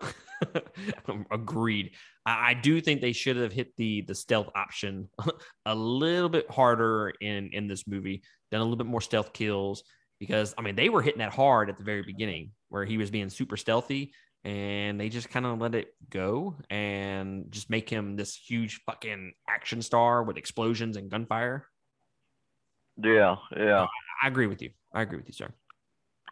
Agreed. 1.30 1.92
I, 2.26 2.50
I 2.50 2.54
do 2.54 2.80
think 2.80 3.00
they 3.00 3.12
should 3.12 3.36
have 3.36 3.52
hit 3.52 3.74
the 3.76 4.02
the 4.02 4.14
stealth 4.14 4.50
option 4.54 5.08
a 5.66 5.74
little 5.74 6.28
bit 6.28 6.50
harder 6.50 7.12
in 7.20 7.50
in 7.52 7.68
this 7.68 7.86
movie, 7.86 8.22
done 8.50 8.60
a 8.60 8.64
little 8.64 8.76
bit 8.76 8.86
more 8.86 9.00
stealth 9.00 9.32
kills 9.32 9.82
because 10.20 10.54
I 10.58 10.62
mean 10.62 10.76
they 10.76 10.88
were 10.88 11.02
hitting 11.02 11.20
that 11.20 11.32
hard 11.32 11.70
at 11.70 11.78
the 11.78 11.84
very 11.84 12.02
beginning 12.02 12.50
where 12.68 12.84
he 12.84 12.98
was 12.98 13.10
being 13.10 13.30
super 13.30 13.56
stealthy 13.56 14.12
and 14.48 14.98
they 14.98 15.10
just 15.10 15.28
kind 15.28 15.44
of 15.44 15.60
let 15.60 15.74
it 15.74 15.94
go 16.08 16.54
and 16.70 17.52
just 17.52 17.68
make 17.68 17.90
him 17.90 18.16
this 18.16 18.34
huge 18.34 18.80
fucking 18.86 19.34
action 19.46 19.82
star 19.82 20.22
with 20.22 20.38
explosions 20.38 20.96
and 20.96 21.10
gunfire. 21.10 21.66
Yeah, 22.96 23.36
yeah. 23.54 23.84
I 24.22 24.26
agree 24.26 24.46
with 24.46 24.62
you. 24.62 24.70
I 24.90 25.02
agree 25.02 25.18
with 25.18 25.26
you, 25.26 25.34
sir. 25.34 25.50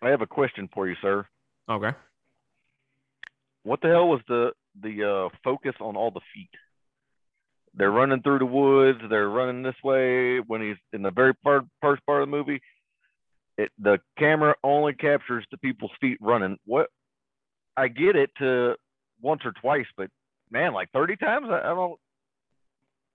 I 0.01 0.09
have 0.09 0.23
a 0.23 0.27
question 0.27 0.67
for 0.73 0.89
you, 0.89 0.95
sir. 1.03 1.27
Okay. 1.69 1.93
What 3.65 3.83
the 3.83 3.89
hell 3.89 4.09
was 4.09 4.23
the 4.29 4.53
the 4.81 5.05
uh, 5.05 5.37
focus 5.45 5.75
on 5.79 5.95
all 5.95 6.11
the 6.11 6.21
feet? 6.33 6.51
They're 7.75 7.91
running 7.91 8.23
through 8.23 8.39
the 8.39 8.47
woods. 8.47 9.01
They're 9.11 9.29
running 9.29 9.63
this 9.63 9.77
way. 9.85 10.39
When 10.39 10.63
he's 10.63 10.77
in 10.95 11.03
the 11.03 11.11
very 11.11 11.35
part, 11.35 11.65
first 11.83 12.05
part 12.07 12.23
of 12.23 12.31
the 12.31 12.35
movie, 12.35 12.63
it 13.59 13.71
the 13.79 14.01
camera 14.19 14.55
only 14.65 14.95
captures 14.95 15.45
the 15.51 15.59
people's 15.59 15.93
feet 16.01 16.17
running. 16.23 16.57
What? 16.65 16.89
I 17.77 17.89
get 17.89 18.17
it 18.17 18.31
to 18.39 18.77
once 19.21 19.43
or 19.45 19.53
twice, 19.53 19.87
but 19.97 20.11
man, 20.51 20.73
like 20.73 20.91
thirty 20.93 21.17
times, 21.17 21.47
I, 21.51 21.59
I 21.59 21.75
don't. 21.75 21.99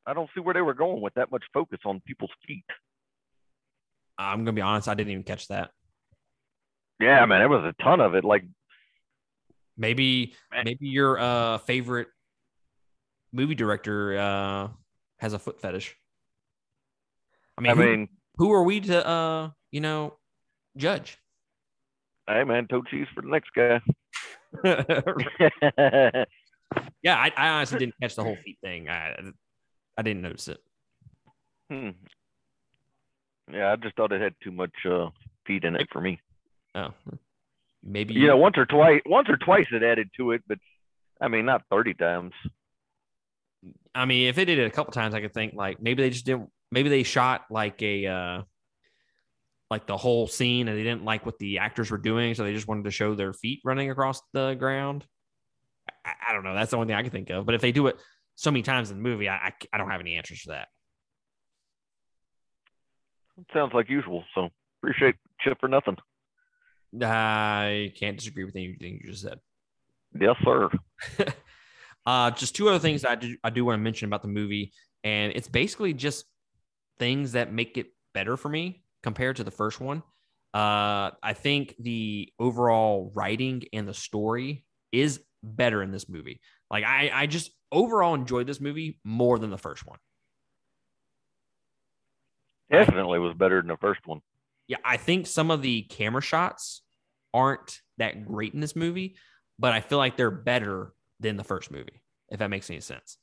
I 0.05 0.13
don't 0.13 0.29
see 0.33 0.41
where 0.41 0.53
they 0.55 0.61
were 0.61 0.73
going 0.73 0.99
with 1.01 1.13
that 1.13 1.31
much 1.31 1.43
focus 1.53 1.79
on 1.85 2.01
people's 2.07 2.31
feet. 2.47 2.65
I'm 4.17 4.39
gonna 4.39 4.53
be 4.53 4.61
honest. 4.61 4.87
I 4.87 4.95
didn't 4.95 5.11
even 5.11 5.23
catch 5.23 5.47
that. 5.49 5.69
Yeah, 6.99 7.23
man, 7.25 7.39
there 7.39 7.49
was 7.49 7.63
a 7.63 7.83
ton 7.83 7.99
of 8.01 8.15
it. 8.15 8.23
Like, 8.23 8.43
Maybe 9.77 10.35
Man. 10.51 10.63
maybe 10.65 10.87
your 10.87 11.17
uh 11.19 11.57
favorite 11.59 12.07
movie 13.31 13.55
director 13.55 14.17
uh 14.17 14.67
has 15.19 15.33
a 15.33 15.39
foot 15.39 15.61
fetish. 15.61 15.95
I 17.57 17.61
mean, 17.61 17.71
I 17.71 17.75
who, 17.75 17.81
mean, 17.81 18.09
who 18.37 18.51
are 18.51 18.63
we 18.63 18.81
to 18.81 19.07
uh 19.07 19.49
you 19.71 19.81
know 19.81 20.17
judge? 20.77 21.17
hey, 22.27 22.43
man, 22.43 22.67
toe 22.67 22.81
cheese 22.89 23.07
for 23.15 23.21
the 23.21 23.29
next 23.29 23.49
guy. 23.55 23.81
yeah, 24.63 26.25
I, 27.05 27.31
I 27.35 27.49
honestly 27.49 27.79
didn't 27.79 27.95
catch 28.01 28.15
the 28.15 28.23
whole 28.23 28.37
feet 28.43 28.57
thing. 28.61 28.89
I 28.89 29.15
I 29.97 30.01
didn't 30.01 30.21
notice 30.21 30.47
it. 30.47 30.59
Hmm. 31.69 31.89
Yeah, 33.51 33.71
I 33.71 33.75
just 33.75 33.95
thought 33.95 34.11
it 34.11 34.21
had 34.21 34.35
too 34.43 34.51
much 34.51 34.73
uh, 34.89 35.09
feet 35.45 35.63
in 35.63 35.75
it 35.75 35.87
for 35.91 36.01
me. 36.01 36.19
Oh, 36.75 36.93
maybe 37.83 38.13
You 38.13 38.27
know, 38.27 38.37
once 38.37 38.57
or 38.57 38.65
twice, 38.65 39.01
once 39.05 39.29
or 39.29 39.37
twice 39.37 39.67
it 39.71 39.83
added 39.83 40.09
to 40.17 40.31
it, 40.31 40.43
but 40.47 40.59
I 41.19 41.27
mean, 41.27 41.45
not 41.45 41.63
thirty 41.69 41.93
times. 41.93 42.33
I 43.93 44.05
mean, 44.05 44.27
if 44.27 44.37
it 44.37 44.45
did 44.45 44.59
it 44.59 44.65
a 44.65 44.71
couple 44.71 44.93
times, 44.93 45.13
I 45.13 45.21
could 45.21 45.33
think 45.33 45.53
like 45.53 45.81
maybe 45.81 46.03
they 46.03 46.09
just 46.09 46.25
didn't. 46.25 46.49
Maybe 46.71 46.89
they 46.89 47.03
shot 47.03 47.45
like 47.49 47.81
a 47.81 48.05
uh 48.07 48.41
like 49.71 49.87
the 49.87 49.95
whole 49.95 50.27
scene, 50.27 50.67
and 50.67 50.77
they 50.77 50.83
didn't 50.83 51.05
like 51.05 51.25
what 51.25 51.39
the 51.39 51.59
actors 51.59 51.89
were 51.89 51.97
doing, 51.97 52.35
so 52.35 52.43
they 52.43 52.53
just 52.53 52.67
wanted 52.67 52.83
to 52.83 52.91
show 52.91 53.15
their 53.15 53.31
feet 53.31 53.61
running 53.63 53.89
across 53.89 54.21
the 54.33 54.53
ground. 54.55 55.05
I, 56.05 56.11
I 56.27 56.33
don't 56.33 56.43
know. 56.43 56.53
That's 56.53 56.71
the 56.71 56.77
only 56.77 56.87
thing 56.87 56.97
I 56.97 57.01
can 57.03 57.11
think 57.11 57.29
of. 57.29 57.45
But 57.45 57.55
if 57.55 57.61
they 57.61 57.71
do 57.71 57.87
it 57.87 57.97
so 58.35 58.51
many 58.51 58.63
times 58.63 58.91
in 58.91 58.97
the 58.97 59.01
movie, 59.01 59.29
I 59.29 59.35
I, 59.35 59.53
I 59.71 59.77
don't 59.77 59.89
have 59.89 60.01
any 60.01 60.17
answers 60.17 60.41
for 60.41 60.49
that. 60.49 60.67
Sounds 63.53 63.71
like 63.73 63.89
usual. 63.89 64.25
So 64.35 64.49
appreciate 64.83 65.15
Chip 65.39 65.57
for 65.61 65.69
nothing. 65.69 65.95
I 67.01 67.93
can't 67.97 68.17
disagree 68.17 68.43
with 68.43 68.57
anything 68.57 68.99
you 69.01 69.09
just 69.11 69.23
said. 69.23 69.39
Yes, 70.19 70.35
sir. 70.43 70.69
uh, 72.05 72.31
just 72.31 72.57
two 72.57 72.67
other 72.67 72.79
things 72.79 73.05
I 73.05 73.15
do, 73.15 73.37
I 73.41 73.49
do 73.49 73.63
want 73.63 73.79
to 73.79 73.81
mention 73.81 74.07
about 74.07 74.21
the 74.21 74.27
movie, 74.27 74.73
and 75.05 75.31
it's 75.33 75.47
basically 75.47 75.93
just 75.93 76.25
things 76.99 77.31
that 77.31 77.53
make 77.53 77.77
it 77.77 77.87
better 78.13 78.35
for 78.35 78.49
me 78.49 78.83
compared 79.03 79.37
to 79.37 79.43
the 79.43 79.51
first 79.51 79.79
one. 79.79 80.03
Uh, 80.53 81.11
I 81.23 81.33
think 81.33 81.75
the 81.79 82.31
overall 82.39 83.11
writing 83.15 83.63
and 83.71 83.87
the 83.87 83.93
story 83.93 84.65
is 84.91 85.21
better 85.43 85.81
in 85.81 85.91
this 85.91 86.09
movie. 86.09 86.41
Like 86.69 86.83
I, 86.83 87.11
I 87.13 87.27
just 87.27 87.51
overall 87.71 88.13
enjoyed 88.15 88.47
this 88.47 88.59
movie 88.59 88.99
more 89.03 89.39
than 89.39 89.49
the 89.49 89.57
first 89.57 89.85
one. 89.85 89.97
Definitely 92.71 93.19
was 93.19 93.33
better 93.33 93.61
than 93.61 93.67
the 93.67 93.77
first 93.77 94.05
one. 94.05 94.21
yeah, 94.67 94.77
I 94.85 94.97
think 94.97 95.27
some 95.27 95.51
of 95.51 95.61
the 95.61 95.83
camera 95.83 96.21
shots 96.21 96.81
aren't 97.33 97.81
that 97.97 98.25
great 98.25 98.53
in 98.53 98.61
this 98.61 98.75
movie, 98.75 99.17
but 99.59 99.73
I 99.73 99.81
feel 99.81 99.97
like 99.97 100.15
they're 100.15 100.31
better 100.31 100.93
than 101.19 101.37
the 101.37 101.43
first 101.43 101.71
movie, 101.71 102.01
if 102.29 102.39
that 102.39 102.49
makes 102.49 102.69
any 102.69 102.79
sense. 102.79 103.17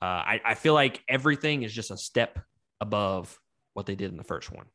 Uh, 0.00 0.04
I, 0.04 0.40
I 0.44 0.54
feel 0.54 0.74
like 0.74 1.02
everything 1.08 1.62
is 1.62 1.72
just 1.72 1.90
a 1.90 1.96
step 1.96 2.38
above 2.80 3.38
what 3.74 3.86
they 3.86 3.94
did 3.96 4.10
in 4.10 4.16
the 4.16 4.24
first 4.24 4.52
one. 4.52 4.66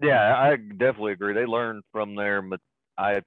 Yeah, 0.00 0.34
I 0.36 0.56
definitely 0.56 1.12
agree. 1.12 1.34
They 1.34 1.46
learned 1.46 1.82
from 1.92 2.14
their 2.14 2.42
I 2.96 3.22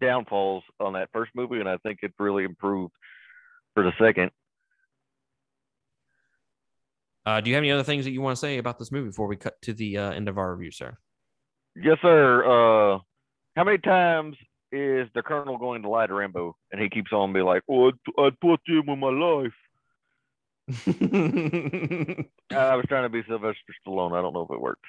downfalls 0.00 0.64
on 0.80 0.94
that 0.94 1.10
first 1.12 1.32
movie, 1.34 1.60
and 1.60 1.68
I 1.68 1.76
think 1.78 1.98
it 2.02 2.12
really 2.18 2.44
improved 2.44 2.92
for 3.74 3.82
the 3.82 3.92
second. 4.00 4.30
Uh, 7.24 7.40
do 7.40 7.50
you 7.50 7.54
have 7.54 7.62
any 7.62 7.70
other 7.70 7.84
things 7.84 8.04
that 8.04 8.10
you 8.10 8.20
want 8.20 8.36
to 8.36 8.40
say 8.40 8.58
about 8.58 8.78
this 8.78 8.90
movie 8.90 9.08
before 9.08 9.28
we 9.28 9.36
cut 9.36 9.60
to 9.62 9.72
the 9.72 9.96
uh, 9.96 10.10
end 10.10 10.28
of 10.28 10.38
our 10.38 10.54
review, 10.54 10.72
sir? 10.72 10.96
Yes, 11.76 11.98
sir. 12.02 12.44
Uh, 12.44 12.98
how 13.54 13.64
many 13.64 13.78
times 13.78 14.36
is 14.72 15.08
the 15.14 15.22
Colonel 15.22 15.58
going 15.58 15.82
to 15.82 15.88
lie 15.88 16.06
to 16.06 16.14
Rambo, 16.14 16.56
and 16.72 16.80
he 16.80 16.88
keeps 16.88 17.12
on 17.12 17.32
being 17.32 17.44
like, 17.44 17.62
"Oh, 17.68 17.88
I'd, 17.88 17.94
I'd 18.18 18.40
put 18.40 18.60
him 18.66 18.86
with 18.86 18.98
my 18.98 19.10
life." 19.10 19.52
I 22.50 22.76
was 22.76 22.84
trying 22.88 23.04
to 23.04 23.08
be 23.08 23.22
Sylvester 23.28 23.74
Stallone. 23.86 24.18
I 24.18 24.22
don't 24.22 24.32
know 24.32 24.46
if 24.48 24.50
it 24.50 24.60
worked. 24.60 24.84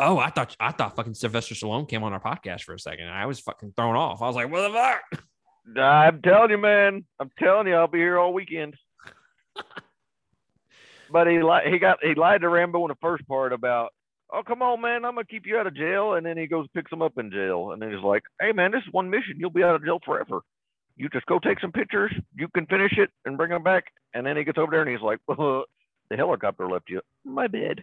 Oh, 0.00 0.18
I 0.18 0.30
thought 0.30 0.56
I 0.58 0.72
thought 0.72 0.96
fucking 0.96 1.14
Sylvester 1.14 1.54
Stallone 1.54 1.88
came 1.88 2.02
on 2.02 2.12
our 2.12 2.20
podcast 2.20 2.62
for 2.62 2.74
a 2.74 2.78
second. 2.78 3.08
I 3.08 3.26
was 3.26 3.38
fucking 3.40 3.74
thrown 3.76 3.94
off. 3.94 4.22
I 4.22 4.26
was 4.26 4.36
like, 4.36 4.50
what 4.50 4.62
the 4.62 4.74
fuck? 4.74 5.02
I'm 5.80 6.22
telling 6.22 6.50
you, 6.50 6.58
man. 6.58 7.04
I'm 7.20 7.30
telling 7.38 7.66
you, 7.68 7.74
I'll 7.74 7.86
be 7.86 7.98
here 7.98 8.18
all 8.18 8.32
weekend. 8.32 8.74
but 11.12 11.26
he 11.26 11.42
li- 11.42 11.70
he 11.70 11.78
got 11.78 11.98
he 12.02 12.14
lied 12.14 12.40
to 12.40 12.48
Rambo 12.48 12.84
in 12.84 12.88
the 12.88 12.96
first 13.00 13.26
part 13.28 13.52
about, 13.52 13.90
oh 14.32 14.42
come 14.42 14.62
on, 14.62 14.80
man, 14.80 15.04
I'm 15.04 15.14
gonna 15.14 15.24
keep 15.24 15.46
you 15.46 15.58
out 15.58 15.66
of 15.66 15.76
jail, 15.76 16.14
and 16.14 16.24
then 16.24 16.36
he 16.36 16.46
goes 16.46 16.66
picks 16.74 16.90
him 16.90 17.02
up 17.02 17.18
in 17.18 17.30
jail, 17.30 17.72
and 17.72 17.80
then 17.80 17.92
he's 17.92 18.02
like, 18.02 18.22
hey 18.40 18.52
man, 18.52 18.72
this 18.72 18.82
is 18.86 18.92
one 18.92 19.10
mission, 19.10 19.36
you'll 19.38 19.50
be 19.50 19.62
out 19.62 19.74
of 19.74 19.84
jail 19.84 20.00
forever. 20.04 20.40
You 20.96 21.08
just 21.08 21.26
go 21.26 21.38
take 21.38 21.60
some 21.60 21.72
pictures, 21.72 22.12
you 22.34 22.48
can 22.48 22.66
finish 22.66 22.92
it 22.98 23.10
and 23.24 23.36
bring 23.36 23.50
them 23.50 23.62
back, 23.62 23.84
and 24.14 24.26
then 24.26 24.36
he 24.36 24.44
gets 24.44 24.58
over 24.58 24.70
there 24.70 24.82
and 24.82 24.90
he's 24.90 25.02
like, 25.02 25.18
well, 25.26 25.64
the 26.10 26.16
helicopter 26.16 26.68
left 26.68 26.90
you. 26.90 27.00
My 27.24 27.46
bad. 27.46 27.82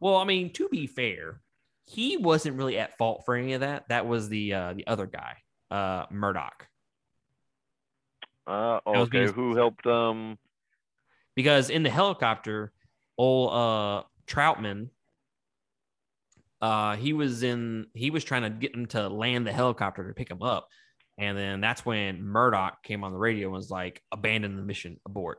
Well, 0.00 0.16
I 0.16 0.24
mean, 0.24 0.52
to 0.54 0.68
be 0.68 0.86
fair, 0.86 1.40
he 1.86 2.16
wasn't 2.16 2.56
really 2.56 2.78
at 2.78 2.96
fault 2.96 3.22
for 3.26 3.34
any 3.36 3.52
of 3.52 3.60
that. 3.60 3.84
That 3.88 4.06
was 4.06 4.28
the 4.28 4.54
uh, 4.54 4.72
the 4.74 4.86
other 4.86 5.06
guy, 5.06 5.36
uh, 5.70 6.06
Murdock, 6.10 6.66
Uh, 8.46 8.80
okay, 8.86 9.26
who 9.26 9.54
helped 9.54 9.86
um 9.86 10.38
because 11.34 11.68
in 11.70 11.82
the 11.82 11.90
helicopter, 11.90 12.72
old 13.18 13.52
uh, 13.52 14.02
Trautman, 14.26 14.88
uh, 16.62 16.96
he 16.96 17.12
was 17.12 17.42
in 17.42 17.86
he 17.94 18.10
was 18.10 18.24
trying 18.24 18.42
to 18.42 18.50
get 18.50 18.74
him 18.74 18.86
to 18.86 19.08
land 19.08 19.46
the 19.46 19.52
helicopter 19.52 20.06
to 20.08 20.14
pick 20.14 20.30
him 20.30 20.42
up, 20.42 20.68
And 21.18 21.36
then 21.38 21.60
that's 21.60 21.84
when 21.86 22.22
Murdock 22.22 22.82
came 22.82 23.04
on 23.04 23.12
the 23.12 23.18
radio 23.18 23.48
and 23.48 23.54
was 23.54 23.70
like, 23.70 24.02
abandon 24.10 24.56
the 24.56 24.62
mission, 24.62 24.98
abort. 25.06 25.38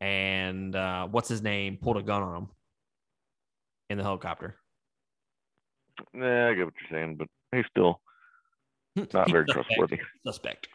And 0.00 0.74
uh, 0.74 1.06
what's 1.08 1.28
his 1.28 1.42
name 1.42 1.78
pulled 1.80 1.96
a 1.96 2.02
gun 2.02 2.22
on 2.22 2.36
him 2.36 2.48
in 3.90 3.98
the 3.98 4.04
helicopter. 4.04 4.56
Yeah, 6.12 6.48
I 6.48 6.54
get 6.54 6.64
what 6.64 6.74
you're 6.80 7.00
saying, 7.00 7.16
but 7.16 7.28
he's 7.52 7.64
still 7.70 8.00
not 8.96 9.30
very 9.30 9.44
Suspect. 9.46 9.66
trustworthy. 9.68 9.98
Suspect. 10.26 10.68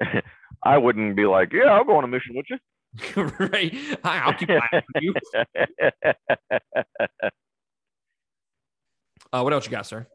I 0.62 0.78
wouldn't 0.78 1.16
be 1.16 1.24
like, 1.26 1.52
yeah, 1.52 1.72
I'll 1.72 1.84
go 1.84 1.96
on 1.96 2.04
a 2.04 2.08
mission 2.08 2.36
with 2.36 2.46
you. 2.50 2.58
right. 3.52 3.74
Hi, 4.04 4.18
I'll 4.18 4.34
keep 4.34 4.50
eye 4.50 4.82
you. 5.00 5.14
Uh, 9.30 9.42
what 9.42 9.52
else 9.52 9.66
you 9.66 9.70
got, 9.70 9.84
sir? 9.84 10.06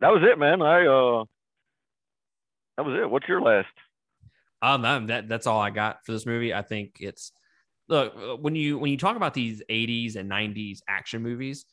that 0.00 0.10
was 0.10 0.22
it, 0.22 0.38
man. 0.38 0.60
I 0.60 0.84
uh, 0.86 1.24
that 2.76 2.84
was 2.84 3.00
it. 3.00 3.10
What's 3.10 3.26
your 3.28 3.40
last? 3.40 3.68
Um, 4.62 4.82
that, 4.82 5.06
that 5.06 5.28
that's 5.28 5.46
all 5.46 5.60
I 5.60 5.70
got 5.70 6.04
for 6.04 6.12
this 6.12 6.26
movie. 6.26 6.52
I 6.52 6.62
think 6.62 6.96
it's 7.00 7.32
look 7.88 8.14
uh, 8.16 8.36
when 8.36 8.54
you 8.54 8.78
when 8.78 8.90
you 8.90 8.96
talk 8.98 9.16
about 9.16 9.34
these 9.34 9.62
80s 9.70 10.16
and 10.16 10.30
90s 10.30 10.80
action 10.88 11.22
movies, 11.22 11.64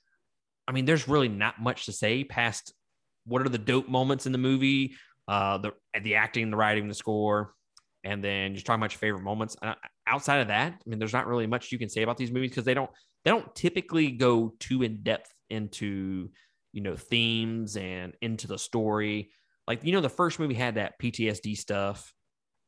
I 0.67 0.71
mean, 0.71 0.85
there's 0.85 1.07
really 1.07 1.29
not 1.29 1.61
much 1.61 1.85
to 1.85 1.91
say 1.91 2.23
past 2.23 2.73
what 3.25 3.41
are 3.41 3.49
the 3.49 3.57
dope 3.57 3.89
moments 3.89 4.25
in 4.25 4.31
the 4.31 4.37
movie, 4.37 4.95
uh, 5.27 5.57
the 5.57 5.73
the 6.01 6.15
acting, 6.15 6.49
the 6.49 6.57
writing, 6.57 6.87
the 6.87 6.93
score, 6.93 7.53
and 8.03 8.23
then 8.23 8.53
just 8.53 8.65
talking 8.65 8.81
about 8.81 8.93
your 8.93 8.99
favorite 8.99 9.23
moments. 9.23 9.55
Outside 10.05 10.37
of 10.39 10.47
that, 10.47 10.73
I 10.73 10.89
mean, 10.89 10.99
there's 10.99 11.13
not 11.13 11.27
really 11.27 11.47
much 11.47 11.71
you 11.71 11.79
can 11.79 11.89
say 11.89 12.01
about 12.01 12.17
these 12.17 12.31
movies 12.31 12.51
because 12.51 12.65
they 12.65 12.73
don't 12.73 12.89
they 13.23 13.31
don't 13.31 13.53
typically 13.55 14.11
go 14.11 14.53
too 14.59 14.83
in 14.83 15.03
depth 15.03 15.33
into 15.49 16.29
you 16.73 16.81
know 16.81 16.95
themes 16.95 17.77
and 17.77 18.13
into 18.21 18.47
the 18.47 18.57
story. 18.57 19.29
Like 19.67 19.83
you 19.83 19.91
know, 19.91 20.01
the 20.01 20.09
first 20.09 20.39
movie 20.39 20.53
had 20.53 20.75
that 20.75 20.99
PTSD 20.99 21.57
stuff, 21.57 22.13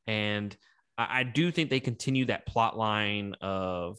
and 0.10 0.58
I, 0.98 1.20
I 1.20 1.24
do 1.24 1.52
think 1.52 1.70
they 1.70 1.80
continue 1.80 2.26
that 2.26 2.48
plot 2.48 2.76
line 2.76 3.36
of 3.42 3.98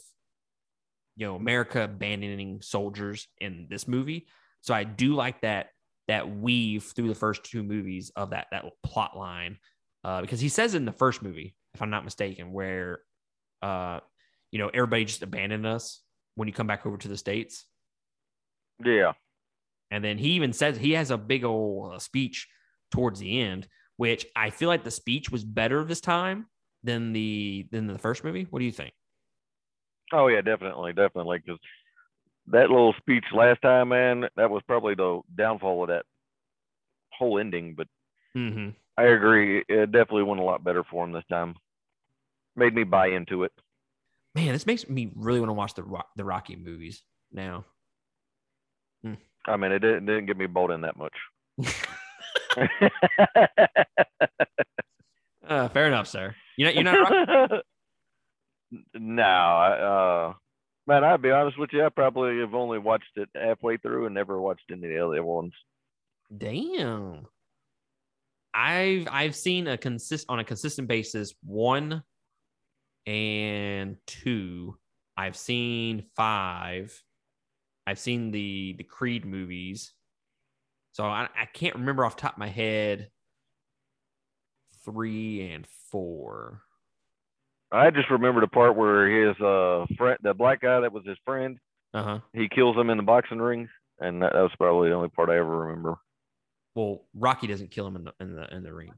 you 1.17 1.27
know 1.27 1.37
America 1.37 1.85
abandoning 1.85 2.61
soldiers 2.63 3.29
in 3.39 3.69
this 3.71 3.87
movie. 3.87 4.27
So 4.61 4.75
I 4.75 4.85
do 4.85 5.15
like 5.15 5.41
that 5.43 5.69
that 6.09 6.29
weave 6.29 6.93
through 6.97 7.09
the 7.09 7.15
first 7.15 7.45
two 7.45 7.63
movies 7.63 8.11
of 8.17 8.31
that 8.31 8.49
that 8.51 8.65
plot 8.83 9.17
line 9.17 9.59
uh, 10.03 10.21
because 10.21 10.41
he 10.41 10.49
says 10.49 10.75
in 10.75 10.85
the 10.85 10.93
first 10.93 11.23
movie, 11.23 11.55
if 11.75 11.81
I'm 11.81 11.91
not 11.91 12.05
mistaken, 12.05 12.53
where 12.53 13.01
uh, 13.63 14.01
you 14.51 14.59
know 14.59 14.69
everybody 14.75 15.05
just 15.05 15.23
abandoned 15.23 15.67
us 15.67 16.03
when 16.35 16.49
you 16.49 16.55
come 16.55 16.67
back 16.67 16.87
over 16.87 16.97
to 16.97 17.09
the 17.09 17.17
states, 17.17 17.67
Yeah, 18.85 19.13
and 19.93 20.03
then 20.03 20.19
he 20.19 20.31
even 20.31 20.53
says 20.53 20.77
he 20.77 20.93
has 20.93 21.13
a 21.13 21.19
big 21.19 21.45
old 21.45 21.95
uh, 21.95 21.99
speech 22.01 22.49
towards 22.91 23.21
the 23.21 23.41
end, 23.41 23.69
which 24.01 24.27
I 24.35 24.49
feel 24.49 24.71
like 24.71 24.83
the 24.83 24.91
speech 24.91 25.31
was 25.31 25.45
better 25.45 25.85
this 25.85 26.01
time 26.01 26.47
than 26.83 27.13
the 27.13 27.69
than 27.71 27.87
the 27.87 27.99
first 27.99 28.25
movie. 28.25 28.47
What 28.49 28.61
do 28.61 28.65
you 28.65 28.73
think? 28.73 28.95
Oh 30.11 30.29
yeah, 30.29 30.41
definitely, 30.41 30.95
definitely. 30.95 31.43
Because 31.45 31.61
that 32.47 32.71
little 32.71 32.95
speech 32.95 33.27
last 33.35 33.61
time, 33.61 33.91
man, 33.91 34.27
that 34.37 34.51
was 34.51 34.63
probably 34.67 34.95
the 34.95 35.21
downfall 35.37 35.83
of 35.83 35.89
that 35.91 36.07
whole 37.13 37.39
ending. 37.39 37.75
But 37.77 37.89
Mm-hmm. 38.35 38.71
I 38.97 39.03
agree, 39.03 39.65
it 39.69 39.93
definitely 39.93 40.23
went 40.23 40.41
a 40.41 40.45
lot 40.45 40.65
better 40.65 40.83
for 40.85 41.05
him 41.05 41.13
this 41.13 41.25
time. 41.31 41.57
Made 42.57 42.75
me 42.75 42.85
buy 42.85 43.09
into 43.09 43.43
it. 43.43 43.53
Man, 44.35 44.53
this 44.55 44.65
makes 44.65 44.89
me 44.89 45.11
really 45.15 45.41
want 45.41 45.51
to 45.51 45.55
watch 45.55 45.75
the 45.75 45.85
the 46.17 46.25
Rocky 46.25 46.57
movies 46.57 47.03
now. 47.31 47.67
I 49.47 49.57
mean, 49.57 49.73
it 49.73 49.81
didn't, 49.81 50.07
didn't 50.07 50.27
get 50.27 50.39
me 50.39 50.47
bought 50.47 50.71
in 50.71 50.81
that 50.83 50.97
much. 50.97 51.15
Uh, 55.51 55.69
fair 55.69 55.89
enough, 55.89 56.07
sir. 56.07 56.35
You're 56.57 56.69
not 56.69 56.75
you're 56.75 56.85
not 56.85 57.11
Rocky- 57.11 57.63
no, 58.95 59.23
I, 59.23 59.71
uh, 59.81 60.33
man, 60.87 61.03
I'll 61.03 61.19
be 61.19 61.33
honest 61.33 61.59
with 61.59 61.71
you. 61.73 61.85
I 61.85 61.89
probably 61.89 62.39
have 62.39 62.55
only 62.55 62.79
watched 62.79 63.17
it 63.17 63.29
halfway 63.35 63.77
through 63.77 64.07
and 64.07 64.15
never 64.15 64.41
watched 64.41 64.71
any 64.71 64.87
of 64.87 64.91
the 64.93 65.05
other 65.05 65.25
ones. 65.25 65.53
Damn. 66.37 67.27
I've 68.55 69.09
I've 69.11 69.35
seen 69.35 69.67
a 69.67 69.77
consist 69.77 70.27
on 70.29 70.39
a 70.39 70.45
consistent 70.45 70.87
basis 70.87 71.35
one 71.43 72.03
and 73.07 73.97
two. 74.07 74.77
I've 75.17 75.37
seen 75.37 76.05
five. 76.17 76.97
I've 77.87 77.99
seen 77.99 78.31
the 78.31 78.77
the 78.79 78.85
Creed 78.85 79.25
movies. 79.25 79.93
So 80.93 81.05
I, 81.05 81.29
I 81.41 81.47
can't 81.47 81.77
remember 81.77 82.05
off 82.05 82.17
the 82.17 82.23
top 82.23 82.33
of 82.35 82.39
my 82.39 82.49
head 82.49 83.11
three 84.85 85.51
and 85.53 85.67
four. 85.91 86.63
I 87.73 87.91
just 87.91 88.11
remember 88.11 88.41
the 88.41 88.49
part 88.49 88.77
where 88.77 89.09
his 89.29 89.41
uh 89.41 89.87
friend, 89.97 90.19
the 90.23 90.35
black 90.35 90.61
guy 90.61 90.81
that 90.81 90.93
was 90.93 91.05
his 91.07 91.19
friend, 91.25 91.59
Uh-huh. 91.95 92.19
he 92.33 92.49
kills 92.49 92.77
him 92.77 92.91
in 92.91 92.97
the 92.97 93.03
boxing 93.05 93.39
ring, 93.39 93.69
and 94.01 94.23
that, 94.23 94.33
that 94.33 94.43
was 94.43 94.51
probably 94.59 94.89
the 94.89 94.95
only 94.97 95.09
part 95.11 95.31
I 95.31 95.37
ever 95.39 95.59
remember. 95.67 95.97
Well, 96.75 97.05
Rocky 97.15 97.47
doesn't 97.47 97.71
kill 97.71 97.87
him 97.87 97.97
in 97.97 98.05
the 98.05 98.13
in 98.21 98.35
the 98.35 98.55
in 98.55 98.63
the 98.65 98.73
ring. 98.73 98.93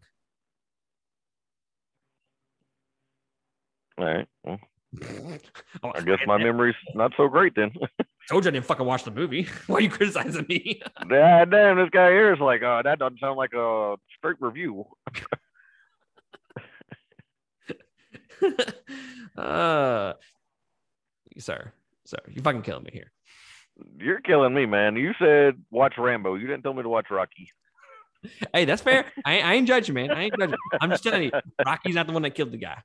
All 3.99 4.05
right, 4.07 4.26
well, 4.45 4.59
I 5.01 6.01
guess 6.01 6.18
my 6.26 6.36
memory's 6.36 6.74
not 6.95 7.12
so 7.16 7.28
great 7.28 7.55
then. 7.55 7.72
told 8.28 8.45
you 8.45 8.49
I 8.49 8.53
didn't 8.53 8.66
fucking 8.66 8.86
watch 8.86 9.05
the 9.05 9.11
movie. 9.11 9.47
Why 9.66 9.76
are 9.76 9.80
you 9.80 9.90
criticizing 9.90 10.47
me? 10.49 10.80
God 11.09 11.51
damn, 11.51 11.76
this 11.76 11.90
guy 11.90 12.11
here 12.11 12.32
is 12.32 12.40
like, 12.40 12.62
uh, 12.62 12.82
that 12.82 12.99
doesn't 12.99 13.20
sound 13.20 13.36
like 13.36 13.53
a 13.55 13.97
straight 14.16 14.36
review. 14.40 14.84
uh, 19.36 20.14
sir, 21.38 21.72
sir, 22.05 22.18
you 22.28 22.43
fucking 22.43 22.62
killing 22.62 22.84
me 22.84 22.90
here. 22.93 23.12
You're 23.99 24.20
killing 24.20 24.55
me, 24.55 24.66
man. 24.66 24.97
You 24.97 25.12
said 25.18 25.55
watch 25.70 25.95
Rambo. 25.99 26.34
You 26.34 26.47
didn't 26.47 26.62
tell 26.62 26.74
me 26.74 26.82
to 26.82 26.88
watch 26.88 27.07
Rocky. 27.11 27.51
Hey, 28.53 28.64
that's 28.64 28.82
fair. 28.82 29.07
I, 29.24 29.40
I 29.40 29.55
ain't 29.55 29.66
judging, 29.66 29.95
man. 29.95 30.11
I 30.11 30.24
ain't 30.24 30.34
judging. 30.38 30.57
I'm 30.80 30.90
just 30.90 31.03
telling 31.03 31.24
you, 31.24 31.30
Rocky's 31.64 31.95
not 31.95 32.07
the 32.07 32.12
one 32.12 32.22
that 32.22 32.34
killed 32.34 32.53
the 32.53 32.59
guy. 32.59 32.82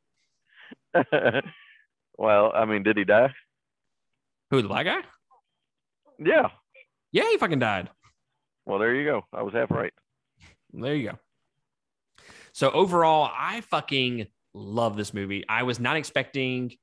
Well, 2.18 2.52
I 2.54 2.66
mean, 2.66 2.84
did 2.84 2.98
he 2.98 3.04
die? 3.04 3.34
Who, 4.52 4.62
the 4.62 4.68
black 4.68 4.86
guy? 4.86 5.00
Yeah. 6.20 6.50
Yeah, 7.12 7.30
he 7.30 7.38
fucking 7.38 7.60
died. 7.60 7.90
Well, 8.66 8.80
there 8.80 8.96
you 8.96 9.06
go. 9.06 9.24
I 9.34 9.44
was 9.44 9.54
half 9.54 9.72
right. 9.72 9.94
There 10.74 10.96
you 10.96 11.12
go. 11.12 11.18
So 12.54 12.72
overall, 12.72 13.30
I 13.34 13.62
fucking 13.62 14.28
love 14.54 14.98
this 14.98 15.14
movie. 15.14 15.46
I 15.48 15.64
was 15.64 15.80
not 15.80 15.96
expecting 15.96 16.74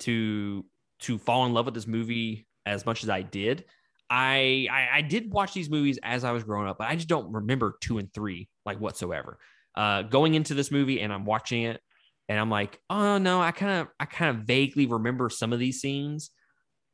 to 0.00 0.64
to 1.00 1.18
fall 1.18 1.46
in 1.46 1.52
love 1.52 1.66
with 1.66 1.74
this 1.74 1.86
movie 1.86 2.46
as 2.66 2.84
much 2.84 3.02
as 3.02 3.08
I 3.08 3.22
did. 3.22 3.64
I, 4.10 4.68
I 4.70 4.88
I 4.98 5.00
did 5.02 5.32
watch 5.32 5.54
these 5.54 5.70
movies 5.70 5.98
as 6.02 6.24
I 6.24 6.32
was 6.32 6.44
growing 6.44 6.68
up, 6.68 6.78
but 6.78 6.88
I 6.88 6.96
just 6.96 7.08
don't 7.08 7.32
remember 7.32 7.76
two 7.80 7.98
and 7.98 8.12
three 8.12 8.48
like 8.66 8.78
whatsoever. 8.80 9.38
Uh, 9.74 10.02
going 10.02 10.34
into 10.34 10.54
this 10.54 10.70
movie 10.70 11.00
and 11.00 11.12
I'm 11.12 11.24
watching 11.24 11.62
it, 11.62 11.80
and 12.28 12.38
I'm 12.38 12.50
like, 12.50 12.78
oh 12.88 13.18
no, 13.18 13.40
I 13.40 13.50
kind 13.50 13.82
of 13.82 13.88
I 14.00 14.06
kind 14.06 14.36
of 14.36 14.44
vaguely 14.44 14.86
remember 14.86 15.28
some 15.28 15.52
of 15.52 15.58
these 15.58 15.80
scenes, 15.80 16.30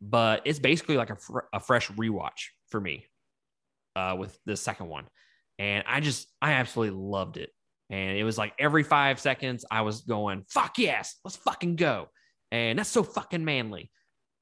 but 0.01 0.43
it's 0.45 0.59
basically 0.59 0.97
like 0.97 1.11
a, 1.11 1.17
fr- 1.17 1.41
a 1.53 1.61
fresh 1.61 1.89
rewatch 1.91 2.49
for 2.69 2.81
me 2.81 3.07
uh, 3.97 4.17
with 4.19 4.39
the 4.47 4.57
second 4.57 4.89
one, 4.89 5.07
and 5.59 5.85
I 5.87 6.01
just 6.01 6.33
I 6.43 6.53
absolutely 6.53 6.99
loved 6.99 7.37
it. 7.37 7.51
And 7.91 8.17
it 8.17 8.23
was 8.23 8.39
like 8.39 8.55
every 8.59 8.85
five 8.85 9.19
seconds 9.19 9.65
I 9.69 9.83
was 9.83 10.03
going, 10.03 10.45
fuck 10.49 10.79
yes, 10.79 11.17
let's 11.25 11.37
fucking 11.37 11.77
go, 11.77 12.09
and 12.51 12.79
that's 12.79 12.91
so 12.91 13.03
fucking 13.03 13.45
manly. 13.45 13.91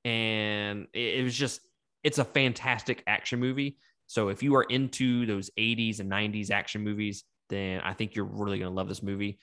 And 0.04 0.86
it, 0.94 1.20
it 1.20 1.24
was 1.24 1.34
just 1.34 1.60
it's 2.02 2.18
a 2.18 2.24
fantastic 2.24 3.02
action 3.06 3.40
movie. 3.40 3.76
So 4.06 4.28
if 4.28 4.42
you 4.42 4.56
are 4.56 4.62
into 4.62 5.26
those 5.26 5.50
80s 5.58 6.00
and 6.00 6.10
90s 6.10 6.50
action 6.50 6.82
movies, 6.82 7.24
then 7.50 7.80
I 7.82 7.92
think 7.92 8.14
you're 8.14 8.24
really 8.24 8.58
gonna 8.58 8.74
love 8.74 8.88
this 8.88 9.02
movie. 9.02 9.38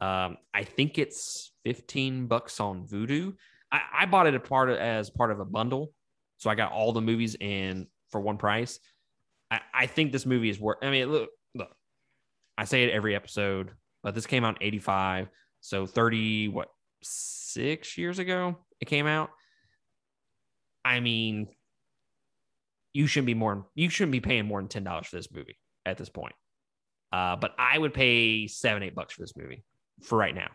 Um, 0.00 0.36
I 0.52 0.64
think 0.64 0.98
it's 0.98 1.52
15 1.64 2.26
bucks 2.26 2.60
on 2.60 2.86
Vudu. 2.86 3.34
I, 3.72 3.80
I 4.00 4.06
bought 4.06 4.26
it 4.26 4.34
a 4.34 4.40
part 4.40 4.70
of, 4.70 4.76
as 4.76 5.10
part 5.10 5.30
of 5.30 5.40
a 5.40 5.44
bundle, 5.44 5.92
so 6.36 6.50
I 6.50 6.54
got 6.54 6.72
all 6.72 6.92
the 6.92 7.00
movies 7.00 7.36
in 7.38 7.86
for 8.10 8.20
one 8.20 8.36
price. 8.36 8.78
I, 9.50 9.60
I 9.72 9.86
think 9.86 10.12
this 10.12 10.26
movie 10.26 10.50
is 10.50 10.60
worth. 10.60 10.78
I 10.82 10.90
mean, 10.90 11.10
look, 11.10 11.30
look. 11.54 11.70
I 12.58 12.64
say 12.64 12.84
it 12.84 12.90
every 12.90 13.14
episode, 13.14 13.70
but 14.02 14.14
this 14.14 14.26
came 14.26 14.44
out 14.44 14.60
in 14.60 14.66
'85, 14.66 15.28
so 15.60 15.86
30 15.86 16.48
what 16.48 16.68
six 17.02 17.96
years 17.96 18.18
ago 18.18 18.56
it 18.80 18.86
came 18.86 19.06
out. 19.06 19.30
I 20.84 21.00
mean, 21.00 21.48
you 22.92 23.06
shouldn't 23.06 23.26
be 23.26 23.34
more. 23.34 23.66
You 23.74 23.88
shouldn't 23.88 24.12
be 24.12 24.20
paying 24.20 24.46
more 24.46 24.60
than 24.60 24.68
ten 24.68 24.84
dollars 24.84 25.06
for 25.06 25.16
this 25.16 25.32
movie 25.32 25.58
at 25.84 25.96
this 25.96 26.10
point. 26.10 26.34
Uh, 27.12 27.36
but 27.36 27.54
I 27.58 27.78
would 27.78 27.94
pay 27.94 28.46
seven, 28.46 28.82
eight 28.82 28.94
bucks 28.94 29.14
for 29.14 29.22
this 29.22 29.36
movie 29.36 29.64
for 30.02 30.18
right 30.18 30.34
now. 30.34 30.50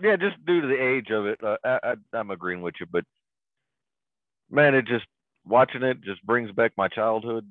Yeah, 0.00 0.16
just 0.16 0.44
due 0.46 0.60
to 0.60 0.66
the 0.66 0.80
age 0.80 1.10
of 1.10 1.26
it, 1.26 1.42
uh, 1.42 1.56
I, 1.64 1.78
I, 1.82 1.94
I'm 2.12 2.30
agreeing 2.30 2.62
with 2.62 2.74
you. 2.78 2.86
But 2.90 3.04
man, 4.50 4.74
it 4.74 4.86
just 4.86 5.06
watching 5.44 5.82
it 5.82 6.00
just 6.02 6.24
brings 6.24 6.52
back 6.52 6.72
my 6.76 6.88
childhood. 6.88 7.46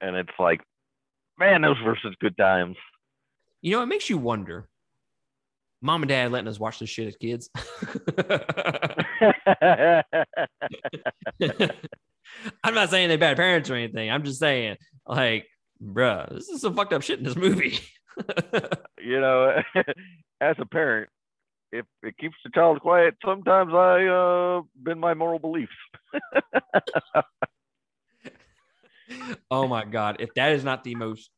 and 0.00 0.16
it's 0.16 0.28
like, 0.38 0.60
man, 1.38 1.62
those 1.62 1.80
were 1.82 1.98
such 2.02 2.18
good 2.20 2.36
times. 2.36 2.76
You 3.60 3.72
know, 3.72 3.82
it 3.82 3.86
makes 3.86 4.10
you 4.10 4.18
wonder. 4.18 4.68
Mom 5.80 6.02
and 6.02 6.08
dad 6.08 6.32
letting 6.32 6.48
us 6.48 6.58
watch 6.58 6.80
this 6.80 6.90
shit 6.90 7.06
as 7.06 7.16
kids. 7.16 7.48
I'm 12.64 12.74
not 12.74 12.90
saying 12.90 13.08
they're 13.08 13.18
bad 13.18 13.36
parents 13.36 13.70
or 13.70 13.76
anything. 13.76 14.10
I'm 14.10 14.24
just 14.24 14.40
saying, 14.40 14.76
like, 15.06 15.46
bruh, 15.82 16.28
this 16.34 16.48
is 16.48 16.62
some 16.62 16.74
fucked 16.74 16.92
up 16.92 17.02
shit 17.02 17.18
in 17.18 17.24
this 17.24 17.36
movie. 17.36 17.78
you 19.00 19.20
know, 19.20 19.62
as 20.40 20.56
a 20.58 20.66
parent, 20.66 21.08
if 21.72 21.86
it 22.02 22.16
keeps 22.18 22.36
the 22.44 22.50
child 22.50 22.80
quiet, 22.80 23.14
sometimes 23.24 23.72
I 23.74 24.06
uh 24.06 24.62
bend 24.76 25.00
my 25.00 25.14
moral 25.14 25.38
beliefs. 25.38 25.72
oh 29.50 29.68
my 29.68 29.84
god, 29.84 30.16
if 30.20 30.34
that 30.34 30.52
is 30.52 30.64
not 30.64 30.84
the 30.84 30.94
most 30.94 31.30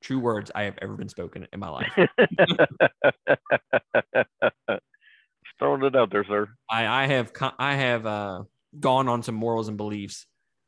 true 0.00 0.18
words 0.18 0.50
I 0.54 0.64
have 0.64 0.78
ever 0.80 0.94
been 0.94 1.08
spoken 1.08 1.46
in 1.52 1.60
my 1.60 1.68
life. 1.68 1.92
throwing 5.58 5.82
it 5.82 5.96
out 5.96 6.10
there, 6.10 6.24
sir. 6.24 6.48
I, 6.70 7.04
I 7.04 7.06
have 7.06 7.32
I 7.58 7.74
have 7.74 8.06
uh, 8.06 8.42
gone 8.78 9.08
on 9.08 9.22
some 9.22 9.34
morals 9.34 9.68
and 9.68 9.76
beliefs 9.76 10.26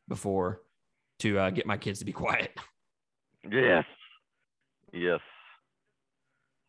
before 0.08 0.60
to 1.20 1.38
uh, 1.38 1.50
get 1.50 1.66
my 1.66 1.76
kids 1.76 2.00
to 2.00 2.04
be 2.04 2.12
quiet. 2.12 2.52
Yes. 3.50 3.84
Yes. 4.92 5.20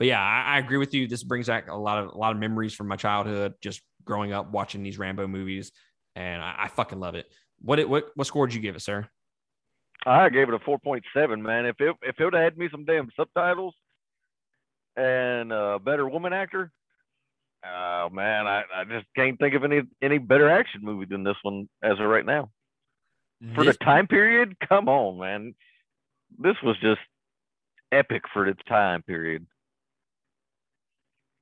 But 0.01 0.07
yeah, 0.07 0.19
I, 0.19 0.55
I, 0.55 0.57
agree 0.57 0.79
with 0.79 0.95
you. 0.95 1.07
This 1.07 1.23
brings 1.23 1.45
back 1.45 1.69
a 1.69 1.75
lot 1.75 2.03
of 2.03 2.15
a 2.15 2.17
lot 2.17 2.31
of 2.31 2.39
memories 2.39 2.73
from 2.73 2.87
my 2.87 2.95
childhood, 2.95 3.53
just 3.61 3.83
growing 4.03 4.33
up 4.33 4.51
watching 4.51 4.81
these 4.81 4.97
Rambo 4.97 5.27
movies, 5.27 5.71
and 6.15 6.41
I, 6.41 6.55
I 6.63 6.67
fucking 6.69 6.99
love 6.99 7.13
it. 7.13 7.31
What 7.59 7.87
what 7.87 8.09
what 8.15 8.25
score 8.25 8.47
did 8.47 8.55
you 8.55 8.61
give 8.61 8.75
it, 8.75 8.81
sir? 8.81 9.07
I 10.03 10.29
gave 10.29 10.49
it 10.49 10.55
a 10.55 10.59
four 10.65 10.79
point 10.79 11.03
seven, 11.13 11.43
man. 11.43 11.67
If 11.67 11.75
it 11.79 11.95
if 12.01 12.19
it 12.19 12.23
would 12.23 12.33
have 12.33 12.41
had 12.41 12.57
me 12.57 12.67
some 12.71 12.83
damn 12.83 13.09
subtitles 13.15 13.75
and 14.97 15.53
a 15.53 15.77
better 15.77 16.09
woman 16.09 16.33
actor, 16.33 16.71
oh 17.63 18.09
man, 18.11 18.47
I, 18.47 18.63
I 18.75 18.85
just 18.85 19.05
can't 19.15 19.37
think 19.37 19.53
of 19.53 19.63
any 19.63 19.83
any 20.01 20.17
better 20.17 20.49
action 20.49 20.81
movie 20.83 21.05
than 21.05 21.23
this 21.23 21.37
one 21.43 21.69
as 21.83 21.99
of 21.99 22.07
right 22.07 22.25
now. 22.25 22.49
For 23.53 23.63
this, 23.63 23.77
the 23.77 23.85
time 23.85 24.07
period, 24.07 24.55
come 24.67 24.89
on, 24.89 25.19
man. 25.19 25.53
This 26.39 26.55
was 26.63 26.75
just 26.79 27.01
epic 27.91 28.23
for 28.33 28.47
its 28.47 28.63
time 28.67 29.03
period. 29.03 29.45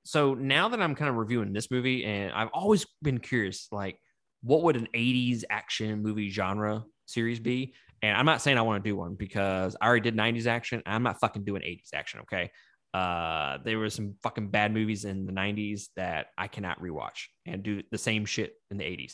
So 0.10 0.34
now 0.34 0.70
that 0.70 0.82
I'm 0.82 0.96
kind 0.96 1.08
of 1.08 1.18
reviewing 1.18 1.54
this 1.54 1.70
movie, 1.70 2.04
and 2.04 2.32
I've 2.32 2.48
always 2.52 2.84
been 3.04 3.20
curious, 3.20 3.68
like, 3.72 4.00
what 4.42 4.64
would 4.64 4.76
an 4.76 4.88
80s 4.96 5.44
action 5.52 6.02
movie 6.02 6.32
genre 6.32 6.84
series 7.06 7.40
be? 7.40 7.76
And 8.02 8.18
I'm 8.18 8.26
not 8.26 8.42
saying 8.42 8.58
I 8.58 8.64
want 8.64 8.84
to 8.84 8.90
do 8.90 8.96
one 8.96 9.14
because 9.14 9.76
I 9.80 9.86
already 9.86 10.10
did 10.10 10.18
90s 10.18 10.48
action. 10.48 10.82
I'm 10.88 11.04
not 11.04 11.20
fucking 11.20 11.44
doing 11.44 11.62
80s 11.62 11.90
action. 11.94 12.22
Okay. 12.22 12.50
Uh, 12.92 13.60
there 13.64 13.78
were 13.78 13.92
some 13.92 14.16
fucking 14.24 14.50
bad 14.50 14.74
movies 14.74 15.06
in 15.06 15.28
the 15.28 15.32
90s 15.32 15.90
that 15.96 16.30
I 16.36 16.48
cannot 16.48 16.82
rewatch 16.82 17.26
and 17.46 17.62
do 17.62 17.84
the 17.92 18.00
same 18.00 18.26
shit 18.26 18.54
in 18.72 18.78
the 18.78 18.86
80s. 18.86 19.14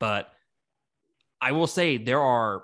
But 0.00 0.28
I 1.42 1.52
will 1.52 1.66
say 1.66 1.98
there 1.98 2.22
are 2.22 2.62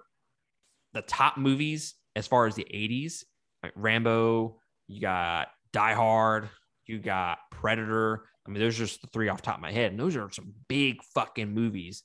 the 0.95 1.03
top 1.03 1.37
movies 1.37 1.97
as 2.17 2.27
far 2.27 2.47
as 2.47 2.55
the 2.55 2.65
80s 2.65 3.25
like 3.63 3.73
Rambo, 3.77 4.59
you 4.87 5.03
got 5.03 5.49
Die 5.75 5.93
Hard, 5.93 6.49
you 6.89 6.99
got 6.99 7.39
Predator. 7.51 8.25
I 8.47 8.51
mean, 8.51 8.61
those 8.61 8.77
are 8.77 8.85
just 8.87 9.03
the 9.03 9.09
three 9.09 9.29
off 9.29 9.43
top 9.43 9.57
of 9.57 9.61
my 9.61 9.73
head. 9.73 9.91
And 9.91 10.01
those 10.01 10.17
are 10.17 10.31
some 10.31 10.53
big 10.69 11.03
fucking 11.15 11.53
movies 11.53 12.03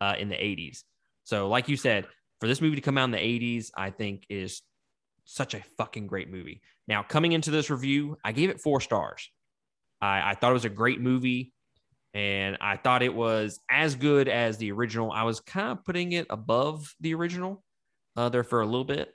uh, 0.00 0.14
in 0.18 0.28
the 0.28 0.34
80s. 0.34 0.80
So, 1.24 1.48
like 1.48 1.68
you 1.68 1.76
said, 1.76 2.06
for 2.40 2.48
this 2.48 2.60
movie 2.60 2.76
to 2.76 2.82
come 2.82 2.98
out 2.98 3.04
in 3.04 3.10
the 3.12 3.18
80s, 3.18 3.70
I 3.76 3.90
think 3.90 4.24
is 4.28 4.62
such 5.24 5.54
a 5.54 5.62
fucking 5.76 6.08
great 6.08 6.30
movie. 6.30 6.60
Now, 6.88 7.02
coming 7.02 7.32
into 7.32 7.50
this 7.50 7.70
review, 7.70 8.16
I 8.24 8.32
gave 8.32 8.50
it 8.50 8.60
four 8.60 8.80
stars. 8.80 9.30
I, 10.00 10.30
I 10.30 10.34
thought 10.34 10.50
it 10.50 10.54
was 10.54 10.64
a 10.64 10.70
great 10.70 11.00
movie 11.00 11.52
and 12.14 12.58
I 12.60 12.76
thought 12.76 13.02
it 13.02 13.14
was 13.14 13.60
as 13.70 13.94
good 13.94 14.28
as 14.28 14.58
the 14.58 14.72
original. 14.72 15.12
I 15.12 15.22
was 15.22 15.40
kind 15.40 15.68
of 15.68 15.84
putting 15.84 16.12
it 16.12 16.26
above 16.28 16.94
the 17.00 17.14
original 17.14 17.62
uh, 18.16 18.28
there 18.28 18.44
for 18.44 18.60
a 18.60 18.66
little 18.66 18.84
bit, 18.84 19.14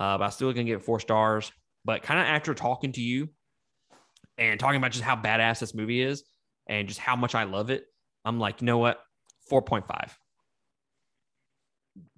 uh, 0.00 0.18
but 0.18 0.24
I 0.24 0.30
still 0.30 0.52
gonna 0.52 0.64
get 0.64 0.82
four 0.82 0.98
stars. 0.98 1.52
But 1.84 2.02
kind 2.02 2.18
of 2.18 2.26
after 2.26 2.54
talking 2.54 2.92
to 2.92 3.00
you 3.00 3.28
and 4.38 4.58
talking 4.58 4.76
about 4.76 4.92
just 4.92 5.04
how 5.04 5.16
badass 5.16 5.60
this 5.60 5.74
movie 5.74 6.02
is 6.02 6.24
and 6.66 6.88
just 6.88 7.00
how 7.00 7.16
much 7.16 7.34
I 7.34 7.44
love 7.44 7.70
it, 7.70 7.84
I'm 8.24 8.38
like, 8.38 8.60
you 8.60 8.66
know 8.66 8.78
what, 8.78 9.00
four 9.48 9.62
point 9.62 9.86
five. 9.86 10.16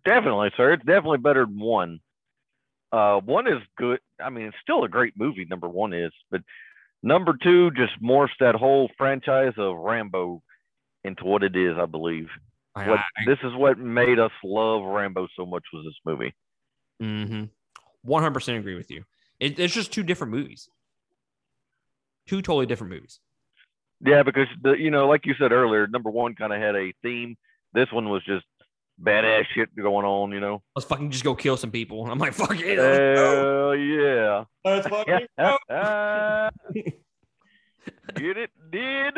Definitely, 0.05 0.51
sir. 0.57 0.73
It's 0.73 0.85
definitely 0.85 1.19
better 1.19 1.47
than 1.47 1.59
one. 1.59 2.01
Uh, 2.93 3.21
one 3.21 3.49
is 3.49 3.61
good. 3.77 3.99
I 4.23 4.31
mean, 4.31 4.47
it's 4.47 4.57
still 4.63 4.85
a 4.85 4.89
great 4.89 5.15
movie. 5.17 5.47
Number 5.47 5.69
one 5.69 5.93
is, 5.93 6.13
but 6.31 6.43
number 7.03 7.37
two 7.43 7.71
just 7.73 7.93
morphs 8.03 8.29
that 8.39 8.55
whole 8.55 8.91
franchise 8.97 9.55
of 9.57 9.77
Rambo 9.77 10.43
into 11.03 11.25
what 11.25 11.43
it 11.43 11.57
is. 11.57 11.77
I 11.79 11.87
believe. 11.87 12.29
I, 12.77 12.89
what, 12.89 12.99
I, 12.99 13.25
this 13.27 13.39
is 13.43 13.53
what 13.55 13.79
made 13.79 14.19
us 14.19 14.33
love 14.45 14.83
Rambo 14.85 15.29
so 15.37 15.47
much 15.47 15.63
was 15.73 15.85
this 15.85 15.95
movie. 16.05 16.35
Mm-hmm. 17.03 17.45
One 18.03 18.23
hundred 18.23 18.35
percent 18.35 18.59
agree 18.59 18.75
with 18.75 18.91
you. 18.91 19.05
It, 19.41 19.59
it's 19.59 19.75
just 19.75 19.93
two 19.93 20.03
different 20.03 20.33
movies. 20.33 20.69
Two 22.27 22.43
totally 22.43 22.67
different 22.67 22.93
movies. 22.93 23.21
Yeah, 24.05 24.23
because 24.23 24.49
the 24.63 24.73
you 24.73 24.91
know, 24.91 25.09
like 25.09 25.27
you 25.27 25.35
said 25.39 25.53
earlier, 25.53 25.87
number 25.87 26.11
one 26.11 26.35
kind 26.35 26.53
of 26.53 26.61
had 26.61 26.77
a 26.77 26.93
theme. 27.03 27.37
This 27.73 27.91
one 27.91 28.09
was 28.09 28.25
just 28.25 28.45
badass 29.03 29.45
shit 29.55 29.75
going 29.77 30.07
on, 30.07 30.33
you 30.33 30.41
know. 30.41 30.63
Let's 30.77 30.87
fucking 30.87 31.11
just 31.11 31.25
go 31.25 31.35
kill 31.35 31.57
some 31.57 31.71
people. 31.71 32.07
I'm 32.07 32.19
like, 32.19 32.35
fuck 32.35 32.57
it. 32.59 32.79
Hell 32.79 33.75
yeah. 33.77 34.45
Let's 34.65 34.87
fucking 34.87 35.27
Get 38.15 38.37
it? 38.37 38.51
Did. 38.71 39.15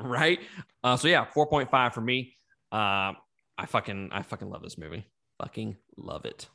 Right. 0.00 0.40
Uh, 0.82 0.96
so 0.96 1.08
yeah, 1.08 1.26
4.5 1.34 1.92
for 1.92 2.00
me. 2.00 2.36
Uh, 2.72 3.12
I 3.56 3.66
fucking 3.66 4.10
I 4.12 4.22
fucking 4.22 4.50
love 4.50 4.62
this 4.62 4.78
movie. 4.78 5.06
Fucking 5.38 5.76
love 5.96 6.24
it. 6.24 6.48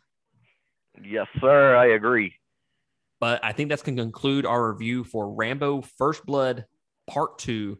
Yes, 1.04 1.28
sir. 1.40 1.76
I 1.76 1.88
agree. 1.88 2.34
But 3.20 3.44
I 3.44 3.52
think 3.52 3.70
that's 3.70 3.82
gonna 3.82 4.02
conclude 4.02 4.46
our 4.46 4.72
review 4.72 5.04
for 5.04 5.34
Rambo 5.34 5.82
First 5.98 6.26
Blood 6.26 6.66
Part 7.08 7.40
Two 7.40 7.80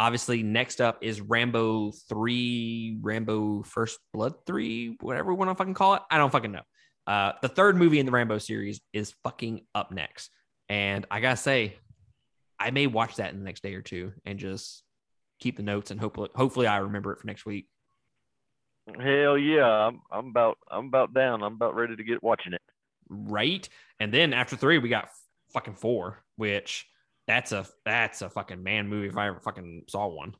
Obviously, 0.00 0.42
next 0.42 0.80
up 0.80 0.98
is 1.02 1.20
Rambo 1.20 1.92
3, 2.08 3.00
Rambo 3.02 3.62
First 3.64 3.98
Blood 4.14 4.34
3, 4.46 4.96
whatever 5.02 5.34
want 5.34 5.50
to 5.50 5.54
fucking 5.54 5.74
call 5.74 5.94
it. 5.94 6.02
I 6.10 6.16
don't 6.16 6.30
fucking 6.30 6.52
know. 6.52 6.62
Uh, 7.06 7.32
the 7.42 7.48
third 7.48 7.76
movie 7.76 7.98
in 7.98 8.06
the 8.06 8.12
Rambo 8.12 8.38
series 8.38 8.80
is 8.94 9.14
fucking 9.24 9.60
up 9.74 9.92
next. 9.92 10.30
And 10.70 11.04
I 11.10 11.20
gotta 11.20 11.36
say, 11.36 11.76
I 12.58 12.70
may 12.70 12.86
watch 12.86 13.16
that 13.16 13.32
in 13.34 13.40
the 13.40 13.44
next 13.44 13.62
day 13.62 13.74
or 13.74 13.82
two 13.82 14.12
and 14.24 14.38
just 14.38 14.84
keep 15.38 15.58
the 15.58 15.62
notes 15.62 15.90
and 15.90 16.00
hopefully 16.00 16.30
hopefully 16.34 16.66
I 16.66 16.78
remember 16.78 17.12
it 17.12 17.18
for 17.18 17.26
next 17.26 17.44
week. 17.44 17.68
Hell 18.98 19.36
yeah. 19.36 19.66
I'm 19.66 20.00
I'm 20.10 20.28
about 20.28 20.56
I'm 20.70 20.86
about 20.86 21.12
down. 21.12 21.42
I'm 21.42 21.54
about 21.54 21.74
ready 21.74 21.96
to 21.96 22.04
get 22.04 22.22
watching 22.22 22.54
it. 22.54 22.62
Right. 23.10 23.68
And 23.98 24.14
then 24.14 24.32
after 24.32 24.56
three, 24.56 24.78
we 24.78 24.88
got 24.88 25.10
fucking 25.52 25.74
four, 25.74 26.22
which 26.36 26.86
that's 27.26 27.52
a 27.52 27.66
that's 27.84 28.22
a 28.22 28.30
fucking 28.30 28.62
man 28.62 28.88
movie 28.88 29.08
if 29.08 29.16
I 29.16 29.26
ever 29.26 29.40
fucking 29.40 29.84
saw 29.88 30.06
one. 30.06 30.34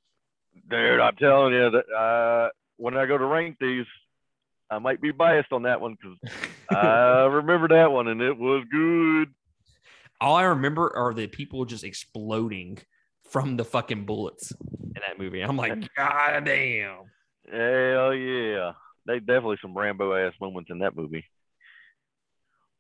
Dude, 0.68 1.00
I'm 1.00 1.16
telling 1.16 1.52
you 1.52 1.70
that 1.70 1.92
uh, 1.92 2.48
when 2.76 2.96
I 2.96 3.06
go 3.06 3.18
to 3.18 3.24
rank 3.24 3.56
these, 3.60 3.86
I 4.70 4.78
might 4.78 5.00
be 5.00 5.10
biased 5.10 5.52
on 5.52 5.62
that 5.62 5.80
one 5.80 5.96
because 6.00 6.18
I 6.70 7.24
remember 7.24 7.68
that 7.68 7.92
one 7.92 8.08
and 8.08 8.20
it 8.22 8.36
was 8.36 8.64
good. 8.70 9.28
All 10.20 10.36
I 10.36 10.44
remember 10.44 10.94
are 10.96 11.14
the 11.14 11.26
people 11.26 11.64
just 11.64 11.84
exploding 11.84 12.78
from 13.28 13.56
the 13.56 13.64
fucking 13.64 14.04
bullets 14.04 14.52
in 14.52 15.00
that 15.06 15.18
movie. 15.18 15.40
I'm 15.40 15.56
like, 15.56 15.72
God 15.96 16.44
damn. 16.44 17.04
Hell 17.50 18.14
yeah. 18.14 18.72
They 19.06 19.18
definitely 19.18 19.58
some 19.62 19.76
Rambo 19.76 20.14
ass 20.14 20.34
moments 20.40 20.70
in 20.70 20.80
that 20.80 20.96
movie. 20.96 21.24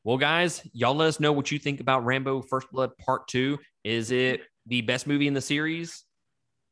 Well, 0.02 0.16
guys, 0.16 0.66
y'all 0.72 0.94
let 0.94 1.08
us 1.08 1.20
know 1.20 1.32
what 1.32 1.50
you 1.50 1.58
think 1.58 1.78
about 1.80 2.06
Rambo 2.06 2.40
First 2.40 2.68
Blood 2.72 2.90
Part 3.04 3.28
2. 3.28 3.58
Is 3.84 4.10
it 4.10 4.40
the 4.64 4.80
best 4.80 5.06
movie 5.06 5.26
in 5.26 5.34
the 5.34 5.42
series? 5.42 6.04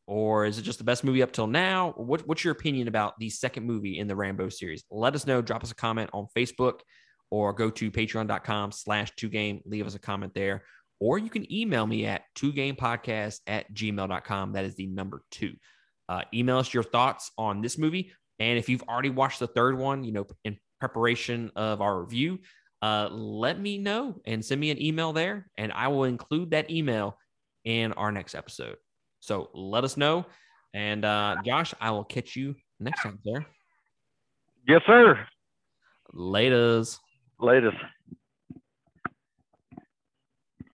Or 0.06 0.46
is 0.46 0.56
it 0.56 0.62
just 0.62 0.78
the 0.78 0.84
best 0.84 1.04
movie 1.04 1.22
up 1.22 1.32
till 1.32 1.46
now? 1.46 1.92
What, 1.98 2.26
what's 2.26 2.42
your 2.42 2.52
opinion 2.52 2.88
about 2.88 3.18
the 3.18 3.28
second 3.28 3.66
movie 3.66 3.98
in 3.98 4.08
the 4.08 4.16
Rambo 4.16 4.48
series? 4.48 4.82
Let 4.90 5.14
us 5.14 5.26
know. 5.26 5.42
Drop 5.42 5.62
us 5.62 5.70
a 5.70 5.74
comment 5.74 6.08
on 6.14 6.26
Facebook 6.34 6.80
or 7.30 7.52
go 7.52 7.68
to 7.68 7.90
patreon.com 7.90 8.72
slash 8.72 9.12
two 9.14 9.28
game. 9.28 9.60
Leave 9.66 9.86
us 9.86 9.94
a 9.94 9.98
comment 9.98 10.32
there. 10.34 10.62
Or 10.98 11.18
you 11.18 11.28
can 11.28 11.52
email 11.52 11.86
me 11.86 12.06
at 12.06 12.22
two 12.34 12.52
game 12.52 12.76
podcast 12.76 13.40
at 13.46 13.70
gmail.com. 13.74 14.52
That 14.52 14.64
is 14.64 14.74
the 14.74 14.86
number 14.86 15.20
two. 15.30 15.52
Uh, 16.08 16.22
email 16.32 16.56
us 16.56 16.72
your 16.72 16.82
thoughts 16.82 17.30
on 17.36 17.60
this 17.60 17.76
movie. 17.76 18.10
And 18.38 18.58
if 18.58 18.70
you've 18.70 18.84
already 18.84 19.10
watched 19.10 19.40
the 19.40 19.46
third 19.46 19.76
one, 19.76 20.02
you 20.02 20.12
know, 20.12 20.26
in 20.44 20.56
preparation 20.80 21.50
of 21.54 21.82
our 21.82 22.00
review, 22.00 22.38
uh, 22.82 23.08
let 23.10 23.58
me 23.60 23.78
know 23.78 24.20
and 24.24 24.44
send 24.44 24.60
me 24.60 24.70
an 24.70 24.80
email 24.80 25.12
there, 25.12 25.50
and 25.56 25.72
I 25.72 25.88
will 25.88 26.04
include 26.04 26.50
that 26.52 26.70
email 26.70 27.18
in 27.64 27.92
our 27.94 28.12
next 28.12 28.34
episode. 28.34 28.76
So 29.20 29.50
let 29.54 29.84
us 29.84 29.96
know. 29.96 30.26
And 30.74 31.04
uh, 31.04 31.36
Josh, 31.44 31.74
I 31.80 31.90
will 31.90 32.04
catch 32.04 32.36
you 32.36 32.54
next 32.78 33.02
time, 33.02 33.18
sir. 33.26 33.44
Yes, 34.66 34.82
sir. 34.86 35.18
Laters. 36.14 36.98
latest 37.40 37.76